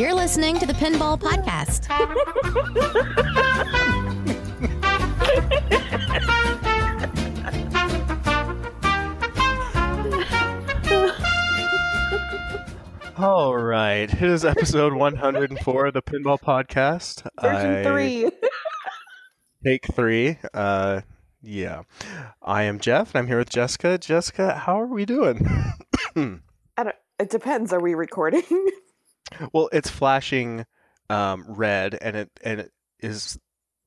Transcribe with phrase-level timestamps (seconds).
[0.00, 1.90] You're listening to the Pinball Podcast.
[13.18, 14.10] All right.
[14.10, 17.28] It is episode 104 of the Pinball Podcast.
[17.38, 18.30] Version I- three.
[19.66, 20.38] Take three.
[20.54, 21.02] Uh,
[21.42, 21.82] yeah.
[22.40, 23.98] I am Jeff, and I'm here with Jessica.
[23.98, 25.46] Jessica, how are we doing?
[26.16, 27.70] I don't, it depends.
[27.74, 28.44] Are we recording?
[29.52, 30.66] well, it's flashing
[31.08, 33.38] um, red, and it and it is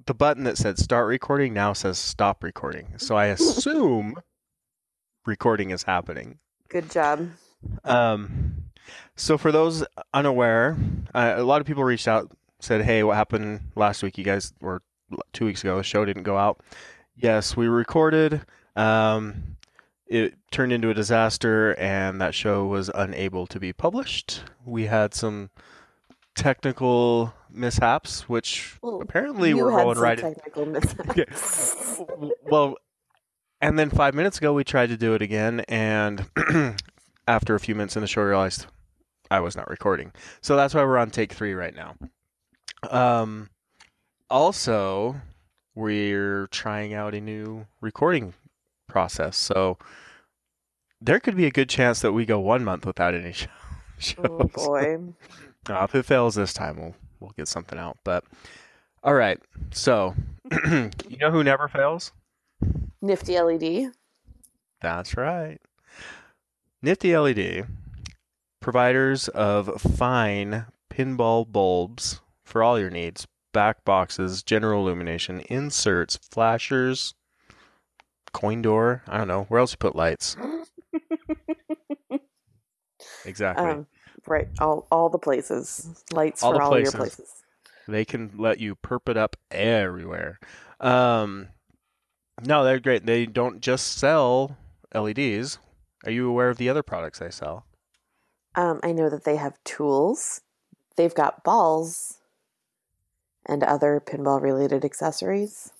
[0.05, 2.93] the button that said start recording now says stop recording.
[2.97, 4.16] So I assume
[5.25, 6.39] recording is happening.
[6.69, 7.29] Good job.
[7.83, 8.55] Um,
[9.16, 10.77] so for those unaware,
[11.13, 14.17] uh, a lot of people reached out, said, "Hey, what happened last week?
[14.17, 14.81] You guys, were
[15.31, 16.61] two weeks ago, the show didn't go out."
[17.16, 18.41] Yes, we recorded.
[18.75, 19.55] Um,
[20.13, 24.44] it turned into a disaster, and that show was unable to be published.
[24.64, 25.50] We had some
[26.36, 30.19] technical mishaps, which Well, apparently we're rolling right.
[30.19, 32.00] technical mishaps.
[32.44, 32.75] well,
[33.59, 36.30] and then five minutes ago we tried to do it again, and
[37.28, 38.67] after a few minutes in the show, realized
[39.31, 40.11] I was not recording.
[40.41, 41.95] So that's why we're on take three right now.
[42.91, 43.50] Um,
[44.30, 45.16] also,
[45.73, 48.36] we're trying out a new recording
[48.88, 49.80] process, so
[51.04, 53.48] there could be a good chance that we go one month without any show-
[53.98, 54.26] shows.
[54.30, 54.98] oh boy.
[55.70, 57.98] Uh, if it fails this time, we'll we'll get something out.
[58.04, 58.23] But
[59.04, 59.40] all right,
[59.72, 60.16] so
[60.66, 62.12] you know who never fails?
[63.02, 63.92] Nifty LED.
[64.81, 65.59] That's right.
[66.81, 67.66] Nifty LED,
[68.59, 77.14] providers of fine pinball bulbs for all your needs, back boxes, general illumination, inserts, flashers,
[78.34, 79.02] coin door.
[79.08, 80.36] I don't know where else you put lights.
[83.25, 83.66] Exactly.
[83.66, 83.88] Um,
[84.27, 84.47] right.
[84.59, 86.03] All all the places.
[86.11, 86.94] Lights All for all places.
[86.94, 87.30] your places.
[87.88, 90.40] They can let you perp it up everywhere.
[90.79, 91.50] Um,
[92.45, 93.06] no, they're great.
[93.06, 94.57] They don't just sell
[94.94, 95.59] LEDs.
[96.06, 97.66] Are you aware of the other products they sell?
[98.56, 100.41] Um, I know that they have tools.
[100.95, 102.19] They've got balls
[103.45, 105.72] and other pinball related accessories.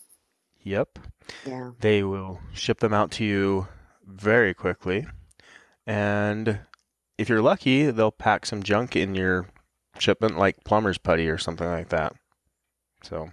[0.64, 1.00] Yep.
[1.46, 1.72] Yeah.
[1.80, 3.68] They will ship them out to you
[4.06, 5.06] very quickly.
[5.86, 6.60] And
[7.18, 9.48] if you're lucky, they'll pack some junk in your
[10.00, 12.14] shipment, like plumber's putty or something like that.
[13.04, 13.32] So,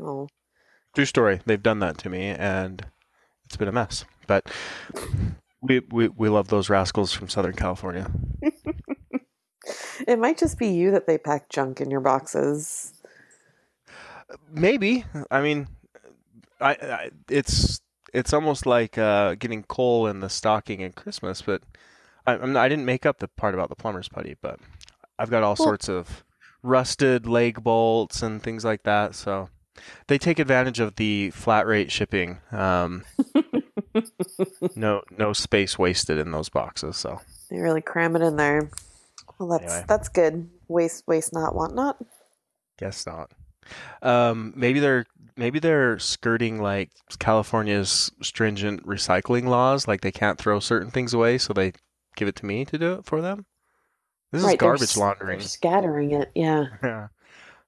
[0.00, 0.28] Oh.
[0.94, 1.40] true story.
[1.46, 2.84] They've done that to me, and
[3.46, 4.04] it's been a mess.
[4.26, 4.50] But
[5.62, 8.10] we, we, we love those rascals from Southern California.
[10.06, 12.92] It might just be you that they pack junk in your boxes.
[14.50, 15.04] Maybe.
[15.30, 15.68] I mean,
[16.60, 17.80] I, I it's
[18.14, 21.42] it's almost like uh, getting coal in the stocking at Christmas.
[21.42, 21.62] But
[22.26, 24.58] I, I'm not, I didn't make up the part about the plumber's putty, but
[25.18, 26.24] I've got all Well- sorts of
[26.62, 29.14] rusted leg bolts and things like that.
[29.14, 29.50] So
[30.06, 32.38] they take advantage of the flat rate shipping.
[32.52, 33.04] Um,
[34.76, 36.96] no no space wasted in those boxes.
[36.96, 37.20] So
[37.50, 38.70] They really cram it in there.
[39.38, 39.84] Well, that's Anyway.
[39.88, 40.48] that's good.
[40.68, 41.96] Waste, waste not, want not.
[42.78, 43.30] Guess not.
[44.02, 49.88] Um, maybe they're maybe they're skirting like California's stringent recycling laws.
[49.88, 51.72] Like they can't throw certain things away, so they
[52.16, 53.46] give it to me to do it for them.
[54.32, 55.38] This is Right, they're garbage laundering.
[55.38, 56.30] They're scattering it.
[56.34, 56.66] Yeah.
[56.82, 57.08] Yeah.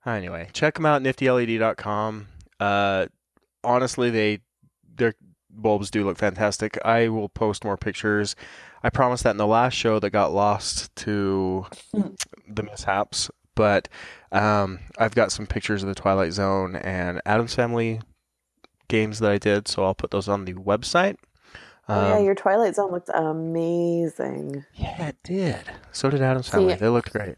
[0.07, 2.29] Anyway, check them out niftyled.com.
[2.61, 3.07] Uh,
[3.65, 4.39] honestly, they
[4.95, 5.15] their
[5.51, 6.79] bulbs do look fantastic.
[6.85, 8.37] I will post more pictures.
[8.85, 11.67] I promised that in the last show that got lost to
[12.49, 13.89] the mishaps, but
[14.31, 18.01] um, I've got some pictures of the Twilight Zone and Addams Family
[18.89, 21.17] games that I did, so I'll put those on the website.
[21.89, 24.65] oh yeah, Um, your Twilight Zone looked amazing.
[24.75, 25.63] yeah, it did.
[25.91, 26.75] So did Addams Family.
[26.75, 27.37] They looked great.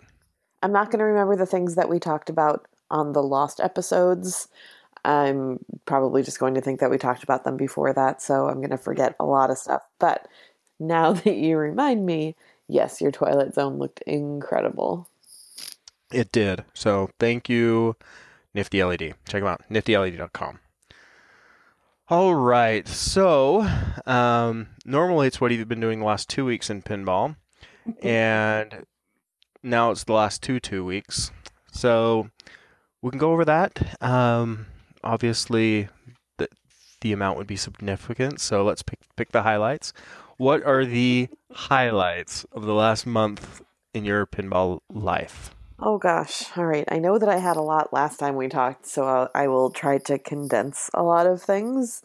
[0.63, 4.49] I'm not going to remember the things that we talked about on the lost episodes.
[5.05, 8.57] I'm probably just going to think that we talked about them before that, so I'm
[8.57, 9.83] going to forget a lot of stuff.
[9.99, 10.27] But
[10.81, 12.35] now that you remind me,
[12.67, 15.09] yes, your Twilight Zone looked incredible.
[16.13, 16.65] It did.
[16.75, 17.97] So thank you,
[18.55, 19.15] Nifty LED.
[19.29, 20.61] Check them out, niftyled.com.
[22.11, 22.89] All right.
[22.89, 23.69] So
[24.07, 27.37] um, normally it's what you've been doing the last two weeks in pinball,
[28.03, 28.87] and
[29.63, 31.31] now it's the last two two weeks.
[31.71, 32.31] So
[33.03, 34.03] we can go over that.
[34.03, 34.67] Um,
[35.05, 35.89] obviously,
[36.39, 36.49] the
[37.03, 38.41] the amount would be significant.
[38.41, 39.93] So let's pick pick the highlights.
[40.39, 43.61] What are the highlights of the last month
[43.93, 45.55] in your pinball life?
[45.81, 46.45] Oh gosh.
[46.57, 46.85] All right.
[46.91, 49.71] I know that I had a lot last time we talked, so I'll, I will
[49.71, 52.03] try to condense a lot of things.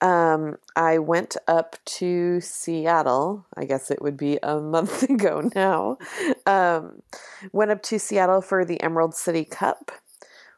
[0.00, 3.44] Um, I went up to Seattle.
[3.56, 5.98] I guess it would be a month ago now.
[6.46, 7.02] Um,
[7.52, 9.90] went up to Seattle for the Emerald City Cup,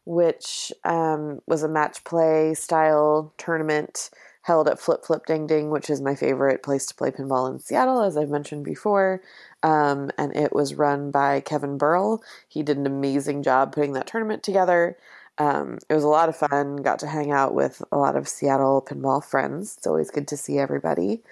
[0.04, 4.10] which um, was a match play style tournament
[4.48, 7.60] held at Flip Flip Ding Ding, which is my favorite place to play pinball in
[7.60, 9.20] Seattle, as I've mentioned before.
[9.62, 12.22] Um, and it was run by Kevin Burrell.
[12.48, 14.96] He did an amazing job putting that tournament together.
[15.36, 16.76] Um, it was a lot of fun.
[16.76, 19.76] Got to hang out with a lot of Seattle pinball friends.
[19.76, 21.22] It's always good to see everybody.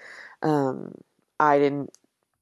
[0.43, 0.93] Um,
[1.39, 1.89] I didn't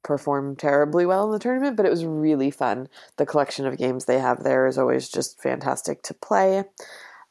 [0.03, 2.89] perform terribly well in the tournament, but it was really fun.
[3.15, 6.65] The collection of games they have there is always just fantastic to play.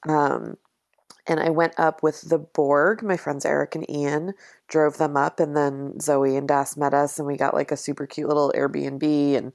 [0.08, 0.56] Um,
[1.26, 3.03] and I went up with the Borg.
[3.03, 4.35] My friends Eric and Ian
[4.69, 7.76] drove them up, and then Zoe and Das met us, and we got like a
[7.76, 9.37] super cute little Airbnb.
[9.37, 9.53] And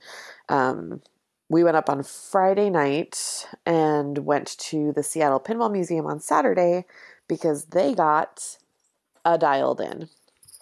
[0.50, 1.02] um,
[1.50, 6.86] we went up on Friday night and went to the Seattle Pinball Museum on Saturday
[7.28, 8.58] because they got
[9.26, 10.10] a dialed in.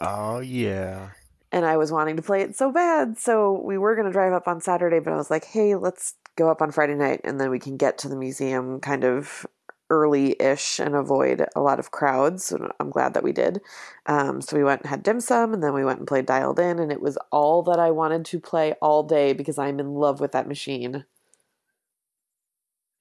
[0.01, 1.10] Oh yeah.
[1.51, 3.18] And I was wanting to play it so bad.
[3.18, 6.15] So we were going to drive up on Saturday, but I was like, hey, let's
[6.36, 9.45] go up on Friday night and then we can get to the museum kind of
[9.89, 12.54] early-ish and avoid a lot of crowds.
[12.80, 13.62] I'm glad that we did.
[14.06, 16.60] Um, so we went and had dim sum, and then we went and played Dialed
[16.60, 19.94] In, and it was all that I wanted to play all day because I'm in
[19.94, 21.06] love with that machine.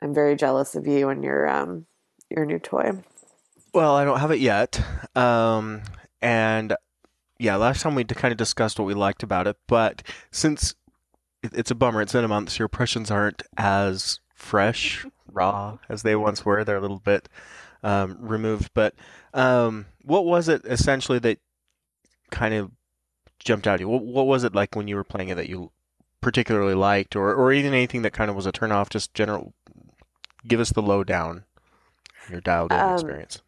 [0.03, 1.87] I'm very jealous of you and your um
[2.31, 2.93] your new toy.
[3.73, 4.81] Well, I don't have it yet.
[5.15, 5.83] Um,
[6.21, 6.77] and
[7.38, 10.75] yeah, last time we kind of discussed what we liked about it, but since
[11.43, 15.06] it's a bummer, it's been a month, so your impressions aren't as fresh,
[15.37, 16.65] raw as they once were.
[16.65, 17.29] They're a little bit
[17.83, 18.71] um, removed.
[18.75, 18.94] But
[19.35, 21.38] um, what was it essentially that
[22.31, 22.73] kind of
[23.38, 23.88] jumped out at you?
[23.88, 25.71] What, what, was it like when you were playing it that you
[26.21, 28.91] particularly liked, or or even anything that kind of was a turnoff?
[28.91, 29.55] Just general.
[30.47, 31.44] Give us the lowdown.
[32.31, 33.43] Your dialed in um, experience.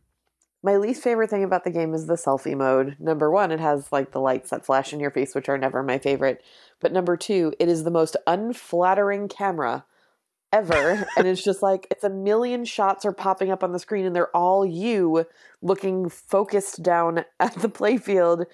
[0.63, 2.97] My least favorite thing about the game is the selfie mode.
[2.99, 5.83] Number one, it has like the lights that flash in your face, which are never
[5.83, 6.43] my favorite.
[6.81, 9.85] But number two, it is the most unflattering camera
[10.53, 14.07] ever and it's just like it's a million shots are popping up on the screen
[14.07, 15.27] and they're all you
[15.61, 18.47] looking focused down at the playfield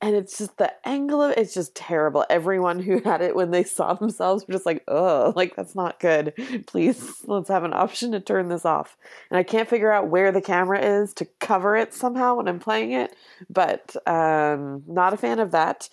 [0.00, 2.26] and it's just the angle of it's just terrible.
[2.28, 6.00] Everyone who had it when they saw themselves were just like oh like that's not
[6.00, 6.34] good.
[6.66, 8.96] Please let's have an option to turn this off.
[9.30, 12.58] And i can't figure out where the camera is to cover it somehow when i'm
[12.58, 13.14] playing it
[13.48, 15.88] but um not a fan of that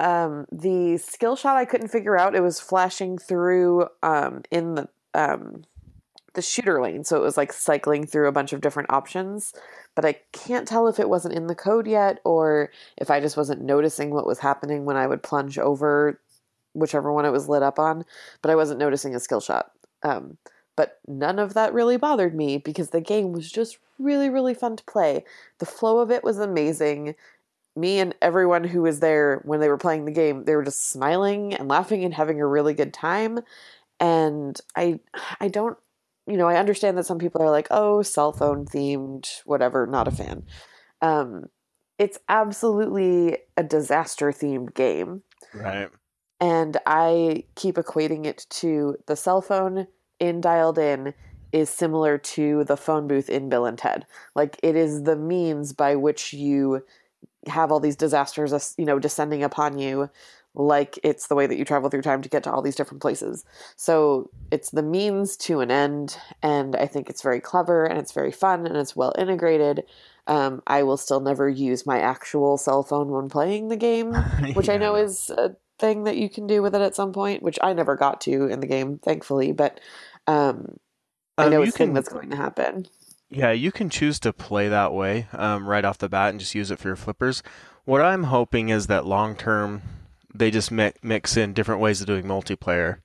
[0.00, 2.34] um, the skill shot I couldn't figure out.
[2.34, 5.64] It was flashing through um, in the um,
[6.34, 9.52] the shooter lane, so it was like cycling through a bunch of different options.
[9.94, 13.36] But I can't tell if it wasn't in the code yet, or if I just
[13.36, 16.20] wasn't noticing what was happening when I would plunge over
[16.74, 18.04] whichever one it was lit up on.
[18.40, 19.72] But I wasn't noticing a skill shot.
[20.04, 20.38] Um,
[20.76, 24.76] but none of that really bothered me because the game was just really, really fun
[24.76, 25.24] to play.
[25.58, 27.16] The flow of it was amazing
[27.78, 30.90] me and everyone who was there when they were playing the game, they were just
[30.90, 33.40] smiling and laughing and having a really good time.
[34.00, 35.00] And I
[35.40, 35.78] I don't
[36.26, 40.08] you know, I understand that some people are like, "Oh, cell phone themed, whatever, not
[40.08, 40.44] a fan."
[41.00, 41.46] Um
[41.98, 45.22] it's absolutely a disaster themed game.
[45.52, 45.90] Right.
[46.40, 49.88] And I keep equating it to the cell phone
[50.20, 51.14] in dialed in
[51.52, 54.06] is similar to the phone booth in Bill and Ted.
[54.34, 56.84] Like it is the means by which you
[57.46, 60.10] have all these disasters, you know, descending upon you
[60.54, 63.00] like it's the way that you travel through time to get to all these different
[63.00, 63.44] places.
[63.76, 68.12] So it's the means to an end, and I think it's very clever and it's
[68.12, 69.84] very fun and it's well integrated.
[70.26, 74.12] Um, I will still never use my actual cell phone when playing the game,
[74.54, 74.74] which yeah.
[74.74, 77.58] I know is a thing that you can do with it at some point, which
[77.62, 79.52] I never got to in the game, thankfully.
[79.52, 79.80] But
[80.26, 80.76] um,
[81.38, 82.86] I um, know it's a thing that's going to happen.
[83.30, 86.54] Yeah, you can choose to play that way um, right off the bat and just
[86.54, 87.42] use it for your flippers.
[87.84, 89.82] What I'm hoping is that long term,
[90.34, 92.98] they just mi- mix in different ways of doing multiplayer,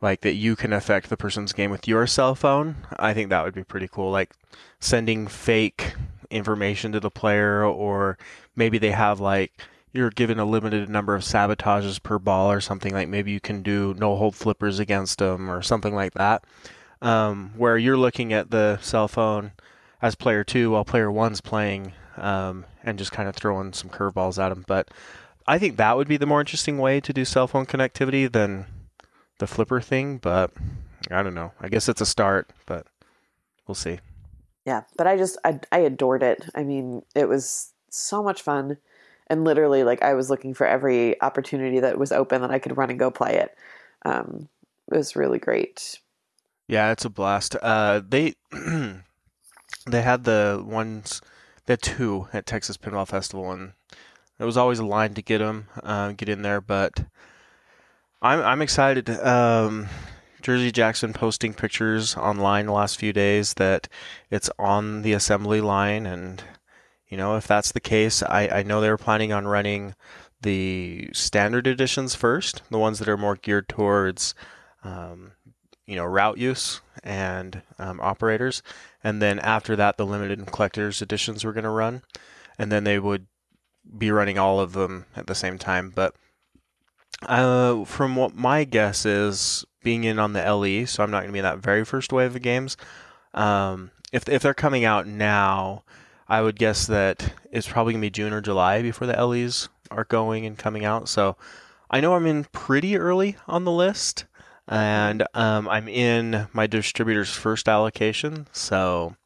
[0.00, 2.76] like that you can affect the person's game with your cell phone.
[2.98, 4.10] I think that would be pretty cool.
[4.10, 4.32] Like
[4.80, 5.94] sending fake
[6.30, 8.18] information to the player, or
[8.56, 9.52] maybe they have like
[9.92, 13.62] you're given a limited number of sabotages per ball or something like maybe you can
[13.62, 16.42] do no hold flippers against them or something like that
[17.02, 19.52] um, where you're looking at the cell phone
[20.02, 24.42] as player two while player one's playing um, and just kind of throwing some curveballs
[24.42, 24.64] at them.
[24.66, 24.88] But
[25.46, 28.66] I think that would be the more interesting way to do cell phone connectivity than
[29.38, 30.18] the flipper thing.
[30.18, 30.52] But
[31.10, 31.52] I don't know.
[31.60, 32.86] I guess it's a start, but
[33.66, 34.00] we'll see.
[34.64, 36.48] Yeah, but I just I, I adored it.
[36.54, 38.78] I mean, it was so much fun,
[39.28, 42.76] and literally, like I was looking for every opportunity that was open that I could
[42.76, 43.56] run and go play it.
[44.06, 44.48] Um,
[44.90, 45.98] it was really great.
[46.66, 47.56] Yeah, it's a blast.
[47.60, 48.34] Uh, they
[49.86, 51.20] they had the ones
[51.66, 53.72] the two at Texas Pinball Festival, and
[54.38, 56.60] it was always a line to get them, uh, get in there.
[56.60, 57.04] But
[58.22, 59.10] I'm I'm excited.
[59.10, 59.88] Um,
[60.40, 63.88] Jersey Jackson posting pictures online the last few days that
[64.30, 66.42] it's on the assembly line, and
[67.08, 69.94] you know if that's the case, I I know they were planning on running
[70.40, 74.34] the standard editions first, the ones that are more geared towards
[74.82, 75.32] um,
[75.86, 78.62] you know route use and um, operators,
[79.02, 82.02] and then after that the limited and collectors editions were going to run,
[82.58, 83.26] and then they would
[83.96, 85.92] be running all of them at the same time.
[85.94, 86.14] But
[87.22, 91.28] uh, from what my guess is, being in on the LE, so I'm not going
[91.28, 92.76] to be in that very first wave of games.
[93.34, 95.84] Um, if if they're coming out now,
[96.28, 99.68] I would guess that it's probably going to be June or July before the LEs
[99.90, 101.08] are going and coming out.
[101.08, 101.36] So
[101.90, 104.24] I know I'm in pretty early on the list
[104.68, 109.16] and um, I'm in my distributor's first allocation, so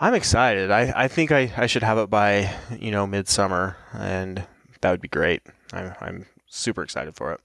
[0.00, 0.70] I'm excited.
[0.70, 4.46] I, I think I, I should have it by you know midsummer, and
[4.80, 5.42] that would be great.
[5.72, 7.40] I'm I'm super excited for it.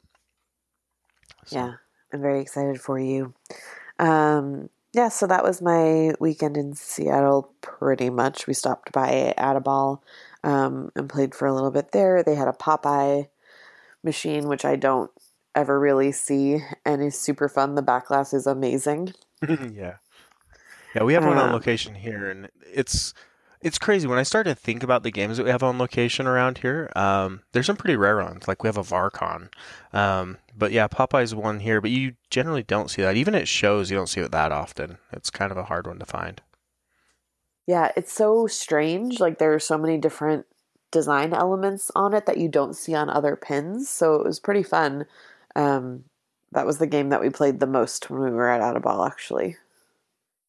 [1.46, 1.58] So.
[1.58, 1.74] Yeah,
[2.14, 3.34] I'm very excited for you.
[4.00, 7.54] Um, yeah, so that was my weekend in Seattle.
[7.62, 10.04] Pretty much, we stopped by Add-a-Ball
[10.44, 12.22] um, and played for a little bit there.
[12.22, 13.28] They had a Popeye
[14.04, 15.12] machine, which I don't
[15.56, 17.76] ever really see and is super fun.
[17.76, 19.14] The backlash is amazing.
[19.48, 19.96] yeah.
[20.96, 23.14] Yeah, we have one on um, location here and it's
[23.64, 26.28] it's crazy when I start to think about the games that we have on location
[26.28, 26.92] around here.
[26.98, 29.48] Um, there's some pretty rare ones, like we have a Varkon.
[29.94, 33.16] Um, but yeah, Popeye's one here, but you generally don't see that.
[33.16, 34.98] Even at shows, you don't see it that often.
[35.14, 36.42] It's kind of a hard one to find.
[37.66, 39.22] Yeah, it's so strange.
[39.22, 40.46] Like there are so many different
[40.92, 43.88] design elements on it that you don't see on other pins.
[43.88, 45.06] So it was pretty fun
[45.56, 46.06] um,
[46.52, 49.58] that was the game that we played the most when we were at Add-a-Ball, actually.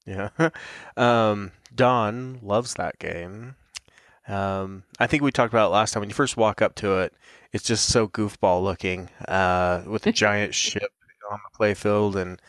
[0.06, 0.30] Yeah.
[0.96, 3.56] um, Don loves that game.
[4.28, 6.00] Um, I think we talked about it last time.
[6.00, 7.14] When you first walk up to it,
[7.52, 10.92] it's just so goofball looking uh, with a giant ship
[11.30, 12.40] on the playfield, and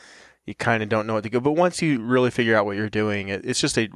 [0.46, 1.40] you kind of don't know what to go.
[1.40, 3.90] But once you really figure out what you're doing, it, it's just a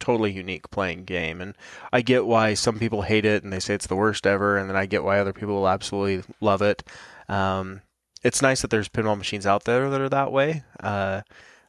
[0.00, 1.40] totally unique playing game.
[1.40, 1.56] And
[1.92, 4.68] I get why some people hate it and they say it's the worst ever, and
[4.68, 6.82] then I get why other people will absolutely love it.
[7.28, 7.82] Um,
[8.22, 10.64] it's nice that there's pinball machines out there that are that way.
[10.80, 11.22] Uh,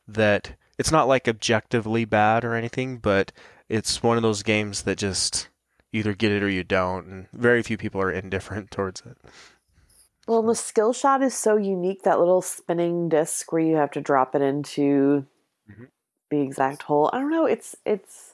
[0.08, 3.32] that it's not like objectively bad or anything, but
[3.70, 5.50] it's one of those games that just
[5.92, 9.18] either get it or you don't, and very few people are indifferent towards it.
[10.28, 14.02] Well, the skill shot is so unique that little spinning disc where you have to
[14.02, 15.26] drop it into
[15.70, 15.86] mm-hmm.
[16.30, 17.10] the exact hole.
[17.12, 17.46] I don't know.
[17.46, 18.34] It's it's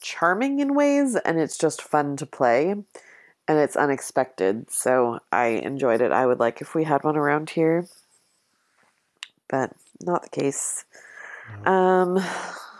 [0.00, 2.74] charming in ways, and it's just fun to play
[3.48, 4.70] and it's unexpected.
[4.70, 6.12] So I enjoyed it.
[6.12, 7.86] I would like if we had one around here,
[9.48, 10.84] but not the case.
[11.64, 12.22] Um,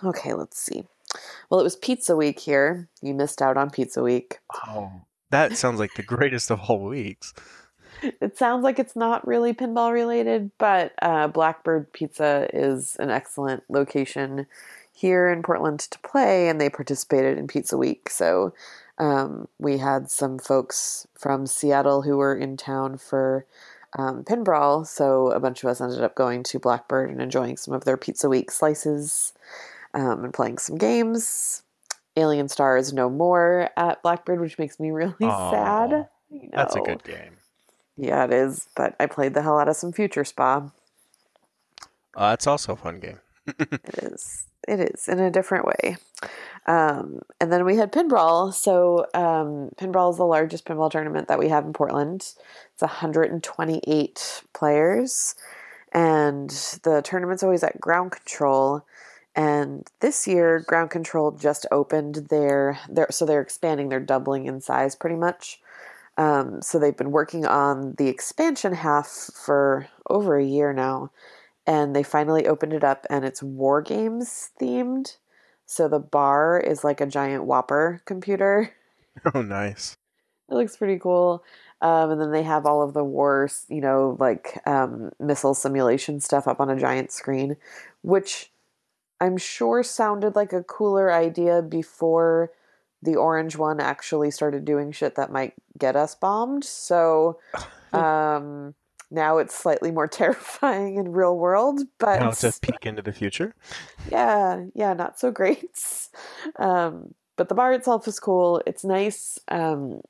[0.04, 0.84] okay, let's see.
[1.48, 2.88] Well, it was Pizza Week here.
[3.00, 4.40] You missed out on Pizza Week.
[4.66, 4.92] Oh,
[5.30, 7.32] that sounds like the greatest of all weeks.
[8.02, 13.64] It sounds like it's not really pinball related, but uh, Blackbird Pizza is an excellent
[13.68, 14.46] location
[14.92, 18.10] here in Portland to play, and they participated in Pizza Week.
[18.10, 18.52] So
[18.98, 23.46] um, we had some folks from Seattle who were in town for
[23.96, 27.74] um, Pinbrawl, so a bunch of us ended up going to Blackbird and enjoying some
[27.74, 29.32] of their Pizza Week slices
[29.94, 31.62] um, and playing some games.
[32.16, 35.50] Alien Star's No More at Blackbird, which makes me really Aww,
[35.90, 36.08] sad.
[36.30, 36.48] You know.
[36.52, 37.36] That's a good game.
[37.96, 38.68] Yeah, it is.
[38.74, 40.70] But I played the hell out of some Future Spa.
[42.16, 43.20] Uh, it's also a fun game.
[43.46, 44.47] it is.
[44.66, 45.96] It is in a different way.
[46.66, 48.52] Um, and then we had pinball.
[48.52, 52.34] So um, Pinbrawl is the largest pinball tournament that we have in Portland.
[52.74, 55.34] It's 128 players,
[55.92, 56.50] and
[56.82, 58.84] the tournament's always at Ground Control.
[59.34, 64.60] And this year, Ground Control just opened their, their so they're expanding, they're doubling in
[64.60, 65.60] size pretty much.
[66.18, 71.12] Um, so they've been working on the expansion half for over a year now,
[71.68, 75.18] and they finally opened it up, and it's war games themed.
[75.66, 78.74] So the bar is like a giant WOPR computer.
[79.34, 79.96] Oh, nice.
[80.48, 81.42] It looks pretty cool.
[81.80, 86.20] Um, and then they have all of the wars, you know, like um, missile simulation
[86.20, 87.56] stuff up on a giant screen,
[88.02, 88.52] which
[89.20, 92.52] I'm sure sounded like a cooler idea before
[93.02, 96.62] the orange one actually started doing shit that might get us bombed.
[96.62, 97.40] So,
[97.92, 98.76] um,
[99.10, 103.12] now it's slightly more terrifying in real world, but now it's a peek into the
[103.12, 103.54] future.
[104.10, 105.64] Yeah, yeah, not so great.
[106.56, 108.60] Um, but the bar itself is cool.
[108.66, 109.38] It's nice.
[109.48, 110.00] Um,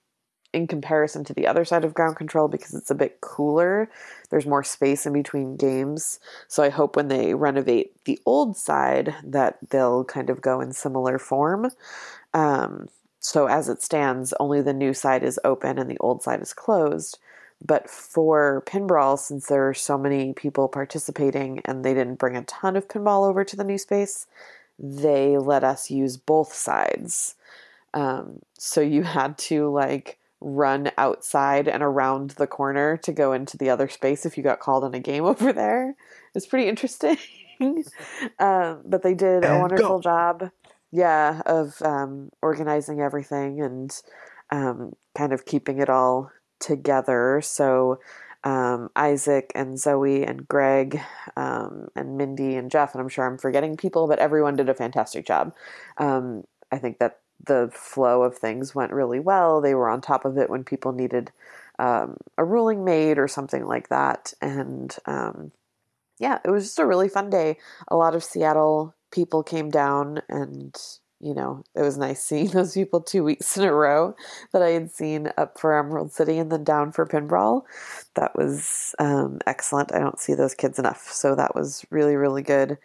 [0.53, 3.91] in comparison to the other side of ground control because it's a bit cooler.
[4.31, 6.21] There's more space in between games.
[6.49, 10.73] So I hope when they renovate the old side that they'll kind of go in
[10.73, 11.71] similar form.
[12.33, 12.89] Um,
[13.21, 16.55] so as it stands, only the new side is open and the old side is
[16.55, 17.19] closed.
[17.65, 22.45] But for pinball, since there are so many people participating and they didn't bring a
[22.45, 24.27] ton of pinball over to the new space,
[24.79, 27.35] they let us use both sides.
[27.95, 33.57] Um, so you had to like run outside and around the corner to go into
[33.57, 35.97] the other space if you got called on a game over there.
[36.35, 37.17] It's pretty interesting.
[38.39, 40.01] um, but they did a wonderful go.
[40.01, 40.51] job,
[40.93, 44.01] yeah, of um, organizing everything and
[44.51, 47.41] um, kind of keeping it all together.
[47.43, 48.01] So
[48.45, 51.01] um, Isaac and Zoe and Greg
[51.37, 54.75] um, and Mindy and Jeff, and I'm sure I'm forgetting people, but everyone did a
[54.75, 55.55] fantastic job.
[55.97, 59.61] Um, I think that the flow of things went really well.
[59.61, 61.31] They were on top of it when people needed
[61.79, 64.33] um, a ruling made or something like that.
[64.41, 65.53] And um,
[66.19, 67.59] yeah, it was just a really fun day.
[67.89, 70.77] A lot of Seattle people came down, and
[71.21, 74.15] you know, it was nice seeing those people two weeks in a row
[74.53, 77.63] that I had seen up for Emerald City and then down for Pinbrawl.
[78.15, 79.95] That was um, excellent.
[79.95, 81.11] I don't see those kids enough.
[81.11, 82.79] So that was really, really good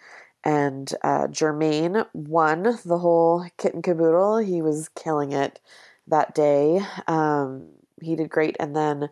[0.43, 4.37] and uh, Jermaine won the whole kit and caboodle.
[4.37, 5.59] He was killing it
[6.07, 6.81] that day.
[7.07, 7.69] Um,
[8.01, 9.09] he did great, and then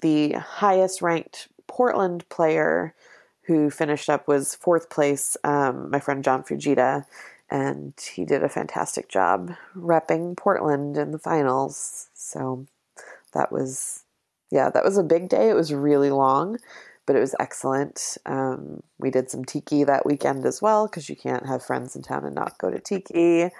[0.00, 2.94] the highest ranked Portland player
[3.42, 5.36] who finished up was fourth place.
[5.44, 7.04] Um, my friend John Fujita,
[7.50, 12.08] and he did a fantastic job repping Portland in the finals.
[12.14, 12.66] So
[13.32, 14.04] that was,
[14.50, 15.50] yeah, that was a big day.
[15.50, 16.58] It was really long
[17.10, 18.18] but it was excellent.
[18.24, 22.02] Um, we did some tiki that weekend as well because you can't have friends in
[22.02, 23.50] town and not go to tiki.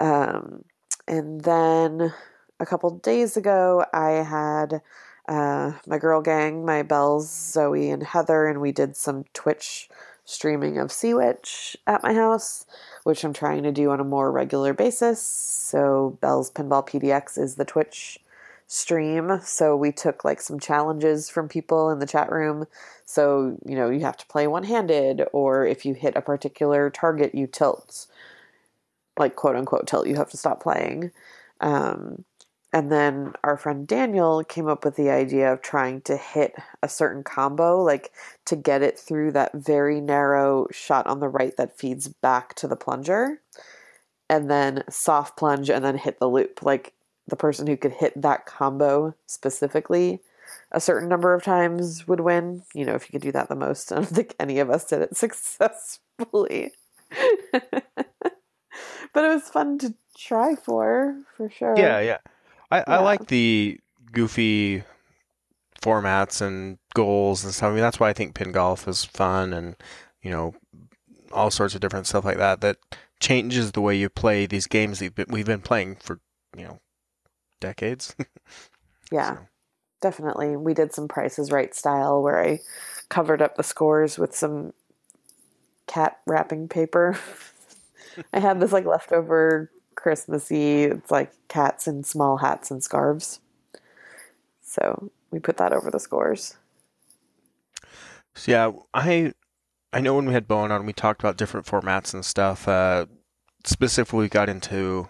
[0.00, 0.64] Um,
[1.06, 2.14] and then
[2.58, 4.80] a couple days ago, I had
[5.28, 9.90] uh, my girl gang, my bells, Zoe and Heather, and we did some Twitch
[10.30, 12.64] streaming of Sea Witch at my house,
[13.04, 15.20] which I'm trying to do on a more regular basis.
[15.20, 18.18] So Bell's Pinball PDX is the Twitch
[18.66, 19.40] stream.
[19.42, 22.66] So we took like some challenges from people in the chat room.
[23.04, 26.88] So, you know, you have to play one handed, or if you hit a particular
[26.90, 28.06] target, you tilt,
[29.18, 31.10] like quote unquote tilt, you have to stop playing.
[31.60, 32.24] Um,
[32.72, 36.88] and then our friend Daniel came up with the idea of trying to hit a
[36.88, 38.12] certain combo, like
[38.46, 42.68] to get it through that very narrow shot on the right that feeds back to
[42.68, 43.40] the plunger,
[44.28, 46.62] and then soft plunge and then hit the loop.
[46.62, 46.92] Like
[47.26, 50.20] the person who could hit that combo specifically
[50.72, 52.62] a certain number of times would win.
[52.74, 53.92] You know, if you could do that the most.
[53.92, 56.72] I don't think any of us did it successfully.
[57.52, 57.64] but
[59.24, 61.74] it was fun to try for, for sure.
[61.76, 62.18] Yeah, yeah.
[62.70, 63.78] I, I like the
[64.12, 64.84] goofy
[65.82, 67.70] formats and goals and stuff.
[67.70, 69.76] I mean, that's why I think pin golf is fun and,
[70.22, 70.54] you know,
[71.32, 72.76] all sorts of different stuff like that that
[73.20, 76.20] changes the way you play these games that we've been, we've been playing for,
[76.56, 76.80] you know,
[77.60, 78.14] decades.
[79.12, 79.34] Yeah.
[79.34, 79.46] So,
[80.00, 80.56] Definitely.
[80.56, 82.60] We did some prices right style where I
[83.08, 84.72] covered up the scores with some
[85.86, 87.18] cat wrapping paper.
[88.32, 93.40] I had this like leftover Christmassy, it's like cats in small hats and scarves.
[94.62, 96.56] So we put that over the scores.
[98.34, 99.32] so yeah, I
[99.92, 102.68] I know when we had Bowen on, we talked about different formats and stuff.
[102.68, 103.06] Uh,
[103.64, 105.08] specifically, we got into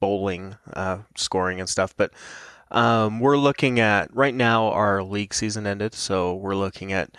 [0.00, 2.12] bowling uh, scoring and stuff, but
[2.70, 4.68] um, we're looking at right now.
[4.68, 7.16] Our league season ended, so we're looking at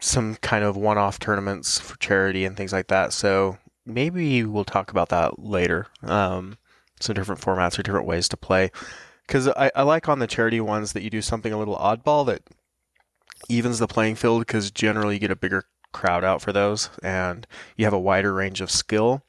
[0.00, 3.12] some kind of one-off tournaments for charity and things like that.
[3.12, 5.86] So maybe we'll talk about that later.
[6.02, 6.58] Um,
[7.00, 8.70] some different formats or different ways to play.
[9.26, 12.26] Because I, I like on the charity ones that you do something a little oddball
[12.26, 12.42] that
[13.48, 14.40] evens the playing field.
[14.40, 18.32] Because generally you get a bigger crowd out for those, and you have a wider
[18.32, 19.22] range of skill.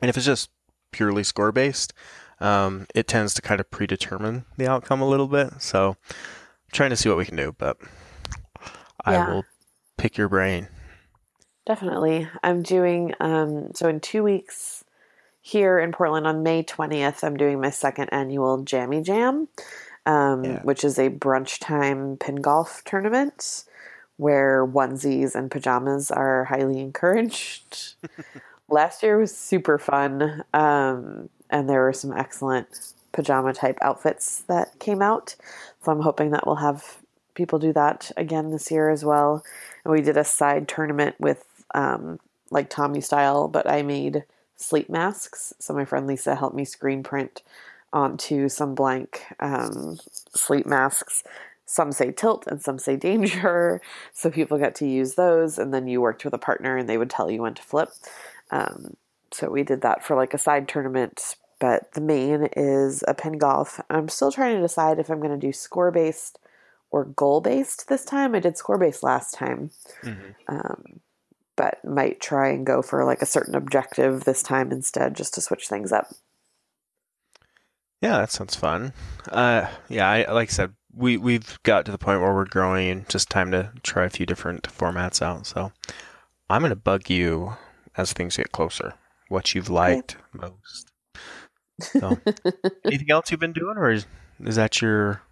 [0.00, 0.50] And if it's just
[0.92, 1.92] purely score based,
[2.40, 5.60] um, it tends to kind of predetermine the outcome a little bit.
[5.60, 7.78] So, I'm trying to see what we can do, but
[9.04, 9.44] I will
[9.96, 10.68] pick your brain.
[11.66, 12.28] Definitely.
[12.44, 14.84] I'm doing, um, so in two weeks
[15.40, 19.48] here in Portland on May 20th, I'm doing my second annual Jammy Jam,
[20.06, 20.62] um, Yeah.
[20.62, 23.64] which is a brunch time pin golf tournament
[24.16, 27.96] where onesies and pajamas are highly encouraged.
[28.68, 34.78] Last year was super fun, um, and there were some excellent pajama type outfits that
[34.78, 35.34] came out.
[35.82, 36.98] So I'm hoping that we'll have
[37.34, 39.44] people do that again this year as well.
[39.84, 42.18] And we did a side tournament with um,
[42.50, 44.24] like Tommy style, but I made
[44.56, 45.52] sleep masks.
[45.60, 47.42] So my friend Lisa helped me screen print
[47.92, 49.98] onto some blank um,
[50.34, 51.22] sleep masks.
[51.66, 53.80] Some say tilt and some say danger.
[54.12, 56.96] So people get to use those, and then you worked with a partner and they
[56.96, 57.90] would tell you when to flip.
[58.50, 58.96] Um,
[59.30, 61.36] so we did that for like a side tournament.
[61.58, 63.80] But the main is a pin golf.
[63.88, 66.38] I'm still trying to decide if I'm going to do score based
[66.90, 68.34] or goal based this time.
[68.34, 69.70] I did score based last time.
[70.02, 70.34] Mhm.
[70.48, 71.00] Um,
[71.56, 75.40] but might try and go for like a certain objective this time instead, just to
[75.40, 76.08] switch things up.
[78.02, 78.92] Yeah, that sounds fun.
[79.30, 82.88] Uh, yeah, I like I said, we we've got to the point where we're growing
[82.90, 85.46] and just time to try a few different formats out.
[85.46, 85.72] So
[86.48, 87.56] I'm gonna bug you
[87.96, 88.94] as things get closer.
[89.28, 90.92] What you've liked most.
[91.80, 92.18] So,
[92.84, 94.06] anything else you've been doing, or is,
[94.40, 95.22] is that your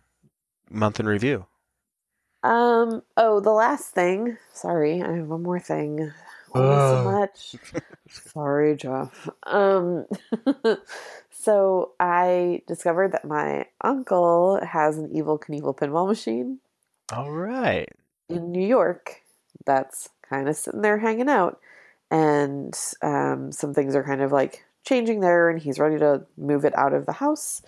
[0.71, 1.47] month in review?
[2.45, 3.03] Um.
[3.17, 4.37] Oh, the last thing.
[4.53, 6.13] Sorry, I have one more thing.
[6.53, 7.57] So much.
[8.11, 9.29] Sorry, Jeff.
[9.45, 10.05] Um.
[11.31, 16.59] so I discovered that my uncle has an Evel Knievel pinball machine
[17.13, 17.89] All right.
[18.29, 19.23] in New York.
[19.65, 21.59] That's kind of sitting there hanging out,
[22.11, 26.67] and um, some things are kind of like changing there, and he's ready to move
[26.67, 27.63] it out of the house.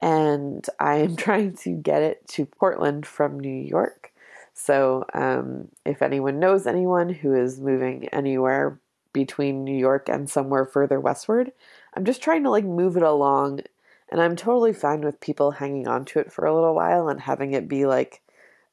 [0.00, 4.12] And I am trying to get it to Portland from New York.
[4.54, 8.80] So, um, if anyone knows anyone who is moving anywhere
[9.12, 11.52] between New York and somewhere further westward,
[11.94, 13.60] I'm just trying to like move it along.
[14.08, 17.20] And I'm totally fine with people hanging on to it for a little while and
[17.20, 18.22] having it be like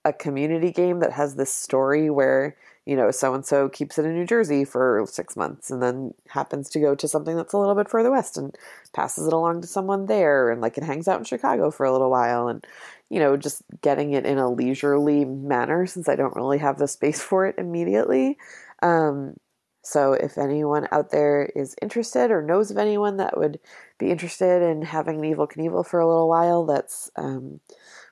[0.03, 4.05] a community game that has this story where you know so and so keeps it
[4.05, 7.57] in New Jersey for six months and then happens to go to something that's a
[7.57, 8.55] little bit further west and
[8.93, 11.91] passes it along to someone there and like it hangs out in Chicago for a
[11.91, 12.65] little while and
[13.09, 16.87] you know just getting it in a leisurely manner since I don't really have the
[16.87, 18.37] space for it immediately.
[18.81, 19.35] Um,
[19.85, 23.59] so if anyone out there is interested or knows of anyone that would
[23.99, 27.59] be interested in having an Evel Knievel for a little while, that's um,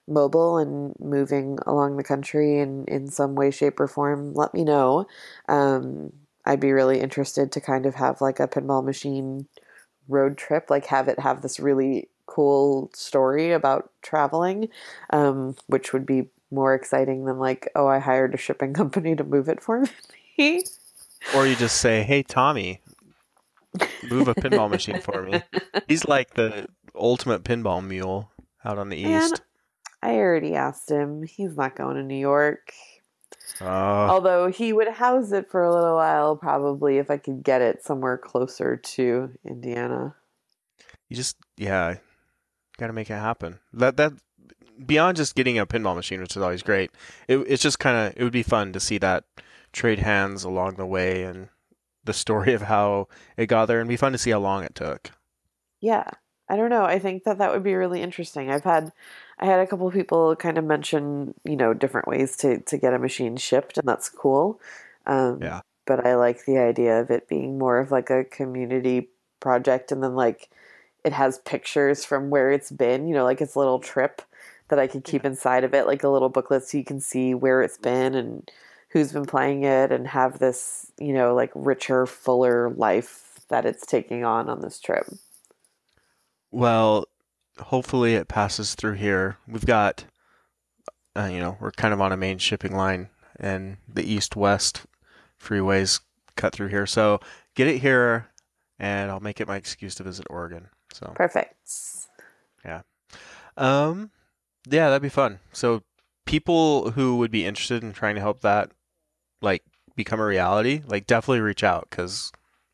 [0.07, 4.63] mobile and moving along the country in, in some way, shape, or form, let me
[4.63, 5.07] know.
[5.47, 6.11] Um,
[6.45, 9.47] I'd be really interested to kind of have like a pinball machine
[10.07, 14.69] road trip, like have it have this really cool story about traveling,
[15.11, 19.23] um, which would be more exciting than like, oh, I hired a shipping company to
[19.23, 19.83] move it for
[20.37, 20.63] me.
[21.33, 22.81] Or you just say, "Hey, Tommy,
[24.09, 25.41] move a pinball machine for me."
[25.87, 28.29] He's like the ultimate pinball mule
[28.65, 29.41] out on the east.
[30.03, 31.23] I already asked him.
[31.23, 32.73] He's not going to New York.
[33.61, 37.61] Oh, Although he would house it for a little while, probably if I could get
[37.61, 40.15] it somewhere closer to Indiana.
[41.09, 41.97] you just yeah,
[42.77, 43.59] got to make it happen.
[43.73, 44.13] That that
[44.85, 46.91] beyond just getting a pinball machine, which is always great.
[47.27, 49.25] It, it's just kind of it would be fun to see that
[49.71, 51.49] trade hands along the way and
[52.03, 54.75] the story of how it got there, and be fun to see how long it
[54.75, 55.11] took.
[55.79, 56.09] Yeah,
[56.49, 56.83] I don't know.
[56.85, 58.51] I think that that would be really interesting.
[58.51, 58.91] I've had,
[59.43, 62.77] I had a couple of people kind of mention, you know, different ways to to
[62.77, 64.61] get a machine shipped, and that's cool.
[65.05, 65.61] Um, Yeah.
[65.85, 69.09] But I like the idea of it being more of like a community
[69.41, 70.49] project, and then like
[71.03, 73.05] it has pictures from where it's been.
[73.05, 74.21] You know, like it's a little trip
[74.69, 77.33] that I could keep inside of it, like a little booklet, so you can see
[77.33, 78.49] where it's been and
[78.91, 83.85] who's been playing it, and have this, you know, like richer, fuller life that it's
[83.85, 85.05] taking on on this trip.
[86.51, 87.07] Well,
[87.59, 89.37] hopefully it passes through here.
[89.47, 90.05] We've got,
[91.15, 94.85] uh, you know, we're kind of on a main shipping line, and the east-west
[95.41, 95.99] freeways
[96.35, 96.85] cut through here.
[96.85, 97.19] So
[97.55, 98.29] get it here,
[98.79, 100.69] and I'll make it my excuse to visit Oregon.
[100.93, 101.55] So, Perfect.
[102.63, 102.81] Yeah.
[103.57, 104.11] Um,
[104.69, 105.39] yeah, that'd be fun.
[105.51, 105.83] So
[106.25, 108.71] people who would be interested in trying to help that,
[109.41, 109.63] like,
[109.95, 112.31] become a reality, like, definitely reach out because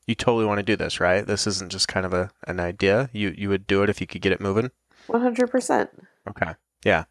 [0.10, 1.26] you totally want to do this, right?
[1.26, 3.12] This isn't just kind of a an idea.
[3.14, 4.72] You you would do it if you could get it moving.
[5.06, 5.92] One hundred percent.
[6.28, 6.56] Okay.
[6.84, 7.04] Yeah.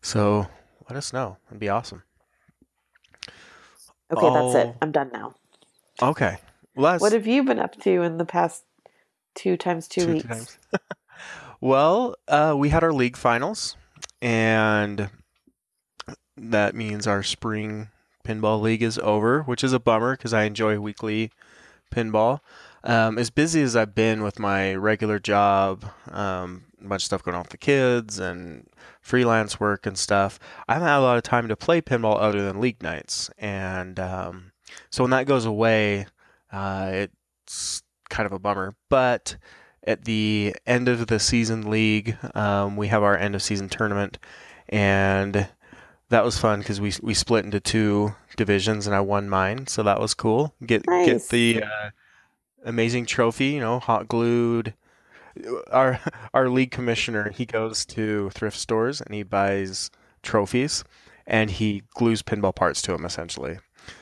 [0.00, 0.46] So
[0.88, 1.36] let us know.
[1.48, 2.02] It'd be awesome.
[4.10, 4.66] Okay, that's it.
[4.68, 4.76] Oh.
[4.80, 5.34] I'm done now.
[6.00, 6.38] Okay.
[6.74, 8.64] Well, What have you been up to in the past
[9.34, 10.26] two times two, two weeks?
[10.26, 10.58] times.
[11.60, 13.76] well, uh, we had our league finals,
[14.22, 15.10] and
[16.38, 17.88] that means our spring
[18.24, 21.30] pinball league is over, which is a bummer because I enjoy weekly
[21.90, 22.40] pinball.
[22.82, 27.22] Um, as busy as I've been with my regular job, um, a bunch of stuff
[27.22, 28.66] going on with the kids and
[29.02, 32.42] freelance work and stuff, I haven't had a lot of time to play pinball other
[32.42, 33.30] than league nights.
[33.38, 34.52] And um,
[34.90, 36.06] so when that goes away,
[36.52, 38.74] uh, it's kind of a bummer.
[38.88, 39.36] But
[39.86, 44.18] at the end of the season league, um, we have our end of season tournament,
[44.68, 45.48] and
[46.10, 49.82] that was fun because we we split into two divisions, and I won mine, so
[49.82, 50.54] that was cool.
[50.64, 51.06] Get Nice.
[51.06, 51.90] get the uh,
[52.64, 54.74] amazing trophy, you know, hot glued,
[55.70, 56.00] our
[56.34, 59.90] our league commissioner he goes to thrift stores and he buys
[60.22, 60.84] trophies
[61.26, 63.58] and he glues pinball parts to them essentially.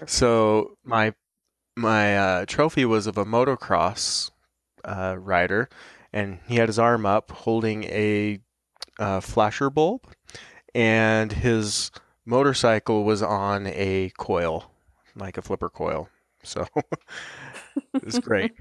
[0.07, 1.15] So my
[1.77, 4.31] my uh, trophy was of a motocross
[4.85, 5.69] uh, rider,
[6.13, 8.41] and he had his arm up holding a
[8.99, 10.03] uh, flasher bulb,
[10.79, 11.91] and his
[12.25, 14.71] motorcycle was on a coil,
[15.17, 16.09] like a flipper coil.
[16.45, 16.67] So
[17.95, 18.53] it was great.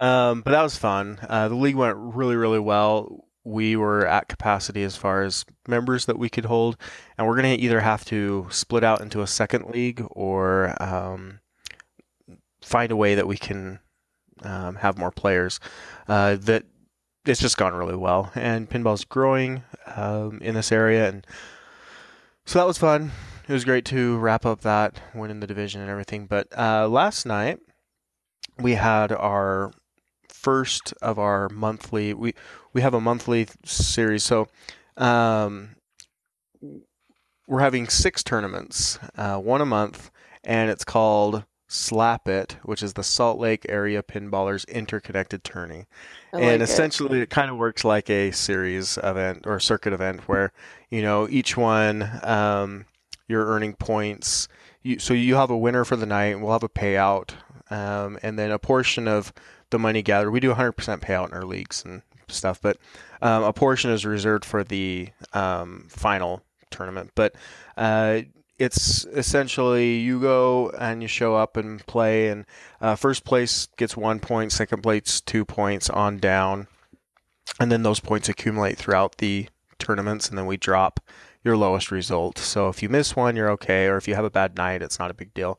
[0.00, 1.18] um, but that was fun.
[1.28, 3.26] Uh, the league went really, really well.
[3.44, 6.78] We were at capacity as far as members that we could hold,
[7.18, 11.40] and we're going to either have to split out into a second league or um,
[12.62, 13.80] find a way that we can
[14.42, 15.60] um, have more players.
[16.08, 16.64] Uh, that
[17.26, 19.62] it's just gone really well, and pinball's growing
[19.94, 21.26] um, in this area, and
[22.44, 23.12] so that was fun.
[23.48, 26.26] It was great to wrap up that, winning the division and everything.
[26.26, 27.58] But uh, last night
[28.58, 29.72] we had our
[30.28, 32.14] first of our monthly.
[32.14, 32.34] We
[32.72, 34.48] we have a monthly series, so
[34.96, 35.76] um,
[37.48, 40.10] we're having six tournaments, uh, one a month,
[40.44, 45.86] and it's called Slap It, which is the Salt Lake Area Pinballers Interconnected Tourney.
[46.32, 46.62] And like it.
[46.62, 47.30] essentially, it.
[47.30, 50.52] kind of works like a series event or circuit event where,
[50.90, 52.86] you know, each one um,
[53.28, 54.48] you're earning points.
[54.82, 57.32] You, so you have a winner for the night, and we'll have a payout,
[57.70, 59.32] um, and then a portion of
[59.70, 60.30] the money gathered.
[60.30, 62.78] We do 100% payout in our leagues and stuff, but
[63.22, 67.10] um, a portion is reserved for the um, final tournament.
[67.14, 67.34] But
[67.76, 68.22] uh,
[68.58, 72.46] it's essentially you go and you show up and play, and
[72.80, 76.66] uh, first place gets one point, second place two points on down,
[77.60, 81.00] and then those points accumulate throughout the tournaments, and then we drop
[81.44, 82.38] your lowest result.
[82.38, 84.98] So if you miss one, you're okay, or if you have a bad night, it's
[84.98, 85.58] not a big deal.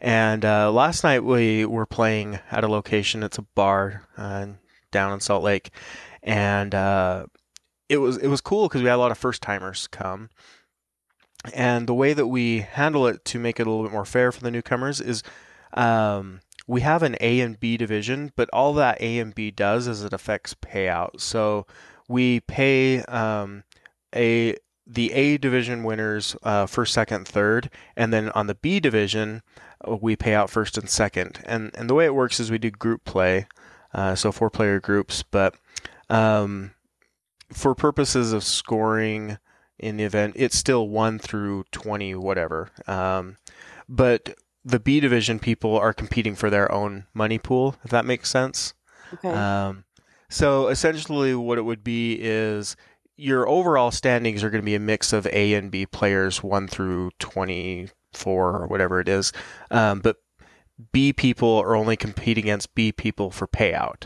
[0.00, 3.22] And uh, last night we were playing at a location.
[3.22, 4.46] It's a bar uh,
[4.90, 5.70] down in Salt Lake,
[6.22, 7.26] and uh,
[7.88, 10.30] it was it was cool because we had a lot of first timers come.
[11.54, 14.30] And the way that we handle it to make it a little bit more fair
[14.30, 15.22] for the newcomers is
[15.74, 19.86] um, we have an A and B division, but all that A and B does
[19.86, 21.20] is it affects payout.
[21.20, 21.66] So
[22.08, 23.64] we pay um,
[24.14, 29.42] a the A division winners uh, first, second, third, and then on the B division
[29.86, 31.40] uh, we pay out first and second.
[31.44, 33.46] And and the way it works is we do group play,
[33.94, 35.54] uh, so four player groups, but
[36.08, 36.72] um,
[37.52, 39.38] for purposes of scoring
[39.80, 42.70] in the event, it's still one through twenty, whatever.
[42.86, 43.38] Um,
[43.88, 48.30] but the B division people are competing for their own money pool, if that makes
[48.30, 48.74] sense.
[49.14, 49.28] Okay.
[49.28, 49.84] Um,
[50.28, 52.76] so essentially, what it would be is
[53.16, 56.68] your overall standings are going to be a mix of A and B players, one
[56.68, 59.32] through twenty-four or whatever it is.
[59.70, 60.16] Um, but
[60.92, 64.04] B people are only competing against B people for payout.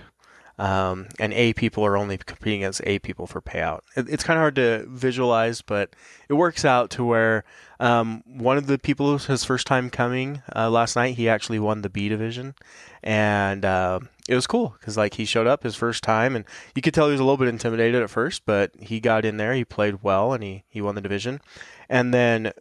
[0.59, 3.81] Um, and A people are only competing against A people for payout.
[3.97, 5.97] It, it's kind of hard to visualize, but
[6.29, 7.45] it works out to where
[7.81, 11.83] um, one of the people his first time coming uh, last night, he actually won
[11.83, 12.55] the B division,
[13.03, 16.83] and uh, it was cool because like he showed up his first time, and you
[16.83, 19.55] could tell he was a little bit intimidated at first, but he got in there,
[19.55, 21.41] he played well, and he he won the division,
[21.89, 22.53] and then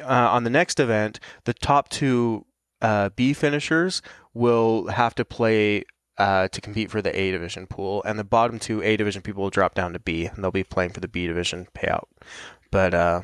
[0.00, 2.44] uh, on the next event, the top two
[2.82, 4.02] uh, B finishers
[4.34, 5.84] will have to play
[6.18, 9.42] uh, to compete for the A division pool, and the bottom two A division people
[9.42, 12.04] will drop down to B, and they'll be playing for the B division payout.
[12.70, 13.22] But uh,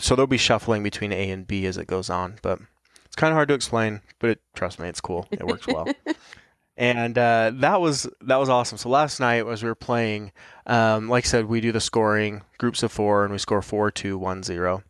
[0.00, 2.38] so they'll be shuffling between A and B as it goes on.
[2.42, 2.60] But
[3.04, 5.26] it's kind of hard to explain, but it, trust me, it's cool.
[5.30, 5.86] It works well.
[6.76, 8.78] and uh, that was that was awesome.
[8.78, 10.32] So last night as we were playing,
[10.66, 13.90] um, like I said, we do the scoring groups of four, and we score four,
[13.90, 14.82] two, one, zero.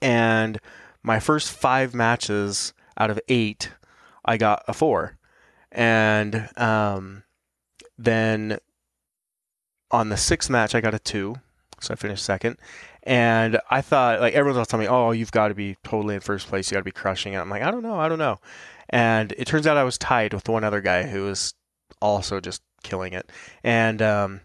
[0.00, 0.60] And
[1.02, 3.70] my first five matches out of eight,
[4.24, 5.16] I got a four
[5.72, 7.24] and um,
[7.98, 8.58] then
[9.90, 11.36] on the sixth match I got a two,
[11.80, 12.58] so I finished second.
[13.04, 16.20] And I thought like everyone's all telling me, "Oh, you've got to be totally in
[16.20, 16.70] first place.
[16.70, 18.38] You got to be crushing it." I'm like, I don't know, I don't know.
[18.88, 21.54] And it turns out I was tied with one other guy who was
[22.00, 23.30] also just killing it.
[23.64, 24.40] And um,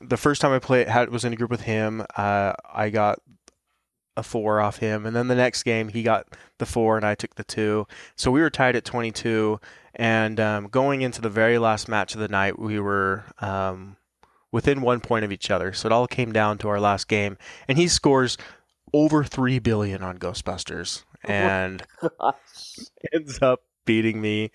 [0.00, 3.20] the first time I played had was in a group with him, uh, I got
[4.16, 6.26] a four off him, and then the next game he got
[6.58, 7.86] the four and I took the two.
[8.16, 9.60] So we were tied at 22.
[9.94, 13.96] And um, going into the very last match of the night, we were um,
[14.50, 15.72] within one point of each other.
[15.72, 17.36] So it all came down to our last game,
[17.68, 18.38] and he scores
[18.92, 22.78] over three billion on Ghostbusters, and Gosh.
[23.12, 24.50] ends up beating me.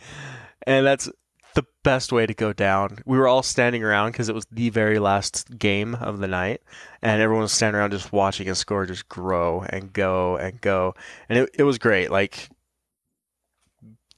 [0.66, 1.10] And that's
[1.56, 3.00] the best way to go down.
[3.06, 6.62] We were all standing around because it was the very last game of the night,
[7.02, 10.94] and everyone was standing around just watching his score just grow and go and go.
[11.30, 12.12] And it, it was great.
[12.12, 12.50] Like,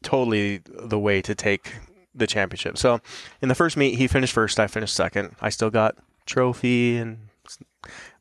[0.03, 1.73] totally the way to take
[2.15, 2.77] the championship.
[2.77, 2.99] So
[3.41, 4.59] in the first meet, he finished first.
[4.59, 5.35] I finished second.
[5.41, 7.29] I still got trophy and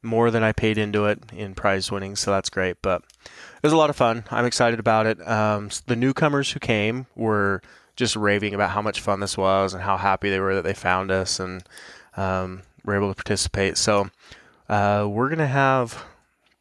[0.02, 2.76] more than I paid into it in prize winnings, so that's great.
[2.82, 4.24] But it was a lot of fun.
[4.30, 5.26] I'm excited about it.
[5.26, 7.62] Um, the newcomers who came were
[7.96, 10.74] just raving about how much fun this was and how happy they were that they
[10.74, 11.64] found us and
[12.16, 13.76] um, were able to participate.
[13.76, 14.10] So
[14.68, 16.04] uh, we're gonna have.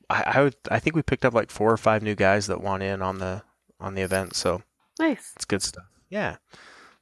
[0.10, 0.56] I, I would.
[0.71, 3.19] I think we picked up like four or five new guys that want in on
[3.19, 3.43] the
[3.80, 4.36] on the event.
[4.36, 4.63] So
[5.00, 5.34] Nice.
[5.36, 5.86] it's good stuff.
[6.10, 6.38] Yeah,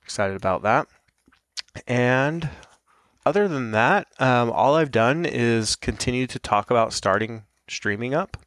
[0.04, 0.88] excited about that.
[1.88, 2.50] And
[3.26, 8.38] other than that, um, all I've done is continue to talk about starting streaming up.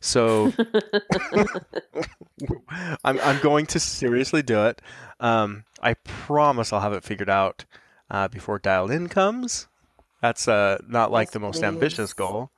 [0.00, 0.52] So
[3.04, 4.80] I'm I'm going to seriously do it.
[5.20, 7.64] Um, I promise I'll have it figured out
[8.10, 9.66] uh, before dialed in comes.
[10.22, 11.64] That's uh, not like Yes, the most please.
[11.64, 12.50] ambitious goal,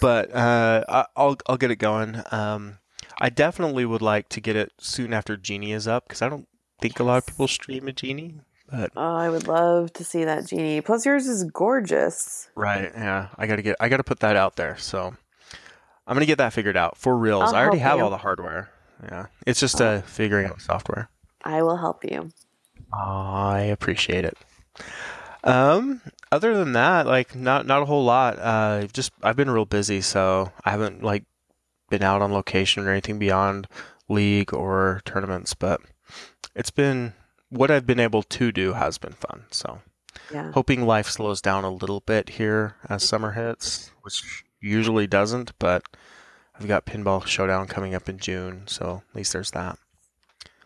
[0.00, 2.20] but uh, I- I'll I'll get it going.
[2.32, 2.78] Um,
[3.18, 6.46] I definitely would like to get it soon after Genie is up because I don't
[6.80, 8.40] think a lot of people stream a Genie.
[8.70, 10.80] But Oh, I would love to see that genie.
[10.80, 12.48] Plus, yours is gorgeous.
[12.56, 14.76] right, yeah, I gotta get I gotta put that out there.
[14.76, 15.14] So
[16.06, 17.50] I'm gonna get that figured out for reals.
[17.52, 18.04] I'll I already have you.
[18.04, 18.70] all the hardware.
[19.04, 21.08] Yeah, it's just uh, figuring out software.
[21.44, 22.30] I will help you.
[22.92, 24.36] I appreciate it.
[25.44, 26.00] Um,
[26.32, 28.36] other than that, like not not a whole lot.
[28.38, 31.24] Uh, just I've been real busy, so I haven't like
[31.88, 33.68] been out on location or anything beyond
[34.08, 35.54] league or tournaments.
[35.54, 35.80] But
[36.54, 37.14] it's been
[37.48, 39.44] what I've been able to do has been fun.
[39.50, 39.80] So
[40.32, 40.50] Yeah.
[40.52, 45.52] hoping life slows down a little bit here as summer hits, which usually doesn't.
[45.58, 45.84] But
[46.58, 49.78] I've got Pinball Showdown coming up in June, so at least there's that.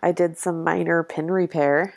[0.03, 1.95] I did some minor pin repair.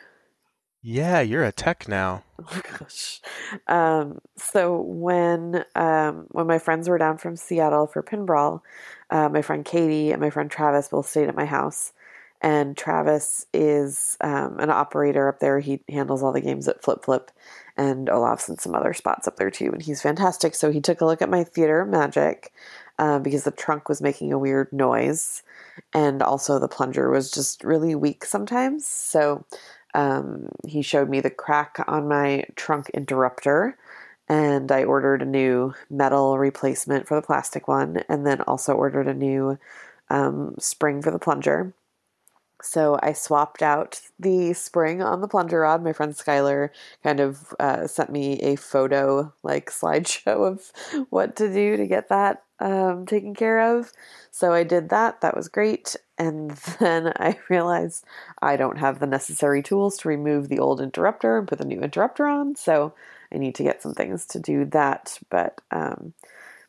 [0.81, 2.23] Yeah, you're a tech now.
[2.45, 3.21] Oh gosh.
[3.67, 8.59] Um, so when um, when my friends were down from Seattle for pinball,
[9.13, 11.93] uh, my friend Katie and my friend Travis both stayed at my house.
[12.41, 15.62] And Travis is um, an operator up there.
[15.62, 17.32] He handles all the games at Flip Flip,
[17.78, 19.69] and Olaf's in some other spots up there too.
[19.71, 20.54] And he's fantastic.
[20.54, 22.52] So he took a look at my theater magic
[22.99, 25.41] uh, because the trunk was making a weird noise,
[25.93, 28.86] and also the plunger was just really weak sometimes.
[28.86, 29.45] So
[29.93, 33.78] um, he showed me the crack on my trunk interrupter
[34.29, 39.07] and I ordered a new metal replacement for the plastic one and then also ordered
[39.07, 39.57] a new
[40.09, 41.73] um, spring for the plunger.
[42.62, 45.83] So I swapped out the spring on the plunger rod.
[45.83, 46.69] My friend Skylar
[47.03, 52.07] kind of uh, sent me a photo, like slideshow of what to do to get
[52.07, 53.91] that um, taken care of.
[54.31, 55.19] So I did that.
[55.19, 55.97] That was great.
[56.17, 58.05] And then I realized
[58.41, 61.81] I don't have the necessary tools to remove the old interrupter and put the new
[61.81, 62.55] interrupter on.
[62.55, 62.93] So
[63.34, 65.19] I need to get some things to do that.
[65.30, 66.13] But um,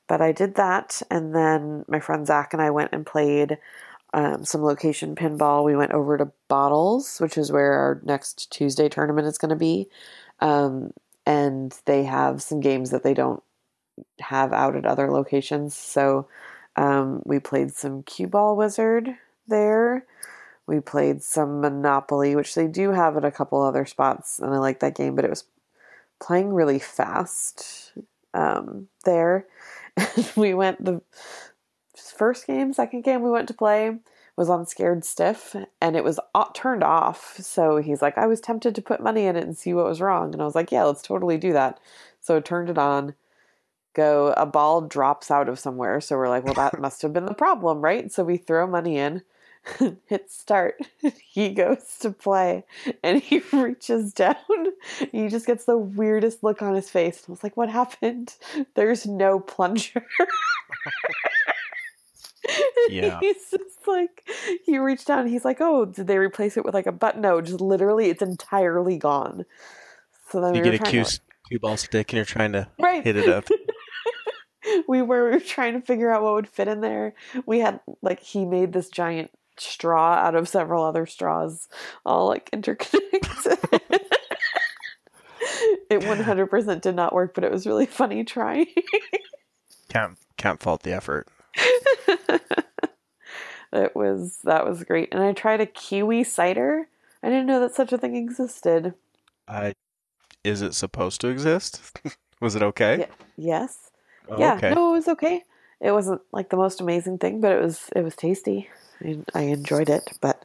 [0.06, 3.58] but I did that, and then my friend Zach and I went and played
[4.12, 5.64] um, some location pinball.
[5.64, 9.56] We went over to Bottles, which is where our next Tuesday tournament is going to
[9.56, 9.88] be,
[10.40, 10.92] um,
[11.26, 13.42] and they have some games that they don't
[14.20, 15.74] have out at other locations.
[15.74, 16.28] So
[16.76, 19.16] um, we played some Cue Ball Wizard
[19.48, 20.04] there.
[20.66, 24.58] We played some Monopoly, which they do have at a couple other spots, and I
[24.58, 25.44] like that game, but it was
[26.20, 27.92] playing really fast
[28.32, 29.46] um, there.
[30.36, 31.00] we went the
[31.96, 33.98] first game, second game we went to play
[34.36, 36.18] was on Scared Stiff, and it was
[36.54, 37.36] turned off.
[37.38, 40.00] So he's like, I was tempted to put money in it and see what was
[40.00, 41.78] wrong, and I was like, Yeah, let's totally do that.
[42.20, 43.14] So I turned it on.
[43.94, 46.00] Go, a ball drops out of somewhere.
[46.00, 48.10] So we're like, well, that must have been the problem, right?
[48.10, 49.22] So we throw money in,
[50.06, 50.80] hit start.
[51.24, 52.64] he goes to play
[53.02, 54.36] and he reaches down.
[55.12, 57.24] He just gets the weirdest look on his face.
[57.28, 58.34] I was like, what happened?
[58.74, 60.06] There's no plunger.
[62.90, 63.18] Yeah.
[63.20, 64.28] he's just like,
[64.64, 65.26] he reached down.
[65.26, 67.22] He's like, oh, did they replace it with like a button?
[67.22, 69.46] No, just literally, it's entirely gone.
[70.30, 71.04] So then You we get a cue,
[71.48, 73.02] cue ball stick and you're trying to right.
[73.02, 73.48] hit it up.
[74.88, 77.14] we were, we were trying to figure out what would fit in there.
[77.46, 81.68] We had like he made this giant straw out of several other straws,
[82.04, 83.58] all like interconnected.
[85.90, 88.66] it 100% did not work, but it was really funny trying.
[89.88, 91.28] Can't can't fault the effort.
[93.72, 96.88] it was that was great, and I tried a kiwi cider.
[97.22, 98.94] I didn't know that such a thing existed.
[99.46, 99.72] Uh,
[100.42, 101.80] is it supposed to exist?
[102.40, 102.98] Was it okay?
[103.00, 103.06] Yeah.
[103.36, 103.90] Yes.
[104.28, 104.54] Oh, yeah.
[104.54, 104.74] okay.
[104.74, 105.42] No, it was okay.
[105.80, 108.68] It wasn't like the most amazing thing, but it was it was tasty.
[109.04, 110.44] I, I enjoyed it, but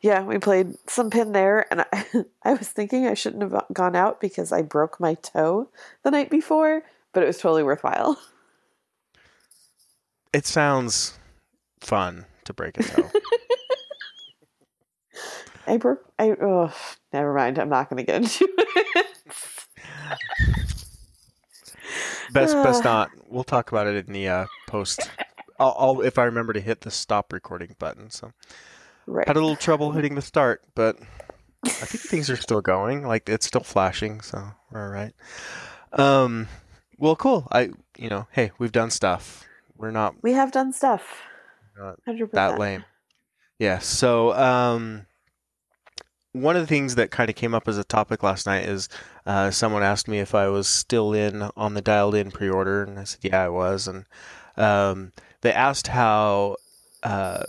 [0.00, 3.96] yeah, we played some pin there, and I, I was thinking I shouldn't have gone
[3.96, 5.68] out because I broke my toe
[6.02, 6.82] the night before,
[7.12, 8.18] but it was totally worthwhile.
[10.30, 11.18] It sounds
[11.80, 13.10] fun to break a toe.
[15.66, 16.04] I broke.
[16.18, 16.70] I oh,
[17.14, 17.58] never mind.
[17.58, 19.06] I'm not going to get into it.
[22.32, 23.10] Best, best not.
[23.28, 25.10] We'll talk about it in the uh, post.
[25.58, 28.10] I'll, I'll if I remember to hit the stop recording button.
[28.10, 28.32] So
[29.06, 29.26] right.
[29.26, 30.96] had a little trouble hitting the start, but
[31.64, 33.06] I think things are still going.
[33.06, 35.12] Like it's still flashing, so we're all right.
[35.92, 36.48] Um,
[36.98, 37.48] well, cool.
[37.50, 39.44] I, you know, hey, we've done stuff.
[39.76, 41.22] We're not We have done stuff.
[41.78, 42.32] Not 100%.
[42.32, 42.84] that lame.
[43.58, 43.78] Yeah.
[43.78, 45.06] So, um,
[46.32, 48.88] one of the things that kind of came up as a topic last night is
[49.26, 52.82] uh, someone asked me if I was still in on the dialed in pre order,
[52.82, 53.88] and I said, yeah, I was.
[53.88, 54.04] And
[54.56, 56.56] um, they asked how
[57.02, 57.44] uh,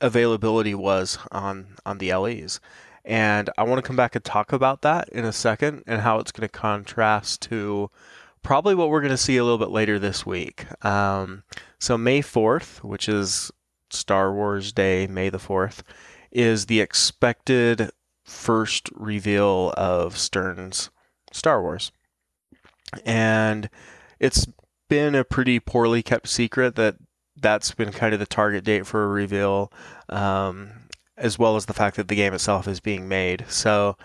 [0.00, 2.60] availability was on, on the LEs.
[3.04, 6.18] And I want to come back and talk about that in a second and how
[6.18, 7.90] it's going to contrast to
[8.42, 10.66] probably what we're going to see a little bit later this week.
[10.84, 11.42] Um,
[11.78, 13.50] so, May 4th, which is
[13.90, 15.82] Star Wars Day, May the 4th,
[16.30, 17.90] is the expected
[18.24, 20.90] first reveal of Stern's
[21.32, 21.90] Star Wars.
[23.04, 23.70] And
[24.18, 24.46] it's
[24.88, 26.96] been a pretty poorly kept secret that
[27.40, 29.72] that's been kind of the target date for a reveal,
[30.08, 30.70] um,
[31.16, 33.44] as well as the fact that the game itself is being made.
[33.48, 33.96] So,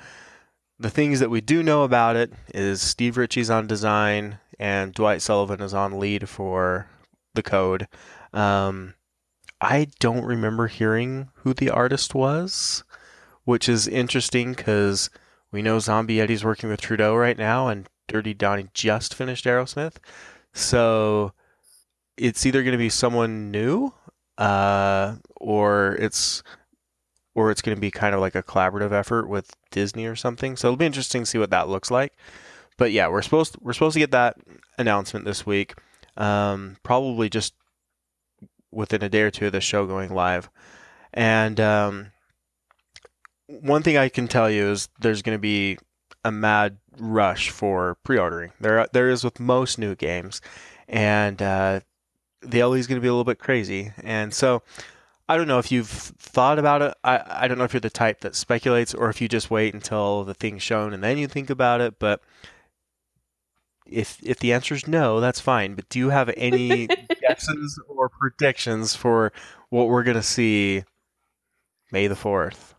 [0.78, 5.22] the things that we do know about it is Steve Ritchie's on design and Dwight
[5.22, 6.90] Sullivan is on lead for
[7.34, 7.88] the code.
[8.34, 8.96] Um,
[9.62, 12.84] I don't remember hearing who the artist was,
[13.46, 15.10] which is interesting because
[15.52, 19.96] we know Zombie Yeti's working with Trudeau right now, and Dirty Donny just finished Aerosmith.
[20.54, 21.32] So
[22.18, 23.94] it's either going to be someone new,
[24.38, 26.44] uh, or it's
[27.36, 30.56] or it's going to be kind of like a collaborative effort with Disney or something.
[30.56, 32.14] So it'll be interesting to see what that looks like.
[32.78, 34.38] But yeah, we're supposed to, we're supposed to get that
[34.78, 35.74] announcement this week.
[36.18, 37.54] Um, probably just
[38.72, 40.50] within a day or two of the show going live.
[41.14, 42.12] And um,
[43.48, 45.78] one thing I can tell you is there's going to be
[46.24, 48.52] a mad rush for pre-ordering.
[48.60, 50.42] There there is with most new games,
[50.88, 51.82] and uh,
[52.46, 53.92] the LE is going to be a little bit crazy.
[54.04, 54.64] And so
[55.28, 56.94] I don't know if you've thought about it.
[57.04, 59.74] I, I don't know if you're the type that speculates or if you just wait
[59.74, 62.00] until the thing's shown and then you think about it.
[62.00, 62.22] But
[63.86, 65.76] if if the answer is no, that's fine.
[65.76, 66.88] But do you have any
[67.22, 69.32] guesses or predictions for
[69.70, 70.84] what we're gonna see
[71.92, 72.76] May the fourth?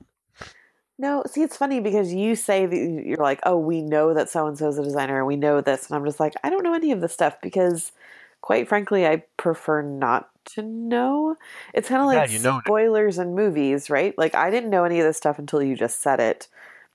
[0.99, 4.47] No, see, it's funny because you say that you're like, oh, we know that so
[4.47, 6.63] and so is a designer, and we know this, and I'm just like, I don't
[6.63, 7.93] know any of this stuff because,
[8.47, 11.37] quite frankly, I prefer not to know.
[11.75, 12.61] It's kind of like you know.
[12.61, 14.17] spoilers in movies, right?
[14.17, 16.47] Like I didn't know any of this stuff until you just said it,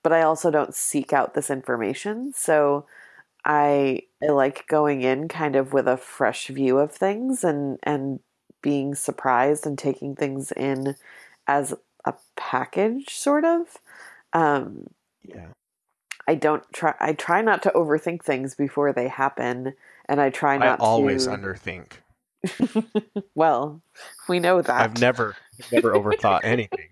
[0.02, 2.86] but I also don't seek out this information, so
[3.44, 8.20] I I like going in kind of with a fresh view of things and and
[8.62, 10.96] being surprised and taking things in
[11.46, 11.74] as
[12.06, 13.76] a package, sort of.
[14.32, 14.86] Um,
[15.22, 15.48] Yeah.
[16.26, 16.94] I don't try.
[16.98, 19.74] I try not to overthink things before they happen,
[20.12, 20.78] and I try not.
[20.78, 20.84] To.
[20.84, 21.30] I always to.
[21.30, 21.92] underthink.
[23.34, 23.82] well,
[24.28, 24.80] we know that.
[24.82, 25.34] I've never
[25.72, 26.88] never overthought anything.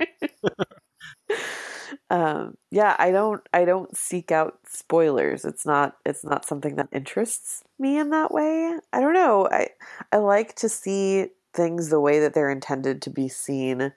[2.10, 3.46] um, yeah, I don't.
[3.52, 5.44] I don't seek out spoilers.
[5.44, 5.98] It's not.
[6.06, 8.78] It's not something that interests me in that way.
[8.94, 9.46] I don't know.
[9.52, 9.68] I
[10.10, 13.92] I like to see things the way that they're intended to be seen.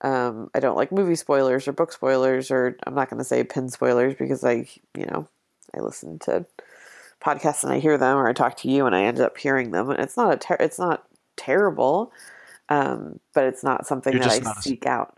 [0.00, 3.44] Um, I don't like movie spoilers or book spoilers, or I'm not going to say
[3.44, 4.66] pin spoilers because I,
[4.96, 5.28] you know,
[5.76, 6.46] I listen to
[7.24, 9.70] podcasts and I hear them, or I talk to you and I end up hearing
[9.70, 9.90] them.
[9.90, 11.04] And it's not a ter- it's not
[11.36, 12.12] terrible,
[12.68, 15.16] um, but it's not something You're that I not a- seek out.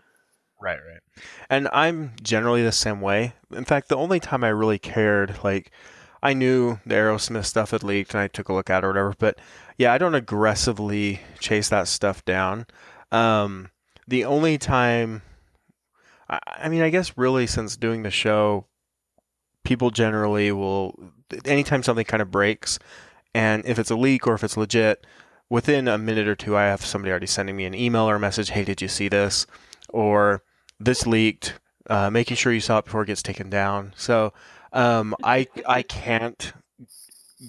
[0.61, 1.01] Right, right.
[1.49, 3.33] And I'm generally the same way.
[3.51, 5.71] In fact, the only time I really cared, like,
[6.23, 8.89] I knew the Aerosmith stuff had leaked and I took a look at it or
[8.89, 9.37] whatever, but
[9.77, 12.65] yeah, I don't aggressively chase that stuff down.
[13.11, 13.69] Um,
[14.07, 15.21] the only time,
[16.27, 18.65] I, I mean, I guess really since doing the show,
[19.63, 21.11] people generally will,
[21.45, 22.79] anytime something kind of breaks,
[23.33, 25.05] and if it's a leak or if it's legit,
[25.49, 28.19] within a minute or two, I have somebody already sending me an email or a
[28.19, 29.45] message, hey, did you see this?
[29.89, 30.43] Or
[30.79, 31.59] this leaked,
[31.89, 33.93] uh, making sure you saw it before it gets taken down.
[33.95, 34.33] So
[34.73, 36.53] um, I I can't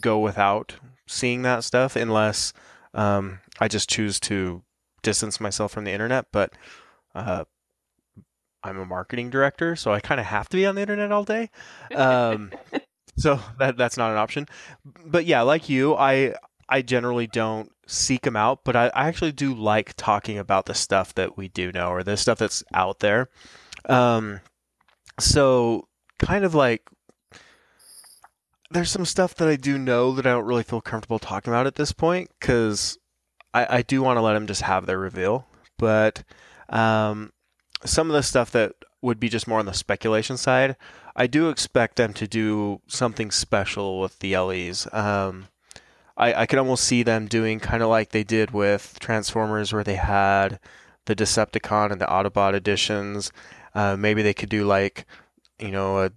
[0.01, 2.53] go without seeing that stuff unless
[2.95, 4.63] um, I just choose to
[5.03, 6.27] distance myself from the internet.
[6.33, 6.53] But
[7.15, 7.45] uh,
[8.63, 11.25] I'm a marketing director, so I kind of have to be on the internet all
[11.25, 11.51] day.
[11.95, 12.53] Um,
[13.17, 14.47] so that that's not an option.
[15.05, 16.35] But yeah, like you, I
[16.69, 20.75] I generally don't seek them out, but I, I actually do like talking about the
[20.75, 23.29] stuff that we do know or the stuff that's out there.
[23.89, 24.41] Um,
[25.21, 25.87] so
[26.19, 26.83] kind of like
[28.71, 31.69] there's some stuff that I do know that I don't really feel comfortable talking about
[31.69, 32.99] at this point because
[33.55, 35.47] I, I do want to let them just have their reveal.
[35.79, 36.25] But
[36.69, 37.33] um,
[37.85, 40.77] some of the stuff that would be just more on the speculation side.
[41.19, 44.87] I do expect them to do something special with the LEs.
[44.93, 45.49] Um,
[46.15, 49.83] I, I could almost see them doing kind of like they did with Transformers, where
[49.83, 50.61] they had
[51.07, 53.33] the Decepticon and the Autobot editions.
[53.75, 55.07] Uh, maybe they could do like,
[55.59, 56.13] you know, a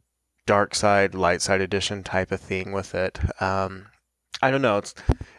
[0.46, 3.20] dark side, light side edition type of thing with it.
[3.42, 3.88] Um,
[4.42, 4.80] I don't know.
[4.80, 4.94] It's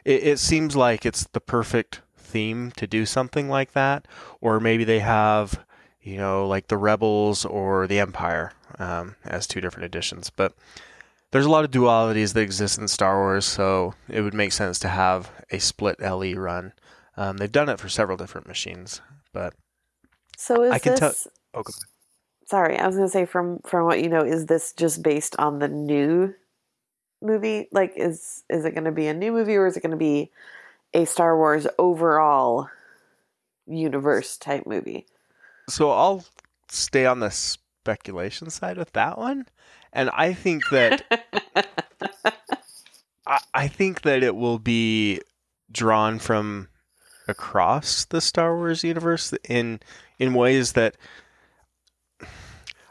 [0.07, 4.09] it, it seems like it's the perfect theme to do something like that,
[4.41, 5.65] or maybe they have
[6.01, 10.55] you know like the Rebels or the Empire um, as two different editions, but.
[11.33, 14.81] There's a lot of dualities that exist in Star Wars, so it would make sense
[14.81, 16.73] to have a split LE run.
[17.17, 19.01] Um, they've done it for several different machines,
[19.33, 19.55] but
[20.37, 21.15] So is I can tell-
[21.55, 21.63] oh,
[22.47, 25.61] Sorry, I was gonna say from from what you know, is this just based on
[25.61, 26.35] the new
[27.23, 27.69] movie?
[27.71, 30.33] Like, is is it gonna be a new movie or is it gonna be
[30.95, 32.69] a Star Wars overall
[33.69, 35.07] universe type movie?
[35.69, 36.25] So I'll
[36.69, 37.31] stay on the
[37.81, 39.47] speculation side with that one,
[39.93, 41.03] and I think that
[43.27, 45.21] I, I think that it will be
[45.73, 46.69] drawn from
[47.27, 49.81] across the Star Wars universe in
[50.19, 50.97] in ways that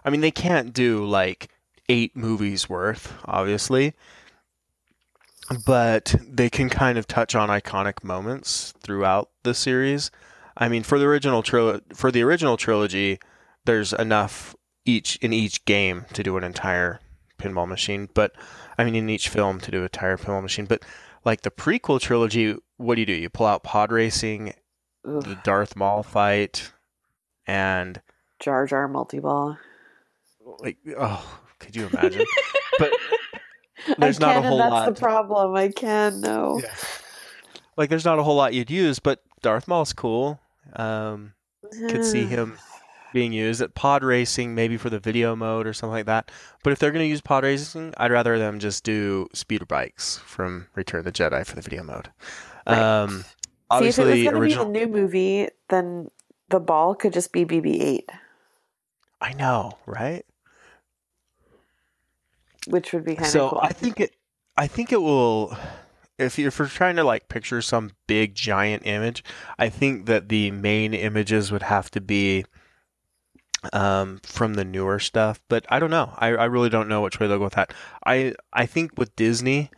[0.04, 1.50] I mean they can't do like
[1.88, 3.94] eight movies worth, obviously.
[5.66, 10.12] But they can kind of touch on iconic moments throughout the series.
[10.56, 13.20] I mean, for the original trilo- for the original trilogy,
[13.66, 14.56] there's enough
[14.86, 17.00] each in each game to do an entire
[17.38, 18.10] pinball machine.
[18.14, 18.34] But
[18.78, 20.66] I mean, in each film to do an entire pinball machine.
[20.66, 20.84] But
[21.26, 23.14] like the prequel trilogy, what do you do?
[23.14, 24.54] You pull out pod racing,
[25.08, 26.72] Ugh, the Darth Maul fight,
[27.48, 28.02] and
[28.40, 29.58] Jar Jar multi ball.
[30.60, 32.26] like, oh, could you imagine?
[32.78, 32.92] but
[33.98, 34.96] there's I not a whole and that's lot.
[34.96, 35.56] the problem.
[35.56, 36.62] I can no.
[36.64, 36.74] Yeah.
[37.78, 40.40] like, there's not a whole lot you'd use, but Darth Maul's cool.
[40.76, 41.34] Um,
[41.90, 42.58] could see him
[43.14, 46.32] being used at pod racing, maybe for the video mode or something like that.
[46.64, 50.18] But if they're going to use pod racing, I'd rather them just do speeder bikes
[50.20, 52.10] from Return of the Jedi for the video mode.
[52.68, 52.78] Right.
[52.78, 54.66] Um, See, if it was obviously, going to original.
[54.66, 56.10] be a new movie, then
[56.50, 58.04] the ball could just be BB-8,
[59.22, 60.26] I know, right?
[62.68, 63.60] which would be kind of so cool.
[63.62, 64.16] I think it.
[64.58, 65.56] I think it will.
[66.18, 69.24] If you're, if you're trying to like picture some big giant image,
[69.58, 72.46] I think that the main images would have to be
[73.74, 75.40] um, from the newer stuff.
[75.48, 76.14] But I don't know.
[76.18, 77.74] I, I really don't know which way they'll go with that.
[78.06, 79.70] I I think with Disney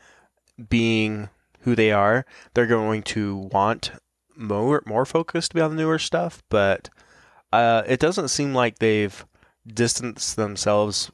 [0.70, 1.30] being
[1.62, 3.92] who they are, they're going to want
[4.36, 6.44] more more focus to be on the newer stuff.
[6.50, 6.90] But
[7.52, 9.26] uh, it doesn't seem like they've
[9.68, 11.12] distanced themselves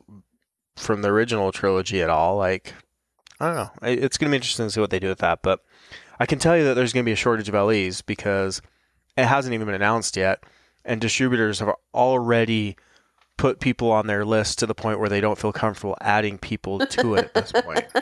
[0.76, 2.38] from the original trilogy at all.
[2.38, 2.74] Like,
[3.39, 3.72] I don't know.
[3.82, 5.41] It's going to be interesting to see what they do with that.
[5.41, 5.61] But
[6.20, 8.61] I can tell you that there's going to be a shortage of LEs because
[9.18, 10.43] it hasn't even been announced yet.
[10.88, 12.78] And distributors have already
[13.38, 16.80] put people on their list to the point where they don't feel comfortable adding people
[16.80, 17.86] to it at this point.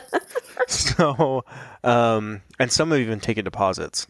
[0.68, 1.44] So,
[1.84, 4.08] um, and some have even taken deposits.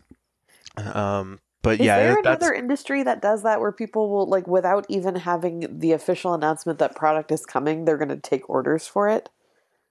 [0.77, 1.83] Um, but yeah.
[1.83, 4.85] Is yeah, there it- that's another industry that does that where people will like without
[4.87, 9.09] even having the official announcement that product is coming, they're going to take orders for
[9.09, 9.29] it?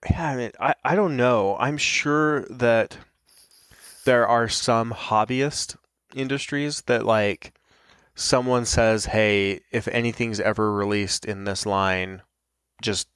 [0.09, 1.55] Yeah, I mean, I, I don't know.
[1.59, 2.97] I'm sure that
[4.05, 5.75] there are some hobbyist
[6.15, 7.53] industries that like
[8.15, 12.21] someone says, "Hey, if anything's ever released in this line,
[12.81, 13.07] just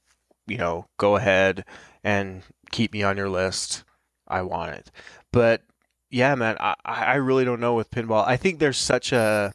[0.48, 1.66] you know, go ahead
[2.04, 3.84] and keep me on your list.
[4.28, 4.92] I want it."
[5.32, 5.64] But
[6.10, 8.26] yeah, man, I I really don't know with pinball.
[8.28, 9.54] I think there's such a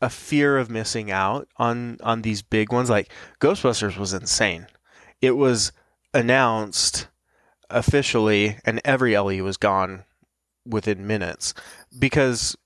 [0.00, 2.90] a fear of missing out on on these big ones.
[2.90, 3.10] Like
[3.40, 4.66] Ghostbusters was insane.
[5.20, 5.72] It was
[6.14, 7.08] announced
[7.70, 10.04] officially, and every LE was gone
[10.64, 11.54] within minutes
[11.98, 12.56] because.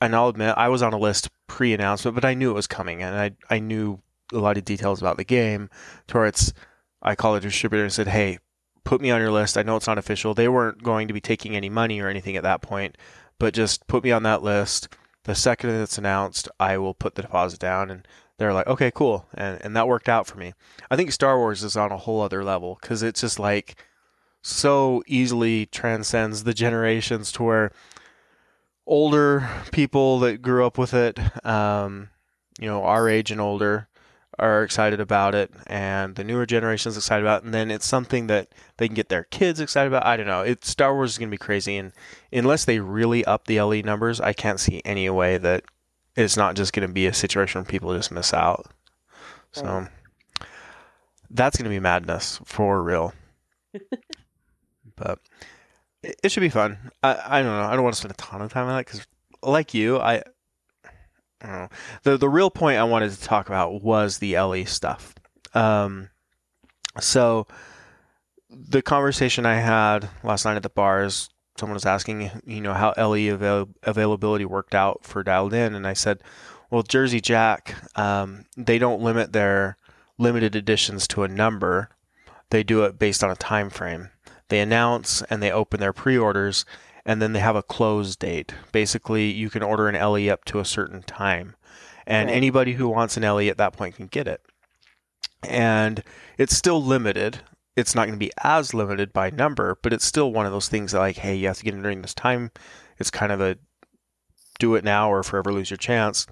[0.00, 3.02] And I'll admit, I was on a list pre-announcement, but I knew it was coming,
[3.02, 4.00] and I I knew
[4.32, 5.70] a lot of details about the game.
[6.08, 6.52] To where it's,
[7.02, 8.38] I called a distributor and said, "Hey,
[8.84, 9.58] put me on your list.
[9.58, 10.34] I know it's not official.
[10.34, 12.96] They weren't going to be taking any money or anything at that point,
[13.38, 14.88] but just put me on that list.
[15.24, 18.06] The second it's announced, I will put the deposit down." And
[18.38, 20.54] they're like, "Okay, cool," and and that worked out for me.
[20.90, 23.74] I think Star Wars is on a whole other level because it's just like
[24.42, 27.72] so easily transcends the generations to where
[28.88, 32.08] older people that grew up with it, um,
[32.58, 33.86] you know, our age and older,
[34.38, 38.28] are excited about it, and the newer generation's excited about it, and then it's something
[38.28, 40.06] that they can get their kids excited about.
[40.06, 40.42] I don't know.
[40.42, 41.92] It Star Wars is going to be crazy, and
[42.32, 45.64] unless they really up the LE numbers, I can't see any way that
[46.16, 48.66] it's not just going to be a situation where people just miss out.
[49.52, 49.88] So Right.
[51.30, 53.12] that's going to be madness for real.
[54.96, 55.18] but
[56.02, 56.78] it, should be fun.
[57.02, 57.66] I, I don't know.
[57.66, 59.06] I don't want to spend a ton of time on that because,
[59.42, 60.22] like you, I
[61.42, 61.68] uh,
[62.02, 65.14] the the real point I wanted to talk about was the LE stuff.
[65.54, 66.10] Um,
[67.00, 67.46] so
[68.50, 72.74] the conversation I had last night at the bar is someone was asking, you know,
[72.74, 76.22] how LE avail- availability worked out for dialed in, and I said,
[76.70, 79.76] well, Jersey Jack, um, they don't limit their
[80.18, 81.90] limited editions to a number;
[82.50, 84.10] they do it based on a time frame.
[84.48, 86.64] They announce and they open their pre-orders,
[87.04, 88.54] and then they have a close date.
[88.72, 91.54] Basically, you can order an LE up to a certain time,
[92.06, 92.36] and Right.
[92.36, 94.40] anybody who wants an LE at that point can get it.
[95.42, 96.02] And
[96.36, 97.40] it's still limited.
[97.76, 100.68] It's not going to be as limited by number, but it's still one of those
[100.68, 102.50] things that, like, hey, you have to get in during this time.
[102.98, 103.56] It's kind of a
[104.58, 106.26] do it now or forever lose your chance.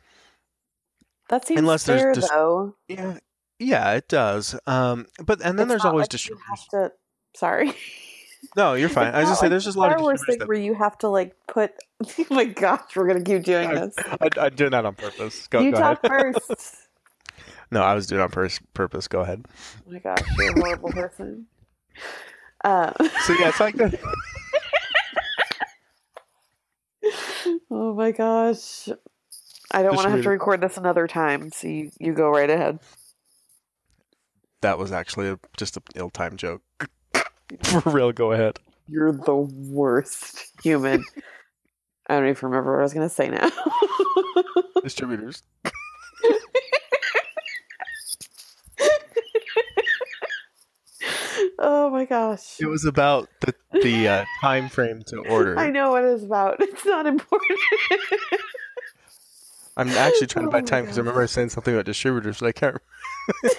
[1.28, 2.74] That seems Unless there's fair, dis- though.
[2.88, 3.18] Yeah,
[3.60, 4.58] yeah, it does.
[4.66, 6.92] Um, but and then It's there's always like have to.
[7.36, 7.72] Sorry.
[8.54, 9.14] No, you're fine.
[9.14, 10.74] I was just say there's just a lot of Star Wars distributors thing where you
[10.74, 11.72] have to like put.
[12.18, 13.94] Oh my gosh, we're gonna keep doing this.
[13.98, 15.46] I, I'm doing that on purpose.
[15.46, 16.34] Go, you go talk ahead.
[16.48, 16.76] first.
[17.70, 19.08] No, I was doing it on pur- purpose.
[19.08, 19.46] Go ahead.
[19.88, 21.46] Oh my gosh, you're a horrible person.
[22.62, 22.92] Uh,
[23.24, 23.98] So yeah, it's like that.
[27.70, 28.88] oh my gosh.
[29.72, 32.48] I don't want to have to record this another time, so you, you go right
[32.48, 32.78] ahead.
[34.62, 36.62] That was actually a, just an ill-timed joke.
[37.64, 38.58] For real, go ahead.
[38.88, 41.04] You're the worst human.
[42.08, 43.50] I don't even remember what I was going to say now.
[44.82, 45.42] Distributors.
[51.58, 52.60] oh my gosh.
[52.60, 55.58] It was about the the uh, time frame to order.
[55.58, 56.60] I know what it's about.
[56.60, 57.58] It's not important.
[59.76, 62.38] I'm actually trying to Oh buy my time because I remember saying something about distributors,
[62.40, 62.76] but I can't.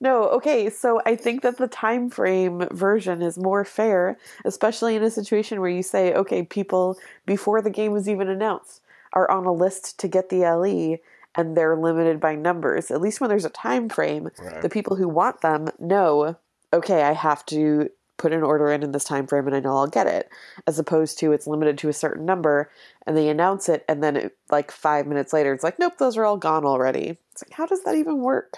[0.00, 5.02] No, okay, so I think that the time frame version is more fair, especially in
[5.02, 8.82] a situation where you say, okay, people before the game is even announced
[9.14, 10.98] are on a list to get the LE
[11.34, 12.90] and they're limited by numbers.
[12.90, 14.30] At least when there's a time frame,
[14.60, 16.36] the people who want them know,
[16.72, 19.76] okay, I have to put an order in in this time frame and I know
[19.76, 20.28] I'll get it.
[20.66, 22.70] As opposed to it's limited to a certain number
[23.06, 26.18] and they announce it and then it, like 5 minutes later it's like, nope, those
[26.18, 27.16] are all gone already.
[27.32, 28.56] It's like how does that even work?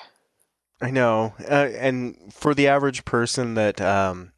[0.80, 4.32] I know, uh, and for the average person that um,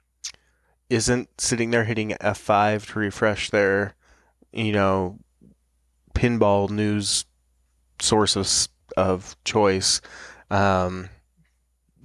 [0.89, 3.95] isn't sitting there hitting F5 to refresh their,
[4.53, 5.19] you know,
[6.15, 7.27] pinball news
[8.01, 10.01] sources of choice,
[10.51, 11.11] um,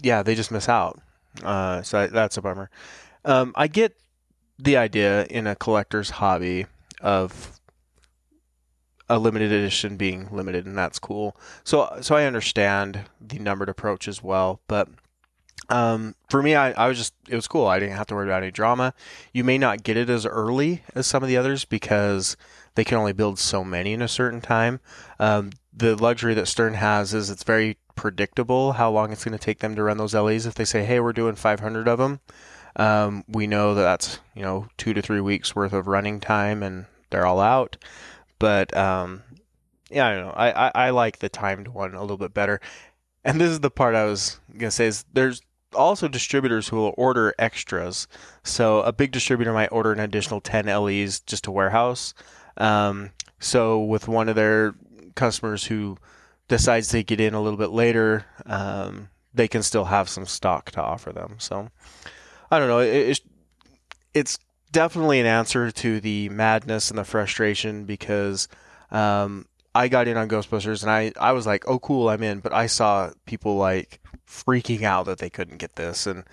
[0.04, 1.00] yeah, they just miss out.
[1.42, 2.70] Uh, so that's a bummer.
[3.24, 3.96] Um, I get
[4.60, 6.66] the idea in a collector's hobby
[7.02, 7.60] of
[9.10, 11.36] a limited edition being limited, and that's cool.
[11.64, 14.90] So so I understand the numbered approach as well, but
[15.70, 17.66] um, for me, I, I was just it was cool.
[17.68, 18.94] I didn't have to worry about any drama.
[19.34, 22.38] You may not get it as early as some of the others because
[22.76, 24.80] they can only build so many in a certain time.
[25.20, 29.44] Um, the luxury that Stern has is it's very predictable how long it's going to
[29.44, 30.46] take them to run those LEs.
[30.46, 32.20] If they say, "Hey, we're doing 500 of them,"
[32.76, 36.62] um, we know that that's you know two to three weeks worth of running time,
[36.62, 37.78] and they're all out.
[38.40, 39.24] But um,
[39.90, 40.34] yeah, I don't know.
[40.34, 42.60] I, I, I like the timed one a little bit better.
[43.24, 45.42] And this is the part I was gonna say is there's
[45.74, 48.08] also distributors who will order extras.
[48.44, 52.14] So a big distributor might order an additional 10 LEs just to warehouse.
[52.58, 54.76] Um, so with one of their
[55.16, 55.98] customers who
[56.48, 60.72] decides to get in a little bit later, um, they can still have some stock
[60.72, 61.36] to offer them.
[61.40, 61.70] So
[62.50, 62.80] I don't know.
[62.80, 63.22] It, it's
[64.14, 64.40] it's
[64.72, 68.48] definitely an answer to the madness and the frustration because
[68.92, 72.40] um, I got in on Ghostbusters and I, I was like, oh, cool, I'm in.
[72.40, 76.08] But I saw people like freaking out that they couldn't get this.
[76.08, 76.24] And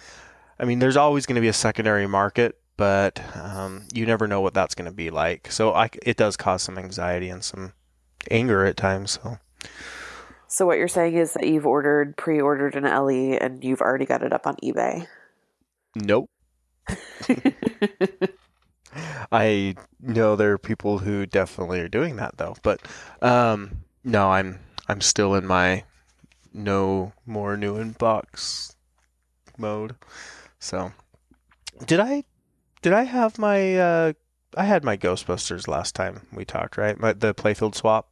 [0.58, 4.40] I mean, there's always going to be a secondary market, but um, you never know
[4.40, 5.50] what that's going to be like.
[5.50, 7.72] So I, it does cause some anxiety and some
[8.30, 9.18] anger at times.
[9.22, 9.38] So
[10.46, 14.22] So what you're saying is that you've ordered pre-ordered an LE and you've already got
[14.22, 15.06] it up on eBay.
[15.96, 16.28] nope.
[19.32, 22.80] I know there are people who definitely are doing that though, but
[23.20, 24.58] um, no, I'm
[24.88, 25.84] I'm still in my
[26.52, 28.76] no more new in box
[29.56, 29.94] mode.
[30.58, 30.92] So,
[31.86, 32.24] did I
[32.82, 34.12] did I have my uh,
[34.56, 36.98] I had my Ghostbusters last time we talked, right?
[36.98, 38.10] My, the playfield swap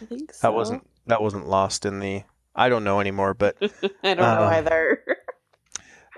[0.00, 0.48] I think so.
[0.48, 2.22] that wasn't that wasn't lost in the
[2.54, 3.56] I don't know anymore, but
[4.02, 5.18] I don't know uh, either.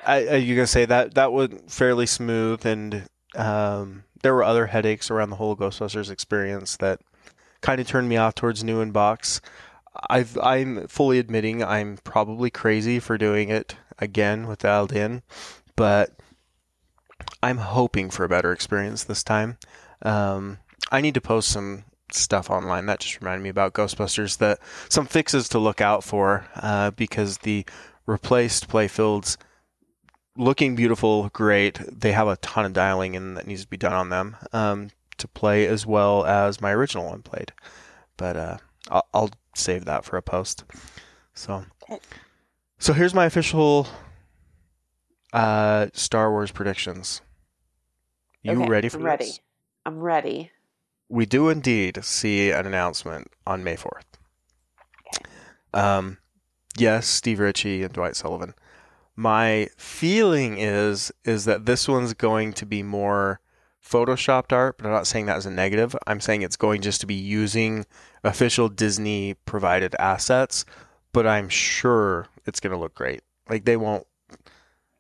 [0.08, 3.04] I, I you gonna say that that went fairly smooth, and
[3.36, 7.00] um, there were other headaches around the whole Ghostbusters experience that
[7.60, 9.40] kind of turned me off towards new in box.
[10.08, 14.92] I've I'm fully admitting I'm probably crazy for doing it again with dialed
[15.76, 16.16] but
[17.42, 19.58] I'm hoping for a better experience this time.
[20.02, 20.58] Um,
[20.90, 22.86] I need to post some stuff online.
[22.86, 24.38] That just reminded me about Ghostbusters.
[24.38, 27.66] That some fixes to look out for uh, because the
[28.06, 29.36] replaced playfields
[30.38, 31.78] looking beautiful, great.
[32.00, 34.88] They have a ton of dialing in that needs to be done on them um,
[35.18, 37.52] to play as well as my original one played.
[38.16, 38.56] But uh,
[38.88, 40.64] I'll, I'll save that for a post.
[41.34, 41.64] So,
[42.78, 43.86] so here's my official
[45.32, 47.20] uh, Star Wars predictions.
[48.42, 49.24] You Okay, ready for I'm ready.
[49.24, 49.40] this?
[49.84, 50.52] I'm ready.
[51.08, 54.04] We do indeed see an announcement on May 4th.
[55.74, 56.18] Um,
[56.76, 58.54] yes, Steve Ritchie and Dwight Sullivan.
[59.18, 63.40] My feeling is is that this one's going to be more
[63.84, 65.96] photoshopped art, but I'm not saying that as a negative.
[66.06, 67.84] I'm saying it's going just to be using
[68.22, 70.64] official Disney provided assets,
[71.12, 73.22] but I'm sure it's going to look great.
[73.50, 74.06] Like they won't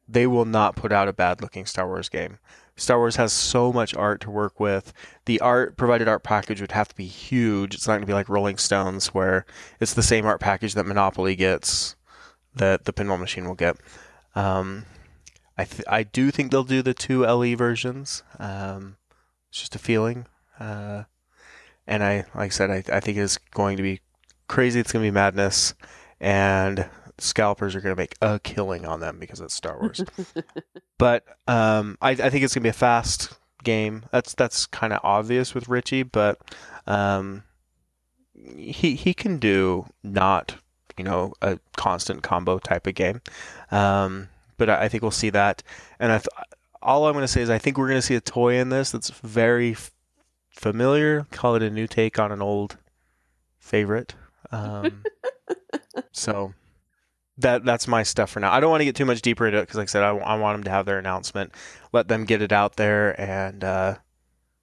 [0.08, 2.40] they will not put out a bad looking Star Wars game.
[2.74, 4.92] Star Wars has so much art to work with.
[5.26, 7.72] The art provided art package would have to be huge.
[7.72, 9.46] It's not going to be like Rolling Stones where
[9.78, 11.94] it's the same art package that Monopoly gets,
[12.56, 13.76] that the pinball machine will get.
[14.34, 14.84] Um,
[15.56, 18.22] I th- I do think they'll do the two LE versions.
[18.38, 18.96] Um,
[19.50, 20.26] it's just a feeling,
[20.60, 21.04] uh,
[21.86, 24.00] and I like I said I I think it's going to be
[24.46, 24.80] crazy.
[24.80, 25.74] It's going to be madness,
[26.20, 30.04] and scalpers are going to make a killing on them because it's Star Wars.
[30.98, 34.04] but um, I, I think it's going to be a fast game.
[34.12, 36.38] That's that's kind of obvious with Ritchie, but
[36.86, 37.42] um,
[38.34, 40.56] he he can do not
[40.98, 43.20] you know a constant combo type of game.
[43.70, 45.62] Um, but I, I think we'll see that,
[45.98, 46.28] and I th-
[46.82, 48.68] all I'm going to say is I think we're going to see a toy in
[48.68, 49.90] this that's very f-
[50.50, 51.26] familiar.
[51.30, 52.76] Call it a new take on an old
[53.58, 54.14] favorite.
[54.52, 55.04] Um,
[56.12, 56.54] so
[57.38, 58.52] that that's my stuff for now.
[58.52, 60.16] I don't want to get too much deeper into it because, like I said, I,
[60.16, 61.52] I want them to have their announcement,
[61.92, 63.94] let them get it out there, and uh,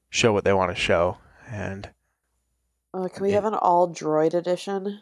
[0.10, 1.18] show what they want to show.
[1.50, 1.90] And
[2.94, 3.36] Uh, can we Yeah.
[3.36, 5.02] have an all droid edition?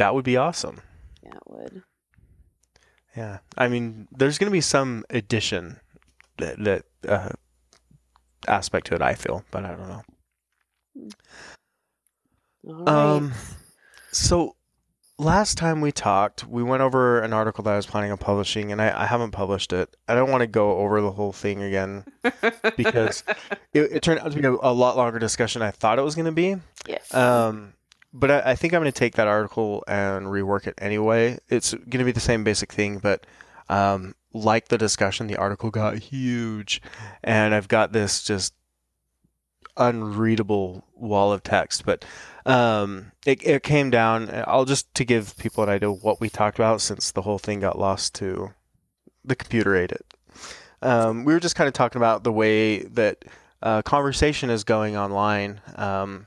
[0.00, 0.80] That would be awesome.
[1.22, 1.82] Yeah, it would.
[3.16, 5.78] Yeah, I mean, there's going to be some addition
[6.38, 7.30] that that uh,
[8.48, 9.02] aspect to it.
[9.02, 10.02] I feel, but I don't know.
[12.62, 12.88] Right.
[12.88, 13.32] Um,
[14.12, 14.56] so
[15.18, 18.70] last time we talked, we went over an article that I was planning on publishing,
[18.70, 19.94] and I, I haven't published it.
[20.08, 22.04] I don't want to go over the whole thing again
[22.76, 23.24] because
[23.74, 26.02] it, it turned out to be a, a lot longer discussion than I thought it
[26.02, 26.56] was going to be.
[26.86, 27.12] yes.
[27.12, 27.74] Um,
[28.12, 31.38] but I, I think I'm going to take that article and rework it anyway.
[31.48, 33.26] It's going to be the same basic thing, but
[33.68, 36.82] um, like the discussion, the article got huge,
[37.22, 38.54] and I've got this just
[39.76, 41.84] unreadable wall of text.
[41.84, 42.04] But
[42.46, 44.30] um, it, it came down.
[44.46, 47.60] I'll just to give people an idea what we talked about since the whole thing
[47.60, 48.54] got lost to
[49.24, 50.06] the computer ate it.
[50.82, 53.24] Um, we were just kind of talking about the way that
[53.62, 55.60] uh, conversation is going online.
[55.76, 56.26] Um,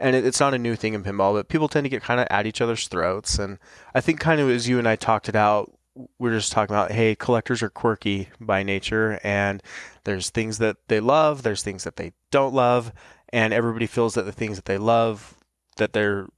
[0.00, 2.20] and it, it's not a new thing in pinball, but people tend to get kind
[2.20, 3.38] of at each other's throats.
[3.38, 3.58] And
[3.94, 5.72] I think kind of as you and I talked it out,
[6.18, 9.62] we're just talking about, hey, collectors are quirky by nature, and
[10.04, 12.92] there's things that they love, there's things that they don't love,
[13.32, 15.34] and everybody feels that the things that they love
[15.76, 16.28] that they're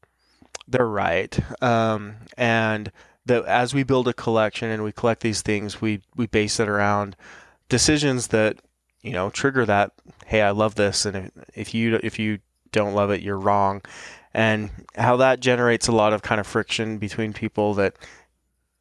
[0.68, 1.38] they're right.
[1.62, 2.92] Um, and
[3.26, 6.68] that as we build a collection and we collect these things, we we base it
[6.68, 7.16] around
[7.68, 8.60] decisions that
[9.02, 9.92] you know trigger that.
[10.26, 12.38] Hey, I love this, and if, if you if you
[12.72, 13.82] don't love it, you're wrong.
[14.32, 17.94] And how that generates a lot of kind of friction between people that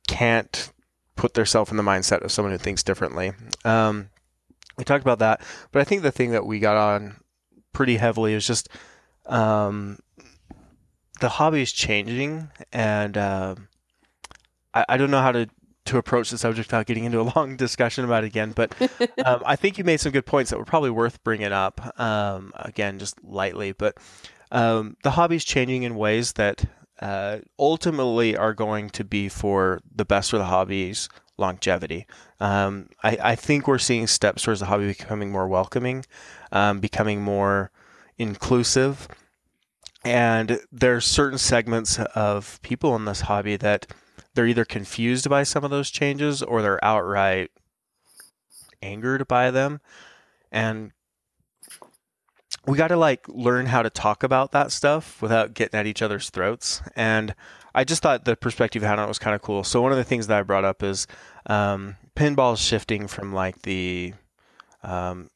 [0.08, 0.72] can't
[1.16, 3.34] put themselves in the mindset of someone who thinks differently.
[3.66, 4.10] Um,
[4.78, 7.18] we talked about that, but I think the thing that we got on
[7.74, 8.70] pretty heavily is just
[9.26, 10.00] um,
[11.20, 13.56] the hobby is changing, and uh,
[14.74, 15.50] I, I don't know how to
[15.86, 18.52] to approach the subject without getting into a long discussion about it again.
[18.52, 18.76] But
[19.26, 22.00] um, I think you made some good points that were probably worth bringing up.
[22.00, 23.98] Um, again, just lightly, but
[24.52, 26.66] um, the is changing in ways that
[27.02, 31.08] uh, ultimately are going to be for the best for the hobby's
[31.38, 32.06] longevity.
[32.40, 36.06] Um, I, I think we're seeing steps towards the hobby becoming more welcoming,
[36.52, 37.72] um, becoming more
[38.18, 39.08] inclusive.
[40.04, 43.88] And there are certain segments of people in this hobby that
[44.40, 47.52] they're either confused by some of those changes or they're outright
[48.82, 49.82] angered by them.
[50.50, 50.94] And
[52.66, 56.02] we got to like learn how to talk about that stuff without getting at each
[56.02, 56.82] other's throats.
[56.96, 57.36] And
[57.76, 59.66] I just thought the perspective had on it was kind of cool.
[59.66, 61.06] So one of the things that I brought up is
[61.48, 64.14] um, pinball shifting from like the
[64.84, 65.30] um,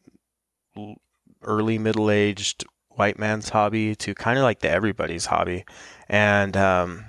[1.43, 5.65] early middle aged white man's hobby to kind of like the everybody's hobby.
[6.07, 7.03] And um,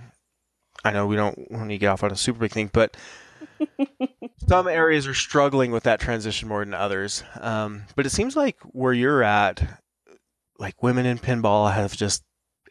[0.84, 2.96] I know we don't want to get off on a super big thing, but
[4.48, 7.22] some areas are struggling with that transition more than others.
[7.40, 9.80] Um, but it seems like where you're at,
[10.58, 12.22] like women in pinball have just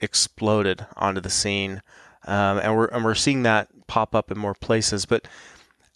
[0.01, 1.81] exploded onto the scene,
[2.27, 5.05] um, and we're and we're seeing that pop up in more places.
[5.05, 5.27] But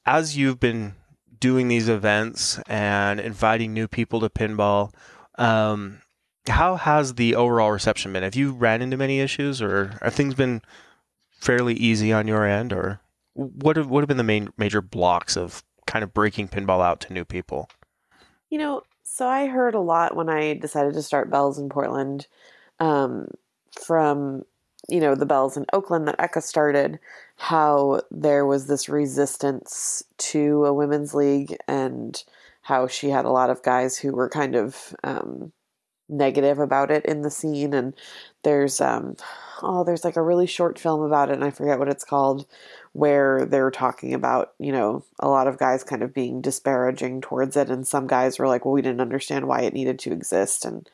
[0.06, 0.96] as you've been
[1.40, 4.92] doing these events and inviting new people to pinball,
[5.38, 6.02] um,
[6.48, 8.24] how has the overall reception been?
[8.24, 10.62] Have you ran into many issues, or have things been
[11.40, 13.02] fairly easy on your end, or
[13.34, 17.00] what have what have been the main major blocks of kind of breaking pinball out
[17.02, 17.70] to new people?
[18.50, 22.28] You know, so I heard a lot when I decided to start Belles in Portland
[22.80, 23.28] um,
[23.86, 24.44] from
[24.90, 27.00] you know the Belles in Oakland that Echa started,
[27.36, 32.24] how there was this resistance to a women's league and
[32.62, 35.52] how she had a lot of guys who were kind of um,
[36.10, 37.94] negative about it in the scene and
[38.44, 39.16] there's um
[39.62, 42.46] oh there's like a really short film about it and I forget what it's called
[42.94, 47.56] where they're talking about, you know, a lot of guys kind of being disparaging towards
[47.56, 50.66] it and some guys were like, "Well, we didn't understand why it needed to exist."
[50.66, 50.90] And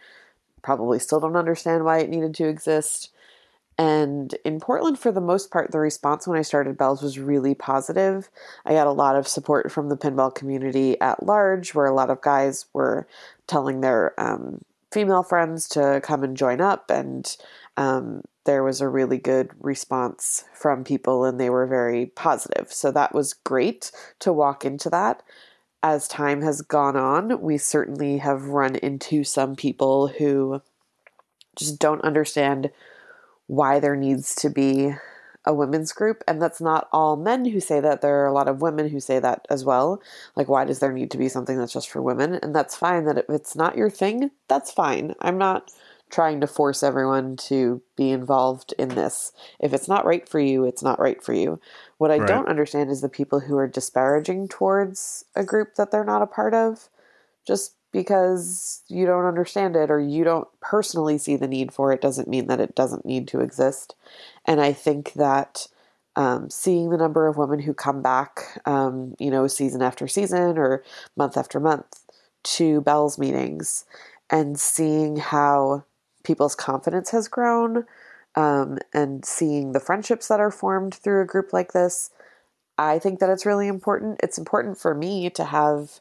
[0.64, 3.12] probably still don't understand why it needed to exist.
[3.78, 7.56] And in Portland, for the most part, the response when I started Belles was really
[7.56, 8.30] positive.
[8.66, 12.10] I got a lot of support from the pinball community at large, where a lot
[12.10, 13.08] of guys were
[13.48, 14.62] telling their um,
[14.94, 16.90] female friends to come and join up.
[16.90, 17.36] And
[17.76, 22.72] um, there was a really good response from people, and they were very positive.
[22.72, 25.24] So that was great to walk into that.
[25.82, 30.62] As time has gone on, we certainly have run into some people who
[31.58, 32.72] just don't understand
[33.48, 34.94] why there needs to be
[35.46, 38.48] a women's group and that's not all men who say that there are a lot
[38.48, 40.02] of women who say that as well.
[40.36, 42.36] Like why does there need to be something that's just for women?
[42.36, 45.16] And that's fine that if it's not your thing that's fine.
[45.22, 45.72] I'm not
[46.10, 49.32] trying to force everyone to be involved in this.
[49.60, 51.60] If it's not right for you it's not right for you.
[51.98, 52.28] What i Right.
[52.28, 56.28] don't understand is the people who are disparaging towards a group that they're not a
[56.28, 56.90] part of.
[57.46, 62.02] Just because you don't understand it or you don't personally see the need for it
[62.02, 63.96] doesn't mean that it doesn't need to exist.
[64.46, 65.68] And I think that
[66.16, 70.58] um, seeing the number of women who come back, um, you know, season after season
[70.58, 70.84] or
[71.16, 72.04] month after month
[72.44, 73.86] to Belles' meetings
[74.30, 75.86] and seeing how
[76.24, 77.86] people's confidence has grown
[78.36, 82.10] um, and seeing the friendships that are formed through a group like this,
[82.78, 84.20] I think that it's really important.
[84.24, 86.00] It's important for me to have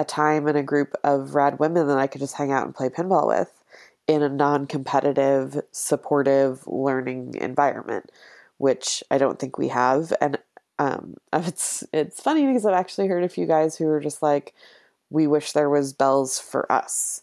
[0.00, 2.74] a time and a group of rad women that I could just hang out and
[2.74, 3.52] play pinball with
[4.08, 8.10] in a non competitive, supportive learning environment,
[8.56, 10.12] which I don't think we have.
[10.20, 10.38] And
[10.78, 14.54] um, it's it's funny because I've actually heard a few guys who are just like,
[15.10, 17.22] we wish there was Belles for us.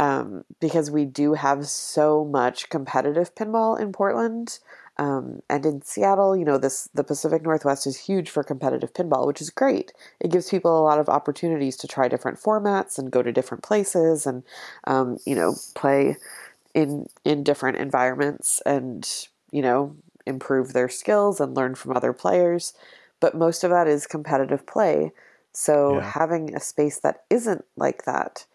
[0.00, 4.60] Um, because we do have so much competitive pinball in Portland.
[4.98, 9.26] Um, and in Seattle, you know, this the Pacific Northwest is huge for competitive pinball,
[9.26, 9.92] which is great.
[10.20, 13.62] It gives people a lot of opportunities to try different formats and go to different
[13.62, 14.42] places and
[14.88, 16.16] um, you know play
[16.74, 19.96] in in different environments and you know
[20.26, 22.74] improve their skills and learn from other players.
[23.20, 25.12] But most of that is competitive play.
[25.52, 26.00] So Yeah.
[26.00, 28.46] having a space that isn't like that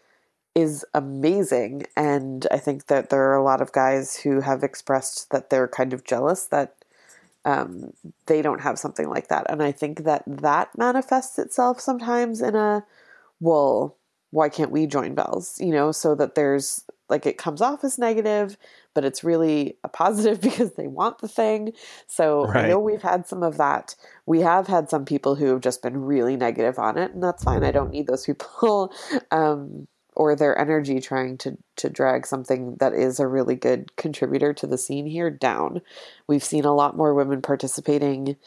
[0.56, 1.86] is amazing.
[1.96, 5.68] And I think that there are a lot of guys who have expressed that they're
[5.68, 6.76] kind of jealous that
[7.46, 7.94] um,
[8.28, 9.48] they don't have something like that.
[9.50, 12.86] And I think that that manifests itself sometimes in a,
[13.40, 13.98] well,
[14.30, 15.60] why can't we join Belles?
[15.60, 18.58] You know, so that there's like it comes off as negative,
[18.96, 21.74] but it's really a positive because they want the thing.
[22.08, 23.96] So I know we've had some of that.
[24.26, 27.44] We have had some people who have just been really negative on it, and that's
[27.44, 27.64] fine.
[27.64, 28.94] I don't need those people.
[29.32, 34.54] Um, or their energy trying to to drag something that is a really good contributor
[34.54, 35.82] to the scene here down.
[36.28, 38.38] We've seen a lot more women participating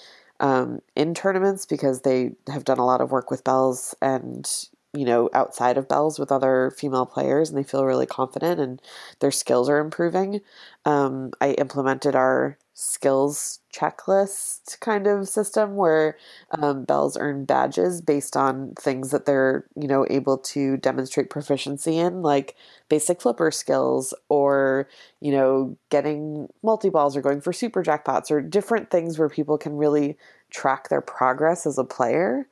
[0.40, 4.48] um, in tournaments because they have done a lot of work with Belles and
[4.96, 8.80] you know outside of Belles with other female players and they feel really confident and
[9.20, 10.40] their skills are improving.
[10.84, 16.16] Um, i implemented our skills checklist kind of system where
[16.50, 21.96] um, Belles earn badges based on things that they're you know able to demonstrate proficiency
[21.98, 22.54] in like
[22.88, 24.88] basic flipper skills or
[25.20, 29.76] you know getting multi-balls or going for super jackpots or different things where people can
[29.76, 30.16] really
[30.50, 32.46] track their progress as a player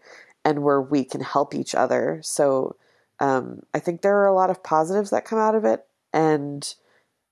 [0.45, 2.21] and where we can help each other.
[2.23, 2.77] So
[3.21, 6.75] um, i think there are a lot of positives that come out of it and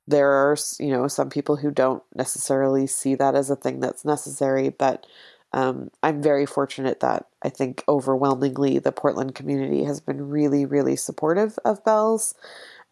[0.06, 4.04] there are you know some people who don't necessarily see that as a thing that's
[4.04, 5.06] necessary but
[5.52, 10.96] um, i'm very fortunate that i think overwhelmingly the portland community has been really really
[10.96, 12.34] supportive of Belles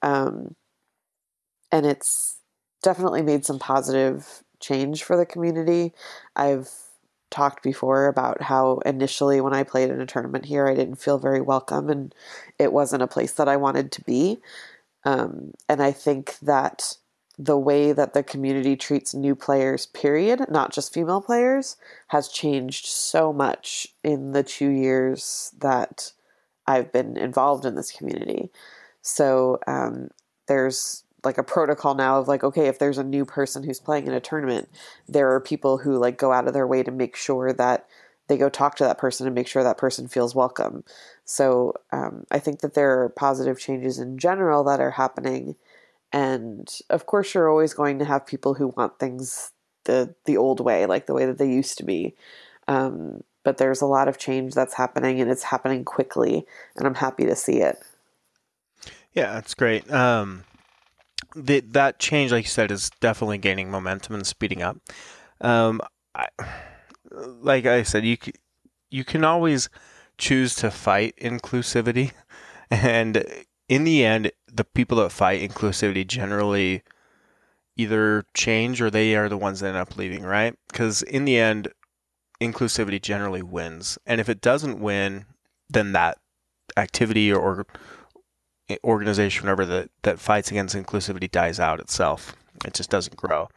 [0.03, 0.55] um,
[1.71, 2.39] and it's
[2.83, 5.93] definitely made some positive change for the community.
[6.37, 6.71] I've
[7.31, 11.19] talked before about how initially when i played in a tournament here i didn't feel
[11.19, 12.15] very welcome and
[12.59, 14.39] it wasn't a place that i wanted to be
[15.05, 16.97] Um, and I think that
[17.39, 21.77] the way that the community treats new players, period, not just female players,
[22.09, 26.13] has changed so much in the two years that
[26.67, 28.51] I've been involved in this community.
[29.03, 30.11] So um,
[30.49, 34.07] there's like a protocol now of like, okay, if there's a new person who's playing
[34.07, 34.69] in a tournament,
[35.09, 37.87] there are people who like go out of their way to make sure that
[38.29, 40.85] they go talk to that person and make sure that person feels welcome.
[41.25, 45.57] So um, I think that there are positive changes in general that are happening
[46.13, 49.53] and of course, you're always going to have people who want things
[49.85, 52.15] the the old way, like the way that they used to be.
[52.69, 56.47] Um, but there's a lot of change that's happening, and it's happening quickly,
[56.77, 57.79] and I'm happy to see it.
[59.13, 59.91] Yeah, that's great.
[59.91, 60.45] Um,
[61.35, 64.77] the, that change, like you said, is definitely gaining momentum and speeding up.
[65.41, 65.81] Um,
[66.15, 66.29] I,
[67.11, 68.17] like I said, you
[68.91, 69.69] you can always
[70.19, 72.13] choose to fight inclusivity,
[72.71, 73.25] and
[73.69, 76.83] in the end, the people that fight inclusivity generally
[77.77, 80.55] either change or they are the ones that end up leaving, right?
[80.69, 81.69] Because in the end,
[82.41, 83.99] inclusivity generally wins.
[84.05, 85.27] And if it doesn't win,
[85.69, 86.19] then that
[86.77, 87.67] activity or
[88.85, 92.37] organization, whatever that, that fights against inclusivity dies out itself.
[92.65, 93.49] It just doesn't grow.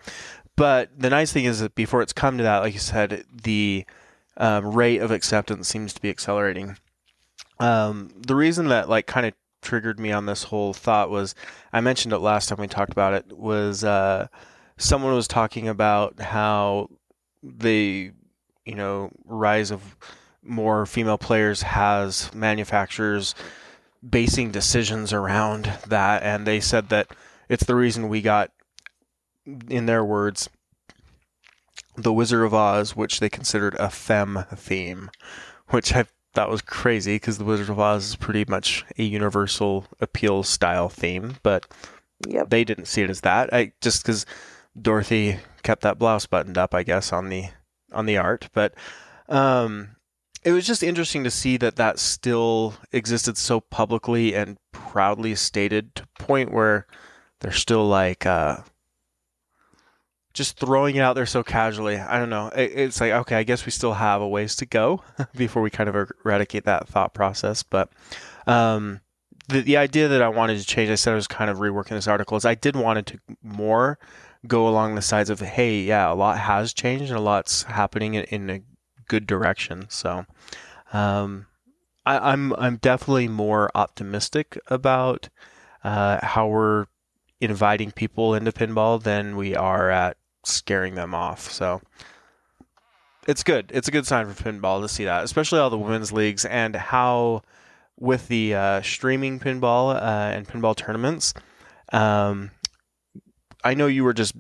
[0.56, 3.86] But the nice thing is that before it's come to that, like you said, the
[4.38, 6.78] um, rate of acceptance seems to be accelerating.
[7.60, 11.34] Um, the reason that like kind of triggered me on this whole thought was
[11.72, 14.28] I mentioned it last time we talked about it was uh,
[14.78, 16.90] someone was talking about how
[17.42, 18.12] the
[18.66, 19.96] you know rise of
[20.44, 23.34] more female players has manufacturers
[24.08, 27.08] basing decisions around that and they said that
[27.50, 28.52] it's the reason we got
[29.70, 30.50] in their words
[31.96, 35.10] the Wizard of Oz which they considered a fem theme
[35.70, 39.86] which I that was crazy because the Wizard of Oz is pretty much a universal
[40.00, 41.68] appeal style theme, but
[42.28, 42.50] yep.
[42.50, 43.54] they didn't see it as that.
[43.54, 44.26] I just because
[44.80, 47.46] Dorothy kept that blouse buttoned up, I guess on the
[47.92, 48.74] on the art, but
[49.30, 49.96] um,
[50.44, 55.96] it was just interesting to see that that still existed so publicly and proudly stated
[55.96, 56.86] to point where
[57.40, 58.58] they're still like uh,
[60.34, 61.98] just throwing it out there so casually.
[61.98, 62.48] I don't know.
[62.48, 65.04] It, it's like, okay, I guess we still have a ways to go
[65.36, 67.64] before we kind of eradicate that thought process.
[67.64, 67.92] But
[68.48, 69.02] um,
[69.48, 71.90] the, the idea that I wanted to change, I said I was kind of reworking
[71.90, 74.00] this article, is I did want it to more
[74.48, 78.16] go along the sides of, hey, yeah, a lot has changed and a lot's happening
[78.16, 78.62] in, in a
[79.14, 79.86] good direction.
[79.90, 80.26] So
[80.92, 81.46] um,
[82.04, 85.30] I, I'm I'm definitely more optimistic about
[85.84, 86.88] uh, how we're
[87.40, 91.52] inviting people into pinball than we are at scaring them off.
[91.52, 91.82] So
[93.28, 93.72] it's good.
[93.72, 96.76] It's a good sign for pinball to see that, especially all the women's leagues and
[96.76, 97.44] how
[98.00, 101.36] with the uh, streaming pinball uh, and pinball tournaments.
[101.92, 102.50] Um,
[103.64, 104.34] I know you were just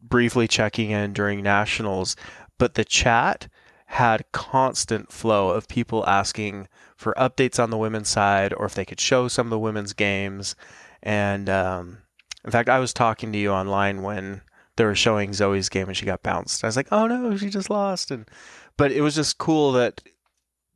[0.00, 2.14] briefly checking in during nationals,
[2.58, 3.48] but the chat
[3.90, 8.84] had constant flow of people asking for updates on the women's side or if they
[8.84, 10.54] could show some of the women's games.
[11.02, 11.98] And um,
[12.44, 14.42] in fact, I was talking to you online when
[14.76, 16.62] they were showing Zoe's game and she got bounced.
[16.62, 18.12] I was like, oh no, she just lost.
[18.12, 18.28] And
[18.76, 20.00] but it was just cool that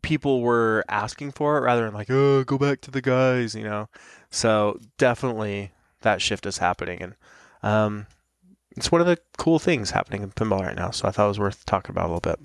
[0.03, 3.62] people were asking for it rather than like, oh, go back to the guys, you
[3.62, 3.89] know.
[4.31, 7.15] So definitely that shift is happening, and
[7.62, 8.07] um,
[8.77, 10.91] it's one of the cool things happening in pinball right now.
[10.91, 12.41] So I thought it was worth talking about a little bit.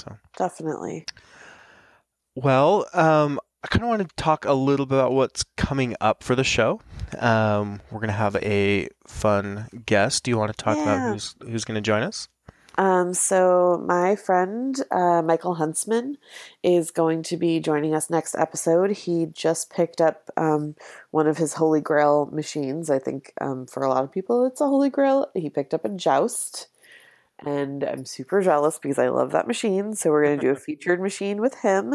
[0.00, 1.06] So definitely.
[2.34, 6.22] Well, um, I kind of want to talk a little bit about what's coming up
[6.22, 6.80] for the show.
[7.18, 10.24] Um, we're gonna have a fun guest.
[10.24, 10.82] Do you want to talk yeah.
[10.82, 12.28] about who's who's going to join us?
[12.78, 16.16] Um, so my friend uh, Michael Huntsman
[16.62, 18.92] is going to be joining us next episode.
[18.92, 20.76] He just picked up um,
[21.10, 22.88] one of his Holy Grail machines.
[22.88, 25.26] I think um, for a lot of people it's a Holy Grail.
[25.34, 26.68] He picked up a Joust,
[27.44, 29.94] and I'm super jealous because I love that machine.
[29.94, 31.94] So we're going to do a featured machine with him.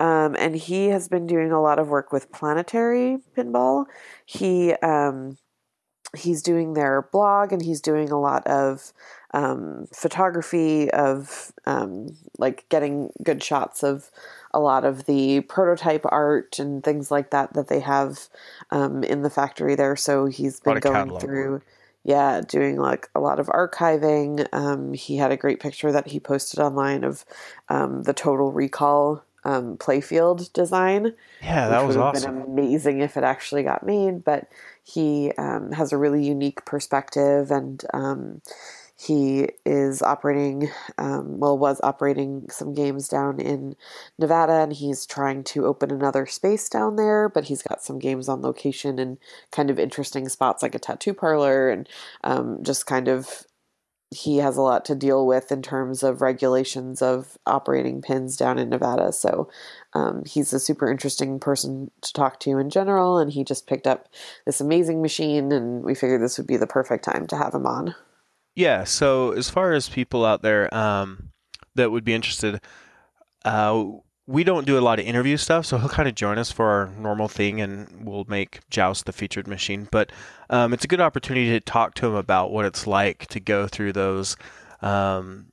[0.00, 3.86] Um, and he has been doing a lot of work with Planetary Pinball.
[4.24, 5.38] He um,
[6.16, 8.92] he's doing their blog, and he's doing a lot of
[9.34, 14.10] um, photography of um, like getting good shots of
[14.54, 18.28] a lot of the prototype art and things like that that they have
[18.70, 19.96] um, in the factory there.
[19.96, 21.62] So he's been going through
[22.04, 24.46] yeah, doing like a lot of archiving.
[24.52, 27.24] Um, he had a great picture that he posted online of
[27.68, 31.14] um, the Total Recall um, playfield design.
[31.42, 32.34] Yeah, that was would have awesome.
[32.34, 34.48] Been amazing if it actually got made, but
[34.82, 38.42] he um, has a really unique perspective, and um,
[39.00, 43.76] he is operating, um, well, was operating some games down in
[44.18, 47.28] Nevada, and he's trying to open another space down there.
[47.28, 49.18] But he's got some games on location and
[49.52, 51.88] kind of interesting spots like a tattoo parlor and
[52.24, 53.44] um, just kind of
[54.10, 58.58] he has a lot to deal with in terms of regulations of operating pins down
[58.58, 59.12] in Nevada.
[59.12, 59.48] So
[59.92, 63.86] um, he's a super interesting person to talk to in general, and he just picked
[63.86, 64.08] up
[64.44, 67.66] this amazing machine, and we figured this would be the perfect time to have him
[67.66, 67.94] on.
[68.58, 68.82] Yeah.
[68.82, 71.30] So as far as people out there um,
[71.76, 72.60] that would be interested,
[73.44, 73.84] uh,
[74.26, 76.66] we don't do a lot of interview stuff, so he'll kind of join us for
[76.66, 79.86] our normal thing, and we'll make Joust the featured machine.
[79.92, 80.10] But
[80.50, 83.68] um, it's a good opportunity to talk to him about what it's like to go
[83.68, 84.36] through those
[84.82, 85.52] um,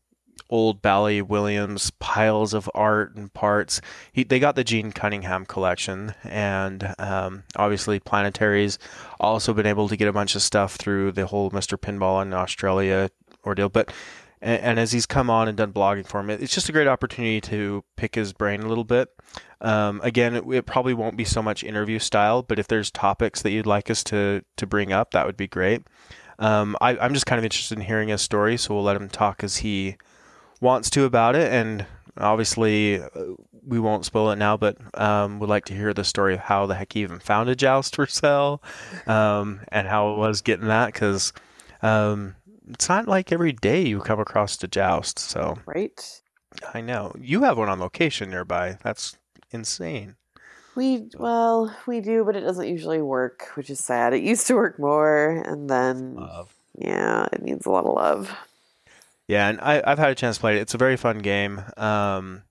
[0.49, 3.81] old Bally Williams piles of art and parts.
[4.11, 8.77] He, they got the Gene Cunningham collection, and um, obviously Planetary's
[9.19, 11.77] also been able to get a bunch of stuff through the whole Mr.
[11.77, 13.09] Pinball in Australia
[13.45, 13.69] ordeal.
[13.69, 13.91] But
[14.41, 16.87] and, and as he's come on and done blogging for him, it's just a great
[16.87, 19.09] opportunity to pick his brain a little bit.
[19.61, 23.41] Um, again, it, it, probably won't be so much interview style, but if there's topics
[23.41, 25.81] that you'd like us to to bring up, that would be great.
[26.37, 29.09] Um, I, I'm just kind of interested in hearing his story, so we'll let him
[29.09, 29.95] talk as he
[30.65, 31.53] wants to about it.
[31.53, 31.85] And
[32.17, 33.07] obviously, uh,
[33.65, 36.65] we won't spoil it now, but um, would like to hear the story of how
[36.65, 38.61] the heck he even founded Joust for Sale
[39.07, 41.31] um, and how it was getting that because
[41.81, 42.35] um,
[42.69, 45.19] it's not like every day you come across a Joust.
[45.19, 46.21] So right,
[46.73, 48.77] I know you have one on location nearby.
[48.83, 49.17] That's
[49.51, 50.15] insane.
[50.75, 54.13] We well, we do, but it doesn't usually work, which is sad.
[54.13, 56.53] It used to work more, and then love.
[56.77, 58.37] yeah, it needs a lot of love.
[59.27, 60.61] Yeah, and I, have had a chance to play it.
[60.61, 61.63] It's a very fun game.
[61.77, 62.43] Um,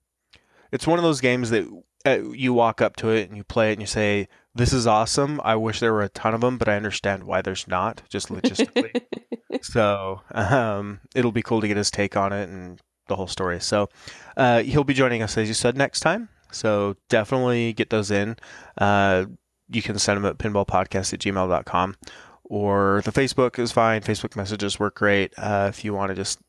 [0.71, 1.65] it's one of those games that
[2.05, 4.85] uh, you walk up to it and you play it and you say, "This is
[4.85, 5.39] awesome.
[5.43, 8.27] I wish there were a ton of them, but I understand why there's not, just
[8.27, 9.01] logistically."
[9.61, 13.59] so um, it'll be cool to get his take on it and the whole story.
[13.61, 13.89] So
[14.35, 16.29] uh, he'll be joining us, as you said, next time.
[16.51, 18.37] So definitely get those in.
[18.77, 19.25] Uh,
[19.69, 21.95] you can send them at pinballpodcast at gmail.com
[22.43, 24.01] or the Facebook is fine.
[24.01, 25.33] Facebook messages work great.
[25.37, 26.39] Uh, if you want to just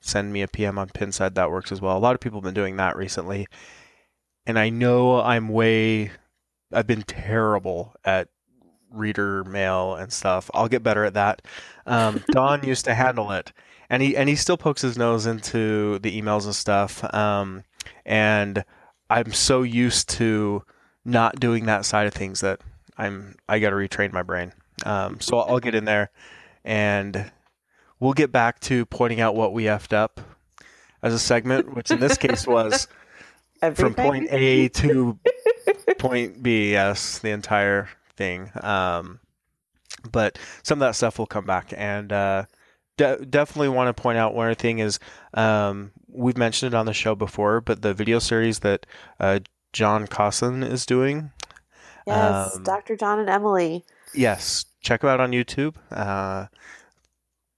[0.00, 1.96] send me a PM on Pinside, that works as well.
[1.96, 3.46] A lot of people have been doing that recently.
[4.46, 6.10] And I know I'm way,
[6.72, 8.28] I've been terrible at
[8.90, 10.50] reader mail and stuff.
[10.54, 11.42] I'll get better at that.
[11.86, 13.52] Um, Don used to handle it,
[13.90, 17.02] and he and he still pokes his nose into the emails and stuff.
[17.14, 17.64] Um,
[18.04, 18.64] and
[19.10, 20.62] I'm so used to
[21.04, 22.60] not doing that side of things that
[22.96, 24.52] I'm I got to retrain my brain.
[24.84, 26.10] Um, so I'll get in there,
[26.64, 27.30] and
[28.00, 30.20] we'll get back to pointing out what we effed up
[31.02, 32.88] as a segment, which in this case was
[33.62, 33.94] Everything?
[33.94, 35.18] from point A to
[35.98, 36.72] point B.
[36.72, 38.50] Yes, the entire thing.
[38.62, 39.20] Um,
[40.10, 42.44] but some of that stuff will come back, and uh,
[42.96, 44.98] de- definitely want to point out one other thing is
[45.34, 48.86] um, we've mentioned it on the show before, but the video series that
[49.18, 49.40] uh,
[49.72, 51.32] John Cosson is doing.
[52.06, 52.96] Yes, um, Dr.
[52.96, 53.84] John and Emily.
[54.14, 55.74] Yes, check them out on YouTube.
[55.90, 56.46] Uh,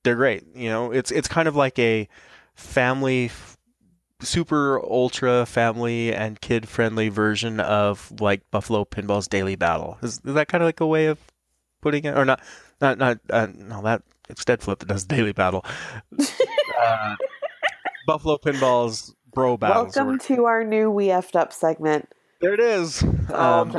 [0.03, 0.45] they're great.
[0.55, 2.09] You know, it's it's kind of like a
[2.55, 3.31] family
[4.21, 9.99] super ultra family and kid friendly version of like Buffalo Pinball's Daily Battle.
[10.03, 11.19] Is, is that kind of like a way of
[11.81, 12.41] putting it, or not?
[12.81, 15.65] Not not uh, no that it's Dead Flip that does Daily Battle.
[16.81, 17.17] uh,
[18.07, 19.85] Buffalo Pinball's Bro Battle.
[19.85, 22.09] Welcome to our new We Effed Up segment.
[22.41, 23.03] There it is.
[23.31, 23.79] Um,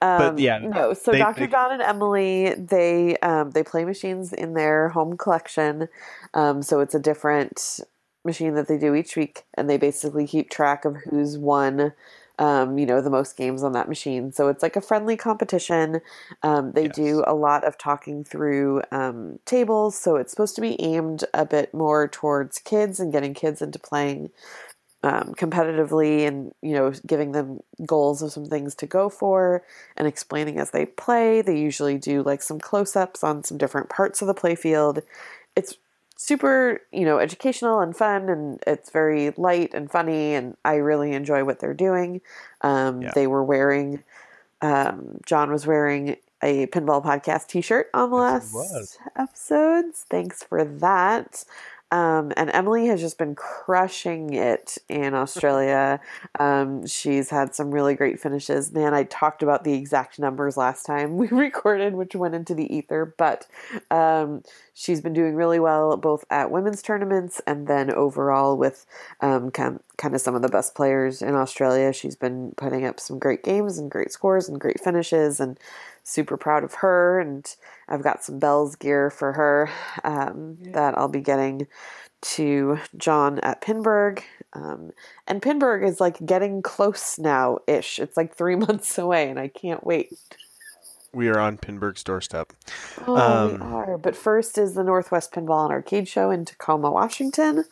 [0.00, 0.94] um, but yeah, no.
[0.94, 1.40] So they, Dr.
[1.40, 5.88] They, John and Emily, they um, they play machines in their home collection.
[6.34, 7.80] Um, so it's a different
[8.24, 11.92] machine that they do each week, and they basically keep track of who's won.
[12.38, 14.32] Um, you know, the most games on that machine.
[14.32, 16.00] So it's like a friendly competition.
[16.42, 16.96] Um, they yes.
[16.96, 19.96] do a lot of talking through um, tables.
[19.96, 23.78] So it's supposed to be aimed a bit more towards kids and getting kids into
[23.78, 24.30] playing
[25.02, 29.62] um, competitively and you know giving them goals of some things to go for
[29.96, 31.42] and explaining as they play.
[31.42, 35.02] They usually do like some close-ups on some different parts of the playfield
[35.56, 35.76] it's
[36.16, 41.12] super you know educational and fun and it's very light and funny and i really
[41.12, 42.20] enjoy what they're doing.
[42.60, 43.12] Um, yeah.
[43.14, 44.04] they were wearing
[44.60, 50.04] um, john was wearing a pinball podcast t-shirt on the yes, last episodes.
[50.08, 51.44] Thanks for that
[51.92, 56.00] um, and Emily has just been crushing it in Australia.
[56.40, 58.72] Um, she's had some really great finishes.
[58.72, 62.74] Man, I talked about the exact numbers last time we recorded, which went into the
[62.74, 63.46] ether, but
[63.90, 64.42] um,
[64.72, 68.86] she's been doing really well both at women's tournaments and then overall with
[69.20, 71.92] um, kind of some of the best players in Australia.
[71.92, 75.40] She's been putting up some great games and great scores and great finishes.
[75.40, 75.60] And
[76.02, 77.54] super proud of her, and
[77.88, 79.70] I've got some Belles gear for her
[80.04, 81.66] um, that I'll be getting
[82.22, 84.22] to John at Pinburgh.
[84.52, 84.92] Um,
[85.26, 87.98] and Pinburgh is like getting close now ish.
[87.98, 90.12] It's like three months away, and I can't wait.
[91.14, 92.52] We are on Pinburgh's doorstep.
[93.06, 93.98] Oh, Um, we are.
[93.98, 97.64] But first is the Northwest Pinball and Arcade Show in Tacoma, Washington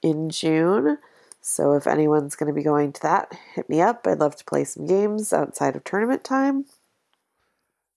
[0.00, 0.96] in June.
[1.40, 4.06] So if anyone's going to be going to that, hit me up.
[4.06, 6.64] I'd love to play some games outside of tournament time.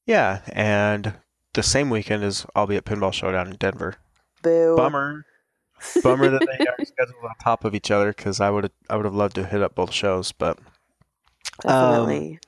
[0.05, 1.13] Yeah, and
[1.53, 3.95] the same weekend is I'll be at Pinball Showdown in Denver.
[4.41, 4.75] Boo.
[4.75, 5.25] Bummer.
[6.03, 8.95] Bummer that they are scheduled on top of each other because I would have I
[8.95, 10.59] would have loved to hit up both shows, but
[11.61, 12.39] Definitely.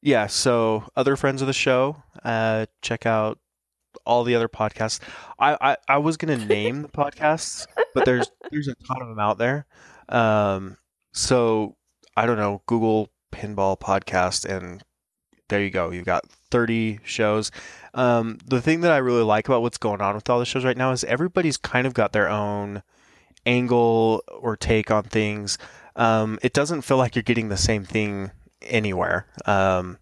[0.00, 0.26] yeah.
[0.26, 3.38] So other friends of the show, uh, check out
[4.06, 5.00] all the other podcasts.
[5.38, 9.18] I I, I was gonna name the podcasts, but there's there's a ton of them
[9.18, 9.66] out there.
[10.08, 10.78] Um,
[11.12, 11.76] so
[12.16, 12.62] I don't know.
[12.66, 14.82] Google Pinball Podcast, and
[15.48, 15.90] there you go.
[15.90, 16.24] You've got
[16.54, 17.50] 30 shows.
[17.94, 20.64] Um, the thing that I really like about what's going on with all the shows
[20.64, 22.84] right now is everybody's kind of got their own
[23.44, 25.58] angle or take on things.
[25.96, 28.30] Um, it doesn't feel like you're getting the same thing
[28.62, 29.26] anywhere.
[29.46, 29.98] Um,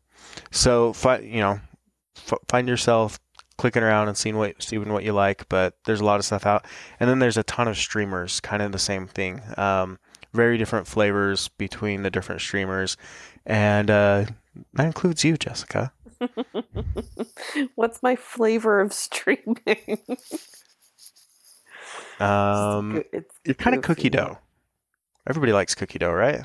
[0.51, 1.59] so, you know,
[2.19, 3.19] f- find yourself
[3.57, 5.49] clicking around and seeing what seeing what you like.
[5.49, 6.67] But there's a lot of stuff out,
[7.01, 9.41] and then there's a ton of streamers, kind of the same thing.
[9.57, 9.99] Um,
[10.35, 12.99] very different flavors between the different streamers,
[13.47, 14.27] and uh,
[14.75, 15.93] that includes you, Jessica.
[17.75, 19.57] What's my flavor of streaming?
[22.21, 24.39] Um, it's you're kind of cookie dough.
[25.29, 26.45] Everybody likes cookie dough, right?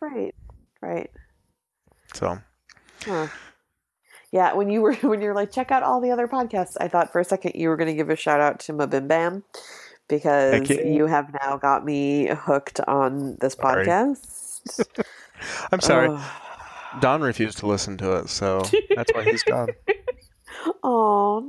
[0.00, 0.34] Right.
[0.82, 1.10] Right.
[2.12, 2.38] So
[3.04, 3.28] Huh.
[4.32, 7.12] Yeah, when you were when you're like check out all the other podcasts, I thought
[7.12, 9.42] for a second you were going to give a shout out to MBMBaM
[10.08, 14.80] because you have now got me hooked on this podcast.
[15.72, 16.08] I'm sorry.
[16.10, 16.40] Oh.
[17.00, 18.62] Don refused to listen to it, so
[18.94, 19.68] that's why he's gone.
[20.82, 21.42] Oh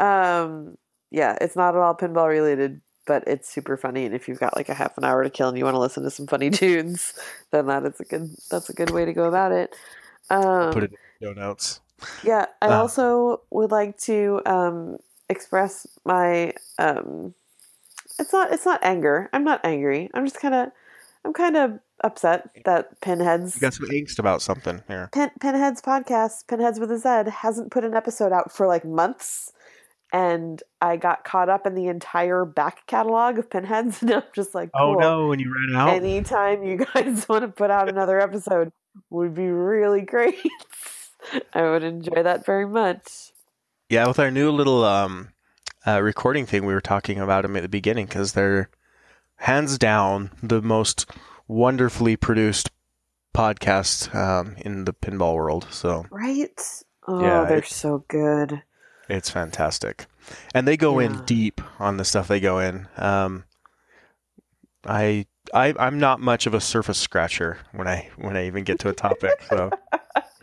[0.00, 0.04] no.
[0.04, 0.78] Um
[1.10, 4.56] yeah, it's not at all pinball related, but it's super funny and if you've got
[4.56, 6.50] like a half an hour to kill and you want to listen to some funny
[6.60, 7.14] tunes,
[7.50, 9.76] then that is a good that's a good way to go about it.
[10.30, 11.80] Um Put it in show notes.
[12.24, 14.98] Yeah, I Uh, also would like to um
[15.28, 17.34] express my um
[18.18, 19.28] it's not it's not anger.
[19.32, 20.10] I'm not angry.
[20.14, 20.70] I'm just kind of
[21.24, 25.10] I'm kind of upset that Pinheads You got some angst about something here.
[25.12, 29.52] Pin, Pinheads podcast, Pinheads with a Z, hasn't put an episode out for like months.
[30.10, 34.54] And I got caught up in the entire back catalog of Pinheads, and I'm just
[34.54, 35.94] like, Oh no, when you ran out.
[35.94, 38.72] Anytime you guys want to put out another episode
[39.10, 40.38] would be really great.
[41.52, 43.32] I would enjoy that very much.
[43.90, 45.30] Yeah, with our new little um,
[45.86, 48.70] uh, recording thing, we were talking about them at the beginning because they're
[49.38, 51.06] hands down the most
[51.46, 52.70] wonderfully produced
[53.34, 55.66] podcast um, in the pinball world.
[55.70, 56.60] So Right?
[57.06, 58.62] Oh, Yeah, they're so good.
[59.08, 60.06] it's fantastic,
[60.54, 61.06] and they go Yeah.
[61.06, 62.86] in deep on the stuff they go in.
[62.96, 63.44] Um,
[64.84, 65.26] I.
[65.54, 68.90] I, I'm not much of a surface scratcher when I when I even get to
[68.90, 69.70] a topic, so
[70.14, 70.34] that's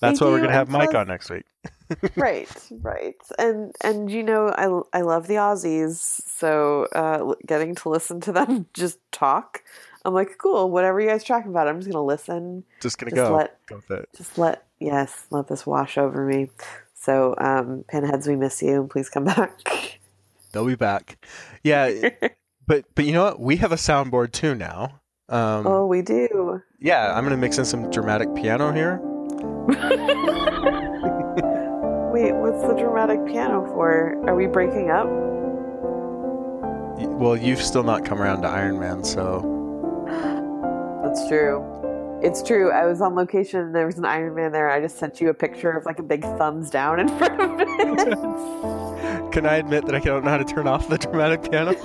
[0.00, 1.42] Thank why we're gonna have Mike on next week.
[2.16, 2.48] right,
[2.82, 3.16] right.
[3.38, 8.32] And and you know, I I love the Aussies, so uh, getting to listen to
[8.32, 9.62] them just talk,
[10.04, 10.70] I'm like, cool.
[10.70, 12.64] Whatever you guys talking about, I'm just gonna listen.
[12.80, 13.36] Just gonna Just go.
[13.36, 14.08] let go with it.
[14.16, 16.50] just let yes, let this wash over me.
[16.94, 18.88] So, um, pinheads, we miss you.
[18.90, 19.98] Please come back.
[20.52, 21.18] They'll be back.
[21.62, 22.10] Yeah,
[22.66, 23.40] but but you know what?
[23.40, 25.00] We have a soundboard too now.
[25.28, 26.62] Um, oh, we do.
[26.80, 29.00] Yeah, I'm gonna mix in some dramatic piano here.
[32.24, 34.14] Wait, what's the dramatic piano for?
[34.26, 35.06] Are we breaking up?
[37.20, 39.42] Well, you've still not come around to Iron Man, so
[41.04, 41.62] That's true.
[42.22, 42.70] It's true.
[42.72, 44.70] I was on location and there was an Iron Man there.
[44.70, 47.60] I just sent you a picture of like a big thumbs down in front of
[47.60, 47.66] it.
[49.32, 51.72] can I admit that I don't know how to turn off the dramatic piano?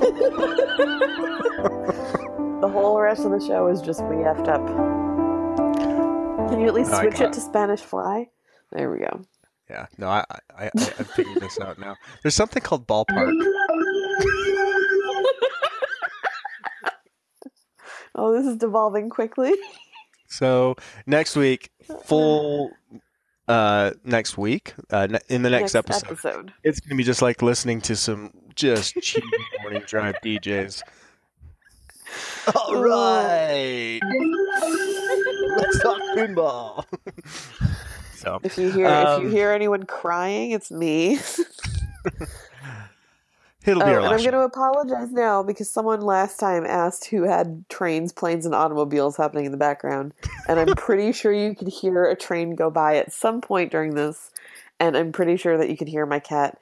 [2.61, 4.65] the whole rest of the show is just we effed up.
[6.49, 8.29] Can you at least switch got- it to Spanish Fly?
[8.71, 9.19] There we go.
[9.69, 11.95] Yeah, no, I I, I I figured this out now.
[12.23, 13.33] There's something called ballpark.
[18.15, 19.53] Oh, this is devolving quickly.
[20.27, 20.75] So
[21.05, 21.71] next week,
[22.03, 22.71] full
[23.47, 27.95] uh next week, uh in the next, episode, it's gonna be just like listening to
[27.95, 29.25] some just cheesy
[29.61, 30.81] morning drive DJs.
[32.55, 33.99] All right,
[35.57, 36.83] let's talk pinball.
[38.19, 41.19] so If you hear if you Um, hear anyone crying, it's me.
[43.65, 47.05] It'll Oh, be our and I'm going to apologize now because someone last time asked
[47.05, 50.13] who had trains, planes, and automobiles happening in the background.
[50.47, 53.95] And I'm pretty sure you could hear a train go by at some point during
[53.95, 54.31] this.
[54.79, 56.57] And I'm pretty sure that you could hear my cat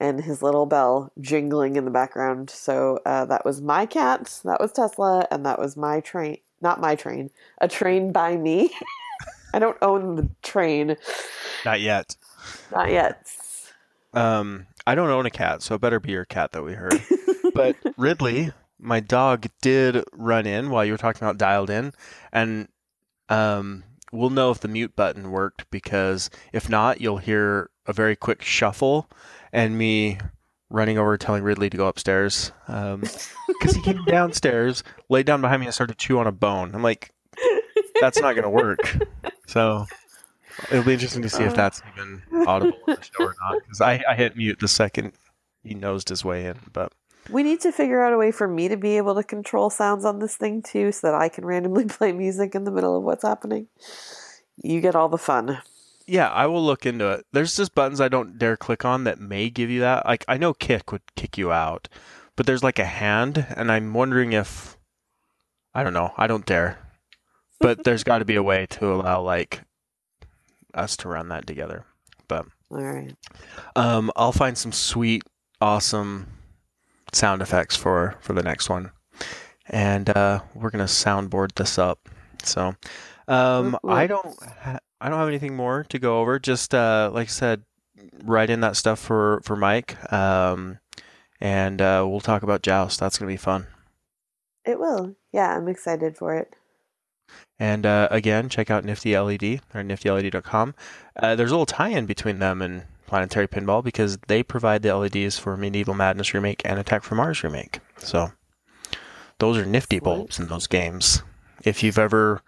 [0.00, 2.50] and his little bell jingling in the background.
[2.50, 6.38] So uh, that was my cat, that was Tesla, and that was my train.
[6.60, 8.72] Not my train, a train by me.
[9.52, 10.96] I don't own the train.
[11.64, 12.16] Not yet.
[12.70, 13.26] Not yet.
[14.14, 17.00] Um, I don't own a cat, so it better be your cat that we heard.
[17.54, 21.92] but Ridley, my dog, did run in while you were talking about dialed in,
[22.32, 22.68] and
[23.28, 28.16] um, we'll know if the mute button worked because if not, you'll hear a very
[28.16, 29.08] quick shuffle
[29.52, 30.18] and me
[30.70, 35.66] running over telling Ridley to go upstairs because he came downstairs, laid down behind me,
[35.66, 36.74] and started to chew on a bone.
[36.74, 37.12] I'm like,
[38.00, 38.98] that's not going to work.
[39.52, 39.86] So
[40.70, 41.56] it'll be interesting to see if uh-huh.
[41.56, 43.62] that's even audible in the show or not.
[43.62, 45.12] Because I, I hit mute the second
[45.62, 46.58] he nosed his way in.
[46.72, 46.92] But
[47.30, 50.06] We need to figure out a way for me to be able to control sounds
[50.06, 53.02] on this thing too, so that I can randomly play music in the middle of
[53.02, 53.68] what's happening.
[54.56, 55.60] You get all the fun.
[56.06, 57.26] yeah, I will look into it.
[57.32, 60.06] There's just buttons I don't dare click on that may give you that.
[60.06, 61.88] Like I know kick would kick you out,
[62.36, 64.78] but there's like a hand, and I'm wondering if
[65.74, 66.12] I don't know.
[66.16, 66.81] I don't dare.
[67.62, 69.62] But there's got to be a way to allow like
[70.74, 71.84] us to run that together.
[72.28, 73.14] But All right.
[73.76, 75.22] Um, I'll find some sweet,
[75.60, 76.26] awesome
[77.12, 78.90] sound effects for for the next one,
[79.66, 82.08] and uh, we're gonna soundboard this up.
[82.42, 82.74] So,
[83.28, 86.38] um, I don't ha- I don't have anything more to go over.
[86.38, 87.62] Just uh, like I said,
[88.24, 90.78] write in that stuff for for Mike, um,
[91.40, 93.00] and uh, we'll talk about Joust.
[93.00, 93.66] That's gonna be fun.
[94.64, 95.16] It will.
[95.32, 96.54] Yeah, I'm excited for it.
[97.62, 100.74] And uh, again, check out Nifty LED or niftyled.com.
[101.14, 105.38] Uh, there's a little tie-in between them and Planetary Pinball because they provide the LEDs
[105.38, 107.78] for Medieval Madness remake and Attack from Mars remake.
[107.98, 108.32] So
[109.38, 111.22] those are nifty bulbs in those games.
[111.64, 112.42] If you've ever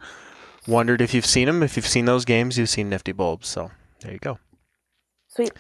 [0.66, 3.46] wondered if you've seen them, if you've seen those games, you've seen nifty bulbs.
[3.46, 3.70] So
[4.00, 4.40] there you go.
[5.28, 5.52] Sweet.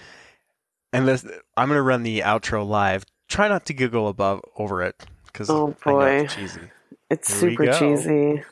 [0.92, 1.24] And this,
[1.56, 3.04] I'm gonna run the outro live.
[3.28, 6.22] Try not to giggle above over it because Oh, boy.
[6.22, 6.60] it's cheesy.
[7.08, 8.42] It's Here super cheesy.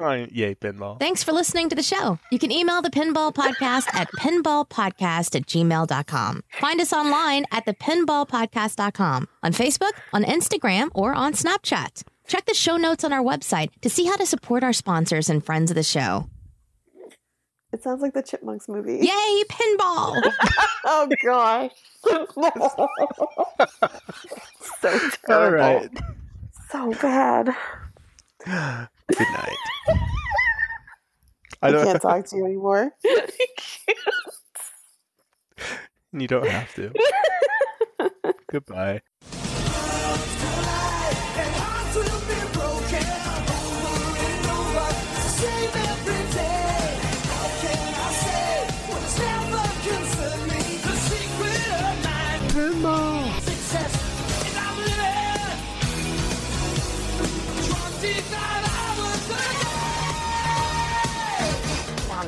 [0.00, 0.98] Oh, yay, pinball.
[1.00, 2.18] Thanks for listening to the show.
[2.30, 6.42] You can email the Pinball Podcast at pinballpodcast at gmail.com.
[6.60, 12.04] Find us online at thepinballpodcast.com, on Facebook, on Instagram, or on Snapchat.
[12.28, 15.44] Check the show notes on our website to see how to support our sponsors and
[15.44, 16.28] friends of the show.
[17.72, 18.98] It sounds like the Chipmunks movie.
[18.98, 20.22] Yay, pinball!
[20.90, 21.72] Oh gosh.
[24.80, 25.32] so terrible.
[25.34, 25.90] All right.
[26.70, 27.50] So bad.
[29.16, 29.56] Good night.
[31.62, 31.84] I, I don't.
[31.84, 32.92] can't talk to you anymore.
[36.12, 36.92] You don't have to.
[38.50, 39.02] Goodbye.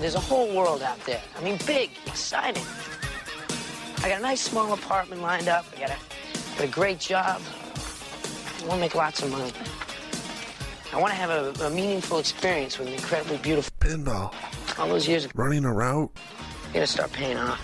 [0.00, 1.20] Mom, there's a whole world out there.
[1.36, 2.64] I mean, big, exciting.
[3.98, 5.66] I got a nice small apartment lined up.
[5.76, 5.96] I got a,
[6.56, 7.42] got a great job.
[7.44, 9.52] I want to make lots of money.
[10.94, 13.70] I want to have a, a meaningful experience with an incredibly beautiful.
[13.78, 14.32] Pinball.
[14.32, 16.10] Uh, all those years ago, Running a route.
[16.68, 17.60] you gotta start paying off.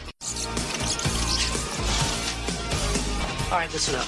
[3.50, 4.04] All right, listen up.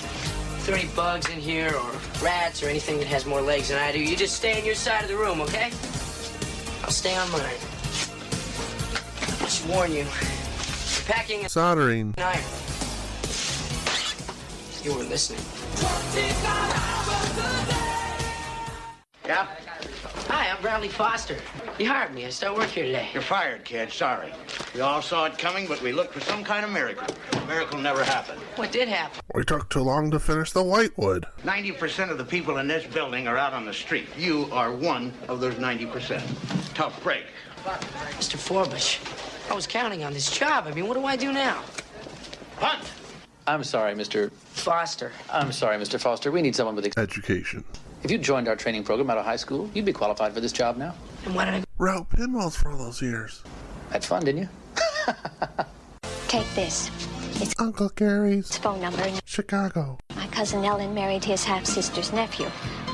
[0.58, 1.92] If there are any bugs in here, or
[2.22, 4.74] rats, or anything that has more legs than I do, you just stay on your
[4.74, 5.70] side of the room, okay?
[6.84, 7.67] I'll stay on mine.
[9.48, 10.04] I should warn you.
[11.06, 12.14] Packing and Soldering.
[12.18, 12.44] iron.
[14.82, 15.40] You were listening.
[16.10, 16.44] 25
[16.76, 18.26] hours a day.
[19.24, 19.46] Yeah?
[20.28, 21.38] Hi, I'm Brantley Foster.
[21.78, 22.26] You hired me.
[22.26, 23.08] I start work here today.
[23.14, 23.90] You're fired, kid.
[23.90, 24.34] Sorry.
[24.74, 27.06] We all saw it coming, but we looked for some kind of miracle.
[27.46, 28.42] Miracle never happened.
[28.56, 29.18] What did happen?
[29.34, 31.24] We took too long to finish the Whitewood.
[31.44, 34.08] 90% of the people in this building are out on the street.
[34.18, 36.74] You are one of those 90%.
[36.74, 37.24] Tough break.
[37.64, 38.36] Mr.
[38.36, 38.98] Forbush,
[39.50, 40.66] I was counting on this job.
[40.66, 41.62] I mean, what do I do now?
[42.56, 42.92] Hunt!
[43.46, 44.30] I'm sorry, Mr.
[44.32, 45.10] Foster.
[45.32, 45.98] I'm sorry, Mr.
[45.98, 46.30] Foster.
[46.30, 46.84] We need someone with.
[46.84, 47.64] Ex- Education.
[48.02, 50.52] if you joined our training program out of high school, you'd be qualified for this
[50.52, 50.94] job now.
[51.24, 53.42] And why did I Route pinballs for all those years.
[53.90, 54.48] Had fun, didn't you?
[56.28, 56.90] Take this.
[57.40, 59.08] It's Uncle Gary's phone number.
[59.24, 59.98] Chicago.
[60.16, 62.46] My cousin Ellen married his half sister's nephew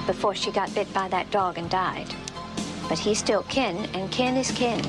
[0.07, 2.15] before she got bit by that dog and died.
[2.89, 4.85] But he's still kin, and kin is kin.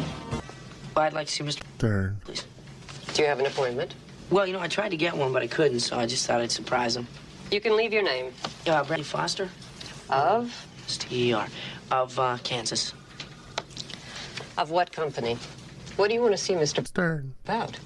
[0.96, 1.62] Well, I'd like to see Mr.
[1.78, 2.22] Darn.
[2.24, 2.46] Please.
[3.14, 3.96] Do you have an appointment?
[4.30, 6.42] Well, you know, I tried to get one, but I couldn't, so I just thought
[6.42, 7.06] I'd surprise him.
[7.52, 8.32] You can leave your name.
[8.66, 9.50] Uh, Brady Foster.
[10.10, 10.68] Of?
[10.84, 11.48] It's T-E-R.
[11.92, 12.94] Of uh, Kansas.
[14.58, 15.38] Of what company?
[15.98, 16.86] What do you want to see Mr.
[16.88, 17.34] Stern.
[17.44, 17.78] about?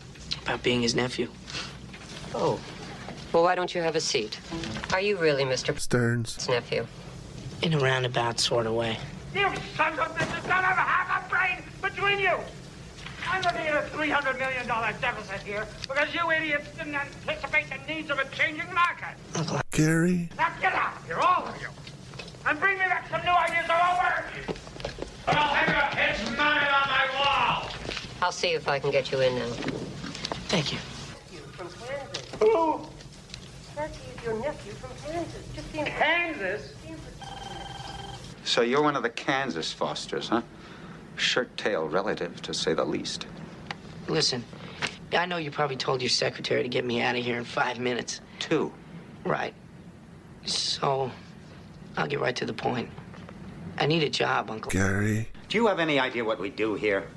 [0.44, 1.30] About being his nephew.
[2.36, 2.60] Oh.
[3.34, 4.40] Well, why don't you have a seat?
[4.94, 5.78] Are you really Mr.
[5.80, 6.48] Stern's.
[6.48, 6.86] nephew?
[7.64, 8.98] In a roundabout sort of way.
[9.34, 9.42] You
[9.76, 12.38] sons of bitches don't have a half a brain between you!
[13.32, 18.10] I'm looking at a $300 million deficit here because you idiots didn't anticipate the needs
[18.10, 19.16] of a changing market.
[19.72, 20.30] Gary.
[20.36, 21.68] Now get out of here, all of you!
[22.48, 24.54] And bring me back some new ideas or I'll work you!
[25.28, 27.72] Or I'll have your heads mounted on my wall!
[28.22, 29.46] I'll see if I can get you in now.
[30.50, 30.80] Thank you.
[30.80, 32.24] From Kansas.
[32.40, 32.82] Who?
[33.76, 35.44] Says he's your nephew from Kansas.
[35.56, 36.74] Just seems Kansas?
[38.44, 40.42] So you're one of the Kansas Fosters, huh?
[41.20, 43.28] Shirt-tail relative, to say the least.
[44.08, 44.44] Listen,
[45.14, 47.80] I know you probably told your secretary to get me out of here in five
[47.80, 48.22] minutes.
[48.40, 48.72] Two.
[49.24, 49.54] Right.
[50.46, 51.12] So,
[51.98, 52.90] I'll get right to the point.
[53.78, 54.72] I need a job, Uncle.
[54.72, 55.30] Gary.
[55.48, 57.08] Do you have any idea what we do here?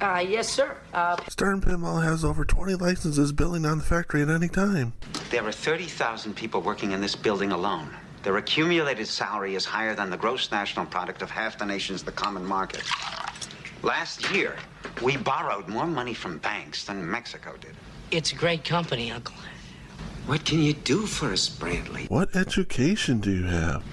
[0.00, 0.76] Uh, yes, sir.
[0.92, 4.92] Uh, Stern Pinball has over 20 licenses billing on the factory at any time.
[5.30, 7.90] There are 30,000 people working in this building alone.
[8.22, 12.12] Their accumulated salary is higher than the gross national product of half the nation's the
[12.12, 12.82] common market.
[13.84, 14.56] Last year,
[15.02, 17.76] we borrowed more money from banks than Mexico did.
[18.10, 19.34] it's a great company, Uncle.
[20.24, 22.08] What can you do for us, Brantley?
[22.08, 23.84] What education do you have?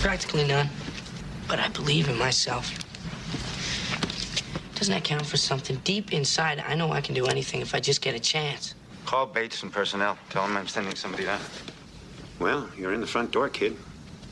[0.00, 0.68] Practically none.
[1.46, 2.68] But I believe in myself.
[4.74, 5.76] Doesn't that count for something?
[5.84, 8.74] Deep inside, I know I can do anything if I just get a chance.
[9.04, 10.18] Call Bates and personnel.
[10.30, 11.40] Tell them I'm sending somebody down.
[12.40, 13.76] Well, you're in the front door, kid.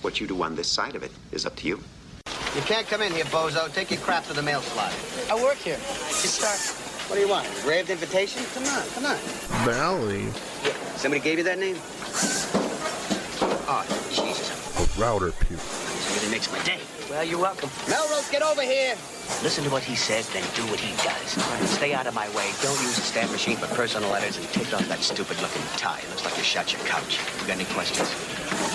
[0.02, 1.78] What you do on this side of it is up to you.
[2.54, 3.72] You can't come in here, bozo.
[3.74, 4.92] Take your crap to the mail slot.
[5.28, 5.76] I work here.
[5.76, 6.60] Just start.
[7.10, 7.48] What do you want?
[7.56, 8.44] Engraved invitation?
[8.54, 9.16] Come on, come on.
[9.66, 10.26] Valley.
[10.94, 11.76] Somebody gave you that name?
[13.66, 14.50] Oh, Jesus.
[14.78, 15.83] A router puke.
[16.24, 16.80] This really makes my day.
[17.10, 17.68] Well, you're welcome.
[17.88, 18.96] Melrose, get over here.
[19.42, 21.36] Listen to what he says, then do what he does.
[21.68, 22.50] Stay out of my way.
[22.62, 25.98] Don't use the stamp machine for personal letters and take off that stupid-looking tie.
[25.98, 27.18] It looks like you shot your couch.
[27.40, 28.08] You got any questions?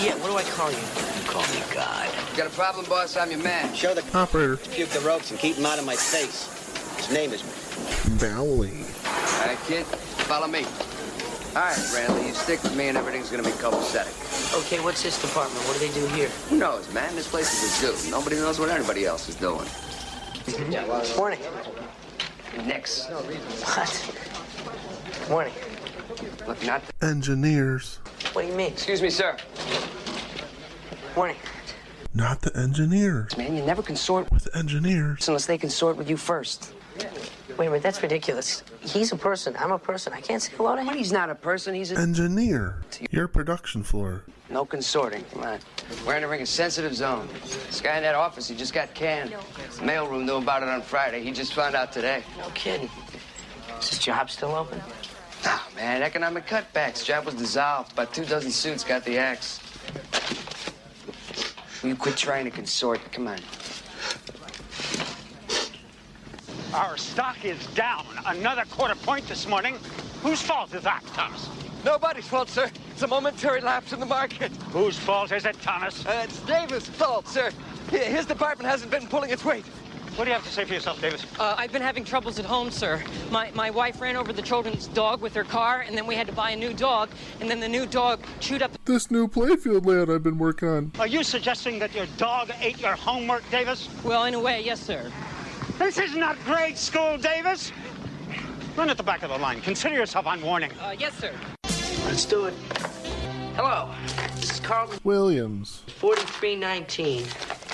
[0.00, 0.78] Yeah, what do I call you?
[0.78, 2.08] You call me God.
[2.36, 3.16] Got a problem, boss?
[3.16, 3.74] I'm your man.
[3.74, 4.56] Show the Operator.
[4.56, 6.46] puke the ropes and keep him out of my face.
[6.98, 8.84] His name is Valley.
[9.06, 9.86] All right, kid.
[10.30, 10.64] Follow me.
[11.50, 14.14] All right, Randall, you stick with me and everything's gonna be copacetic.
[14.60, 15.58] Okay, what's this department?
[15.66, 16.28] What do they do here?
[16.48, 17.12] Who knows, man?
[17.16, 18.10] This place is a zoo.
[18.10, 19.66] Nobody knows what anybody else is doing.
[20.46, 21.16] Mm-hmm.
[21.18, 21.40] Morning.
[22.68, 23.10] Next.
[23.10, 25.28] What?
[25.28, 25.52] Morning.
[26.46, 26.82] Look, not.
[27.02, 27.96] Engineers.
[28.32, 28.70] What do you mean?
[28.72, 29.36] Excuse me, sir.
[31.16, 31.36] Morning.
[32.14, 33.36] Not the engineers.
[33.36, 35.26] Man, you never consort With engineers.
[35.26, 36.74] unless they consort with you first.
[37.56, 38.62] Wait a minute, that's ridiculous.
[38.80, 39.54] He's a person.
[39.58, 40.12] I'm a person.
[40.12, 40.96] I can't say hello to him.
[40.96, 41.74] He's not a person.
[41.74, 42.82] He's an Engineer.
[43.10, 44.24] Your production floor.
[44.50, 45.24] No consorting.
[45.32, 45.58] Come on.
[46.06, 47.28] We're entering a sensitive zone.
[47.66, 49.32] This guy in that office, he just got canned.
[49.78, 51.22] Mailroom knew about it on Friday.
[51.22, 52.22] He just found out today.
[52.38, 52.88] No kidding.
[53.78, 54.80] Is this job still open?
[55.46, 57.04] Oh, man, economic cutbacks.
[57.04, 57.92] Job was dissolved.
[57.92, 59.60] About two dozen suits got the axe.
[61.82, 63.00] Will you quit trying to consort?
[63.12, 63.38] Come on.
[66.74, 69.76] Our stock is down another quarter point this morning.
[70.22, 71.48] Whose fault is that, Thomas?
[71.84, 72.70] Nobody's fault, sir.
[72.92, 74.52] It's a momentary lapse in the market.
[74.70, 76.06] Whose fault is it, Thomas?
[76.06, 77.50] Uh, it's Davis' fault, sir.
[77.90, 79.64] His department hasn't been pulling its weight.
[80.14, 81.26] What do you have to say for yourself, Davis?
[81.40, 83.02] Uh, I've been having troubles at home, sir.
[83.32, 86.28] My, my wife ran over the children's dog with her car, and then we had
[86.28, 87.10] to buy a new dog,
[87.40, 88.70] and then the new dog chewed up.
[88.84, 90.92] This new playfield layout I've been working on.
[91.00, 93.88] Are you suggesting that your dog ate your homework, Davis?
[94.04, 95.10] Well, in a way, yes, sir.
[95.80, 97.72] This is not grade school, Davis.
[98.76, 99.62] Run at the back of the line.
[99.62, 100.70] Consider yourself on warning.
[100.78, 101.32] Uh, yes, sir.
[102.04, 102.54] Let's do it.
[103.56, 103.88] Hello.
[104.36, 105.82] This is Carlton Williams.
[105.96, 107.24] 4319.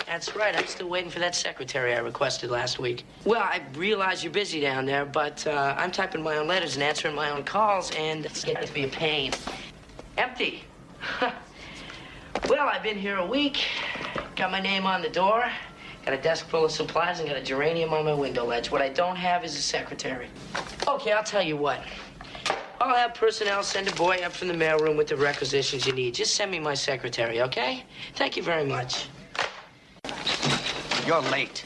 [0.07, 0.57] That's right.
[0.57, 3.05] I'm still waiting for that secretary I requested last week.
[3.24, 6.85] Well, I realize you're busy down there, but uh, I'm typing my own letters and
[6.85, 9.33] answering my own calls, and it's getting to be a pain.
[10.16, 10.62] Empty.
[11.20, 13.65] well, I've been here a week.
[14.37, 15.51] Got my name on the door.
[16.07, 18.70] Got a desk full of supplies and got a geranium on my window ledge.
[18.70, 20.28] What I don't have is a secretary.
[20.87, 21.81] Okay, I'll tell you what.
[22.81, 26.15] I'll have personnel send a boy up from the mailroom with the requisitions you need.
[26.15, 27.83] Just send me my secretary, okay?
[28.15, 29.09] Thank you very much.
[31.05, 31.65] You're late.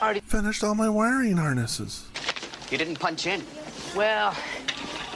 [0.00, 2.06] Already finished all my wiring harnesses.
[2.70, 3.42] You didn't punch in.
[3.94, 4.34] Well,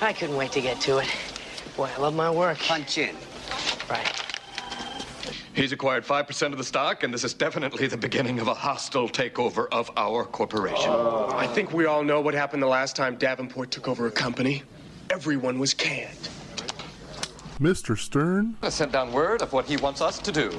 [0.02, 1.08] I couldn't wait to get to it.
[1.78, 2.58] Boy, I love my work.
[2.58, 3.16] Punch in.
[3.88, 4.21] Right.
[5.54, 9.06] He's acquired 5% of the stock, and this is definitely the beginning of a hostile
[9.06, 10.90] takeover of our corporation.
[10.90, 14.62] I think we all know what happened the last time Davenport took over a company.
[15.10, 16.30] Everyone was canned.
[17.60, 17.98] Mr.
[17.98, 18.56] Stern?
[18.62, 20.50] I sent down word of what he wants us to do.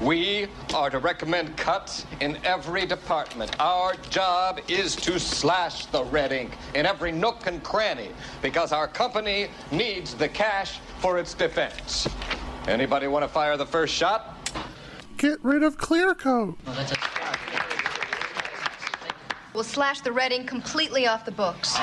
[0.00, 3.54] We are to recommend cuts in every department.
[3.60, 8.08] Our job is to slash the red ink in every nook and cranny
[8.40, 12.08] because our company needs the cash for its defense.
[12.68, 14.36] Anybody want to fire the first shot?
[15.16, 16.56] Get rid of clear coat.
[19.52, 21.76] We'll slash the red ink completely off the books.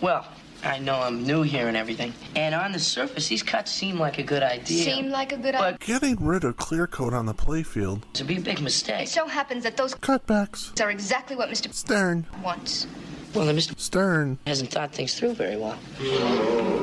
[0.00, 0.26] Well,
[0.62, 4.18] I know I'm new here and everything, and on the surface, these cuts seem like
[4.18, 4.84] a good idea.
[4.84, 5.72] Seemed like a good idea.
[5.72, 8.02] But getting rid of clear coat on the playfield.
[8.14, 9.04] To be a big mistake.
[9.04, 10.78] It so happens that those Cutbacks.
[10.84, 11.72] are exactly what Mr.
[11.72, 12.26] Stern.
[12.42, 12.86] wants.
[13.34, 13.78] Well, then Mr.
[13.78, 14.38] Stern.
[14.46, 15.78] hasn't thought things through very well.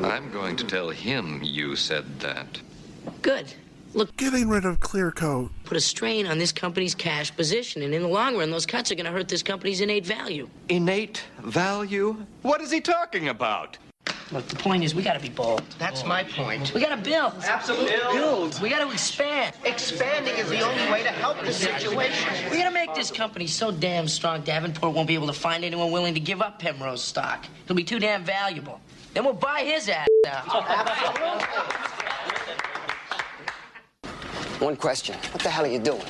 [0.04, 2.60] I'm going to tell him you said that.
[3.22, 3.52] Good.
[3.94, 5.50] Look, Getting rid of clear coat.
[5.64, 8.90] put a strain on this company's cash position, and in the long run, those cuts
[8.92, 10.48] are going to hurt this company's innate value.
[10.68, 12.24] Innate value?
[12.42, 13.78] What is he talking about?
[14.30, 15.62] Look, the point is, we got to be bold.
[15.78, 16.74] That's my point.
[16.74, 17.32] We got to build.
[17.44, 17.96] Absolutely.
[18.12, 18.60] Build.
[18.60, 19.56] We got to expand.
[19.64, 22.50] Expanding is the only way to help the situation.
[22.50, 25.64] We got to make this company so damn strong, Davenport won't be able to find
[25.64, 27.46] anyone willing to give up Pemrose stock.
[27.64, 28.80] It'll be too damn valuable.
[29.14, 30.44] Then we'll buy his ass out.
[34.60, 35.16] One question.
[35.32, 36.02] What the hell are you doing?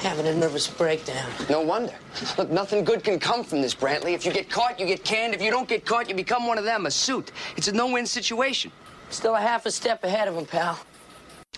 [0.00, 1.30] Having a nervous breakdown.
[1.48, 1.94] No wonder.
[2.36, 4.12] Look, nothing good can come from this, Brantley.
[4.12, 5.34] If you get caught, you get canned.
[5.34, 7.32] If you don't get caught, you become one of them, a suit.
[7.56, 8.70] It's a no-win situation.
[9.10, 10.78] Still a half a step ahead of him, pal.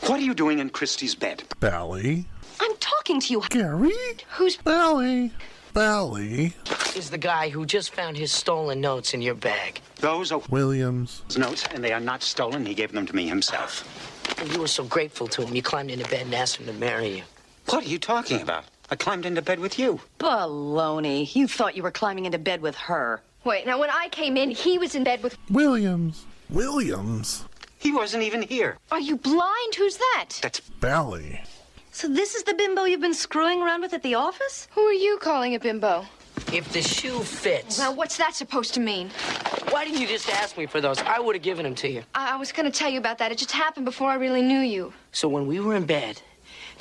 [0.06, 1.44] What are you doing in Christy's bed?
[1.60, 2.24] Bally.
[2.60, 3.42] I'm talking to you.
[3.50, 3.92] Gary.
[4.30, 5.32] Who's Bally.
[5.72, 6.54] Bally.
[6.96, 9.80] Is the guy who just found his stolen notes in your bag.
[9.96, 11.22] Those are Williams.
[11.36, 12.64] notes, and they are not stolen.
[12.66, 13.84] He gave them to me himself.
[14.40, 16.72] And you were so grateful to him, you climbed into bed and asked him to
[16.72, 17.22] marry you.
[17.70, 18.64] What are you talking about?
[18.90, 20.00] I climbed into bed with you.
[20.18, 21.32] Baloney.
[21.36, 23.22] You thought you were climbing into bed with her.
[23.44, 25.38] Wait, now when I came in, he was in bed with.
[25.50, 26.26] Williams.
[26.48, 27.44] Williams.
[27.78, 28.76] He wasn't even here.
[28.90, 29.76] Are you blind?
[29.76, 30.30] Who's that?
[30.42, 31.40] That's Bally.
[31.92, 34.66] So this is the bimbo you've been screwing around with at the office?
[34.72, 36.06] Who are you calling a bimbo?
[36.52, 37.78] If the shoe fits.
[37.78, 39.10] Now, what's that supposed to mean?
[39.68, 40.98] Why didn't you just ask me for those?
[41.02, 42.02] I would have given them to you.
[42.16, 43.30] I, I was going to tell you about that.
[43.30, 44.92] It just happened before I really knew you.
[45.12, 46.20] So when we were in bed,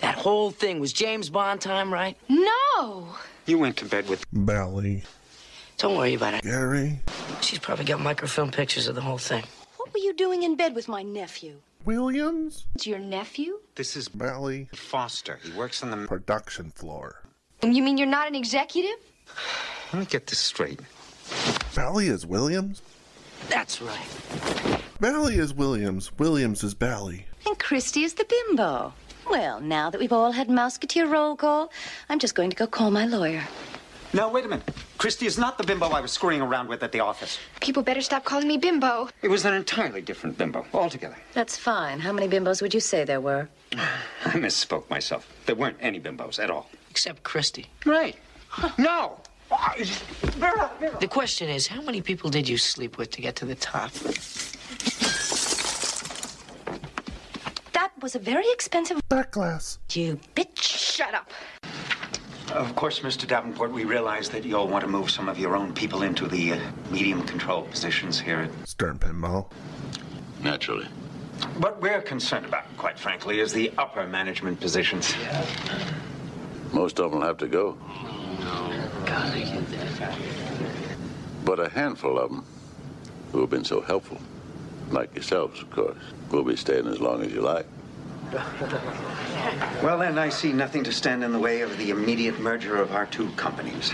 [0.01, 2.17] that whole thing was James Bond time, right?
[2.27, 3.07] No!
[3.45, 5.03] You went to bed with Bally.
[5.77, 6.43] Don't worry about it.
[6.43, 6.99] Gary.
[7.41, 9.43] She's probably got microfilm pictures of the whole thing.
[9.77, 11.55] What were you doing in bed with my nephew?
[11.85, 12.65] Williams.
[12.75, 13.59] It's your nephew?
[13.75, 14.67] This is Bally.
[14.73, 15.39] Foster.
[15.43, 16.07] He works on the.
[16.07, 17.21] Production floor.
[17.63, 18.97] You mean you're not an executive?
[19.93, 20.79] Let me get this straight.
[21.75, 22.81] Bally is Williams.
[23.47, 24.81] That's right.
[24.99, 26.11] Bally is Williams.
[26.19, 27.25] Williams is Bally.
[27.47, 28.93] And Christy is the bimbo.
[29.29, 31.71] Well, now that we've all had Musketeer roll call,
[32.09, 33.43] I'm just going to go call my lawyer.
[34.11, 34.67] No, wait a minute.
[34.97, 37.37] Christy is not the bimbo I was screwing around with at the office.
[37.61, 39.07] People better stop calling me bimbo.
[39.21, 41.15] It was an entirely different bimbo altogether.
[41.33, 41.99] That's fine.
[41.99, 43.47] How many bimbos would you say there were?
[44.25, 45.31] I misspoke myself.
[45.45, 46.67] There weren't any bimbos at all.
[46.89, 47.67] Except Christy.
[47.85, 48.15] Right.
[48.79, 49.19] No.
[50.99, 53.91] The question is, how many people did you sleep with to get to the top?
[57.99, 59.01] That was a very expensive.
[59.09, 59.77] Back glass.
[59.91, 60.61] You bitch.
[60.61, 61.31] Shut up.
[62.53, 63.27] Of course, Mr.
[63.27, 66.53] Davenport, we realize that you'll want to move some of your own people into the
[66.53, 66.59] uh,
[66.91, 69.51] medium control positions here at Stern Pinball.
[70.41, 70.85] Naturally.
[71.57, 75.13] What we're concerned about, quite frankly, is the upper management positions.
[76.71, 77.77] Most of them will have to go.
[81.43, 82.45] But a handful of them
[83.33, 84.21] who have been so helpful,
[84.89, 85.97] like yourselves, of course,
[86.31, 87.65] will be staying as long as you like.
[89.81, 92.91] Well, then, I see nothing to stand in the way of the immediate merger of
[92.91, 93.91] our two companies.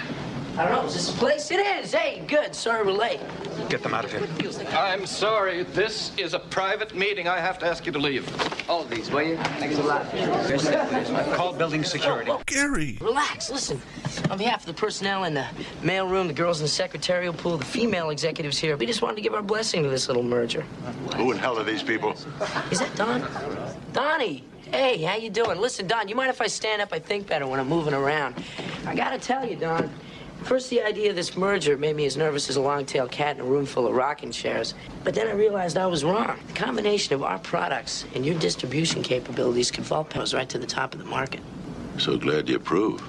[0.58, 1.52] I don't know, is this the place?
[1.52, 1.94] It is.
[1.94, 2.56] Hey, good.
[2.56, 3.20] Sorry we're late.
[3.68, 4.26] Get them out of here.
[4.72, 5.64] I'm sorry.
[5.64, 7.28] This is a private meeting.
[7.28, 8.26] I have to ask you to leave.
[8.70, 9.36] All these, will you?
[9.36, 11.36] Thanks a lot.
[11.36, 12.32] Call building security.
[12.32, 12.98] Oh, Gary.
[13.02, 13.50] Relax.
[13.50, 13.82] Listen,
[14.30, 15.46] on behalf of the personnel in the
[15.82, 19.22] mailroom, the girls in the secretarial pool, the female executives here, we just wanted to
[19.22, 20.62] give our blessing to this little merger.
[21.18, 22.14] Who in hell are these people?
[22.72, 23.28] Is that Don?
[23.92, 24.46] Donnie.
[24.72, 25.60] Hey, how you doing?
[25.60, 26.94] Listen, Don, you mind if I stand up?
[26.94, 28.36] I think better when I'm moving around.
[28.86, 29.92] I gotta tell you, Don.
[30.44, 33.42] First, the idea of this merger made me as nervous as a long-tailed cat in
[33.42, 34.76] a room full of rocking chairs.
[35.04, 36.38] But then I realized I was wrong.
[36.48, 40.68] The combination of our products and your distribution capabilities could vault Pemrose right to the
[40.68, 41.42] top of the market.
[41.98, 43.02] So glad you approve,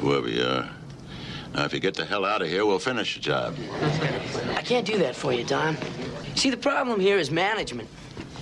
[0.00, 0.70] whoever you are.
[1.54, 3.56] Now, if you get the hell out of here, we'll finish the job.
[4.54, 5.76] I can't do that for you, Don.
[6.36, 7.88] See, the problem here is management.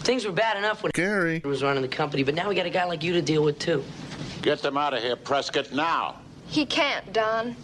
[0.01, 2.71] Things were bad enough when Gary was running the company, but now we got a
[2.71, 3.83] guy like you to deal with too.
[4.43, 6.17] Get them out of here, Prescott, now.
[6.49, 7.57] He can't, Don.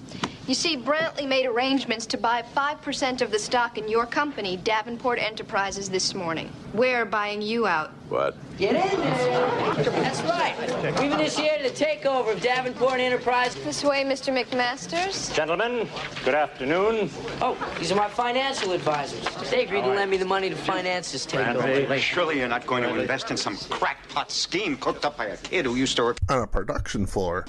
[0.47, 5.19] You see, Brantley made arrangements to buy 5% of the stock in your company, Davenport
[5.19, 6.53] Enterprises, this morning.
[6.75, 7.93] We're buying you out.
[8.11, 8.37] What?
[8.59, 9.85] Get in there.
[9.85, 10.55] That's right.
[11.01, 13.55] We've initiated a takeover of Davenport Enterprise.
[13.55, 14.39] This way, Mr.
[14.39, 15.35] McMasters.
[15.35, 15.89] Gentlemen,
[16.27, 17.09] good afternoon.
[17.41, 19.51] Oh, these are my financial advisors.
[19.51, 21.97] They agreed to lend me the money to finance this takeover.
[21.97, 25.65] Surely you're not going to invest in some crackpot scheme cooked up by a kid
[25.65, 27.47] who used to work on a production floor.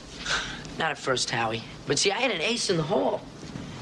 [0.78, 1.64] Not at first, Howie.
[1.88, 3.22] But see, I had an ace in the hole.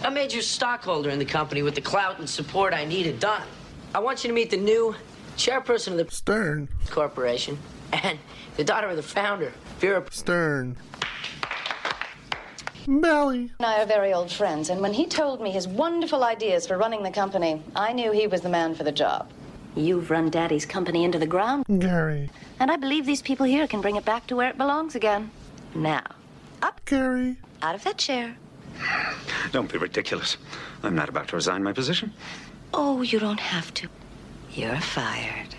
[0.03, 3.43] A major stockholder in the company with the clout and support I needed done.
[3.95, 4.95] I want you to meet the new
[5.37, 7.57] chairperson of the Stern Corporation
[7.93, 8.19] and
[8.57, 10.77] the daughter of the founder, Vera Stern.
[12.85, 13.51] Belly.
[13.59, 16.77] and I are very old friends, and when he told me his wonderful ideas for
[16.77, 19.31] running the company, I knew he was the man for the job.
[19.75, 22.29] You've run Daddy's company into the ground, Gary.
[22.59, 25.31] and I believe these people here can bring it back to where it belongs again.
[25.73, 26.03] Now,
[26.64, 27.35] up, Gary.
[27.61, 28.35] out of that chair.
[29.52, 30.38] Don't be ridiculous.
[30.81, 32.14] I'm not about to resign my position.
[32.73, 33.88] Oh, you don't have to.
[34.52, 35.56] You're fired.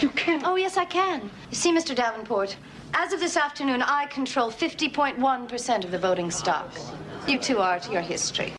[0.00, 0.42] You can't.
[0.44, 1.30] Oh, yes, I can.
[1.50, 1.94] You see, Mr.
[1.94, 2.56] Davenport,
[2.94, 6.70] as of this afternoon, I control 50.1% of the voting stock.
[7.26, 8.52] You two are to your history.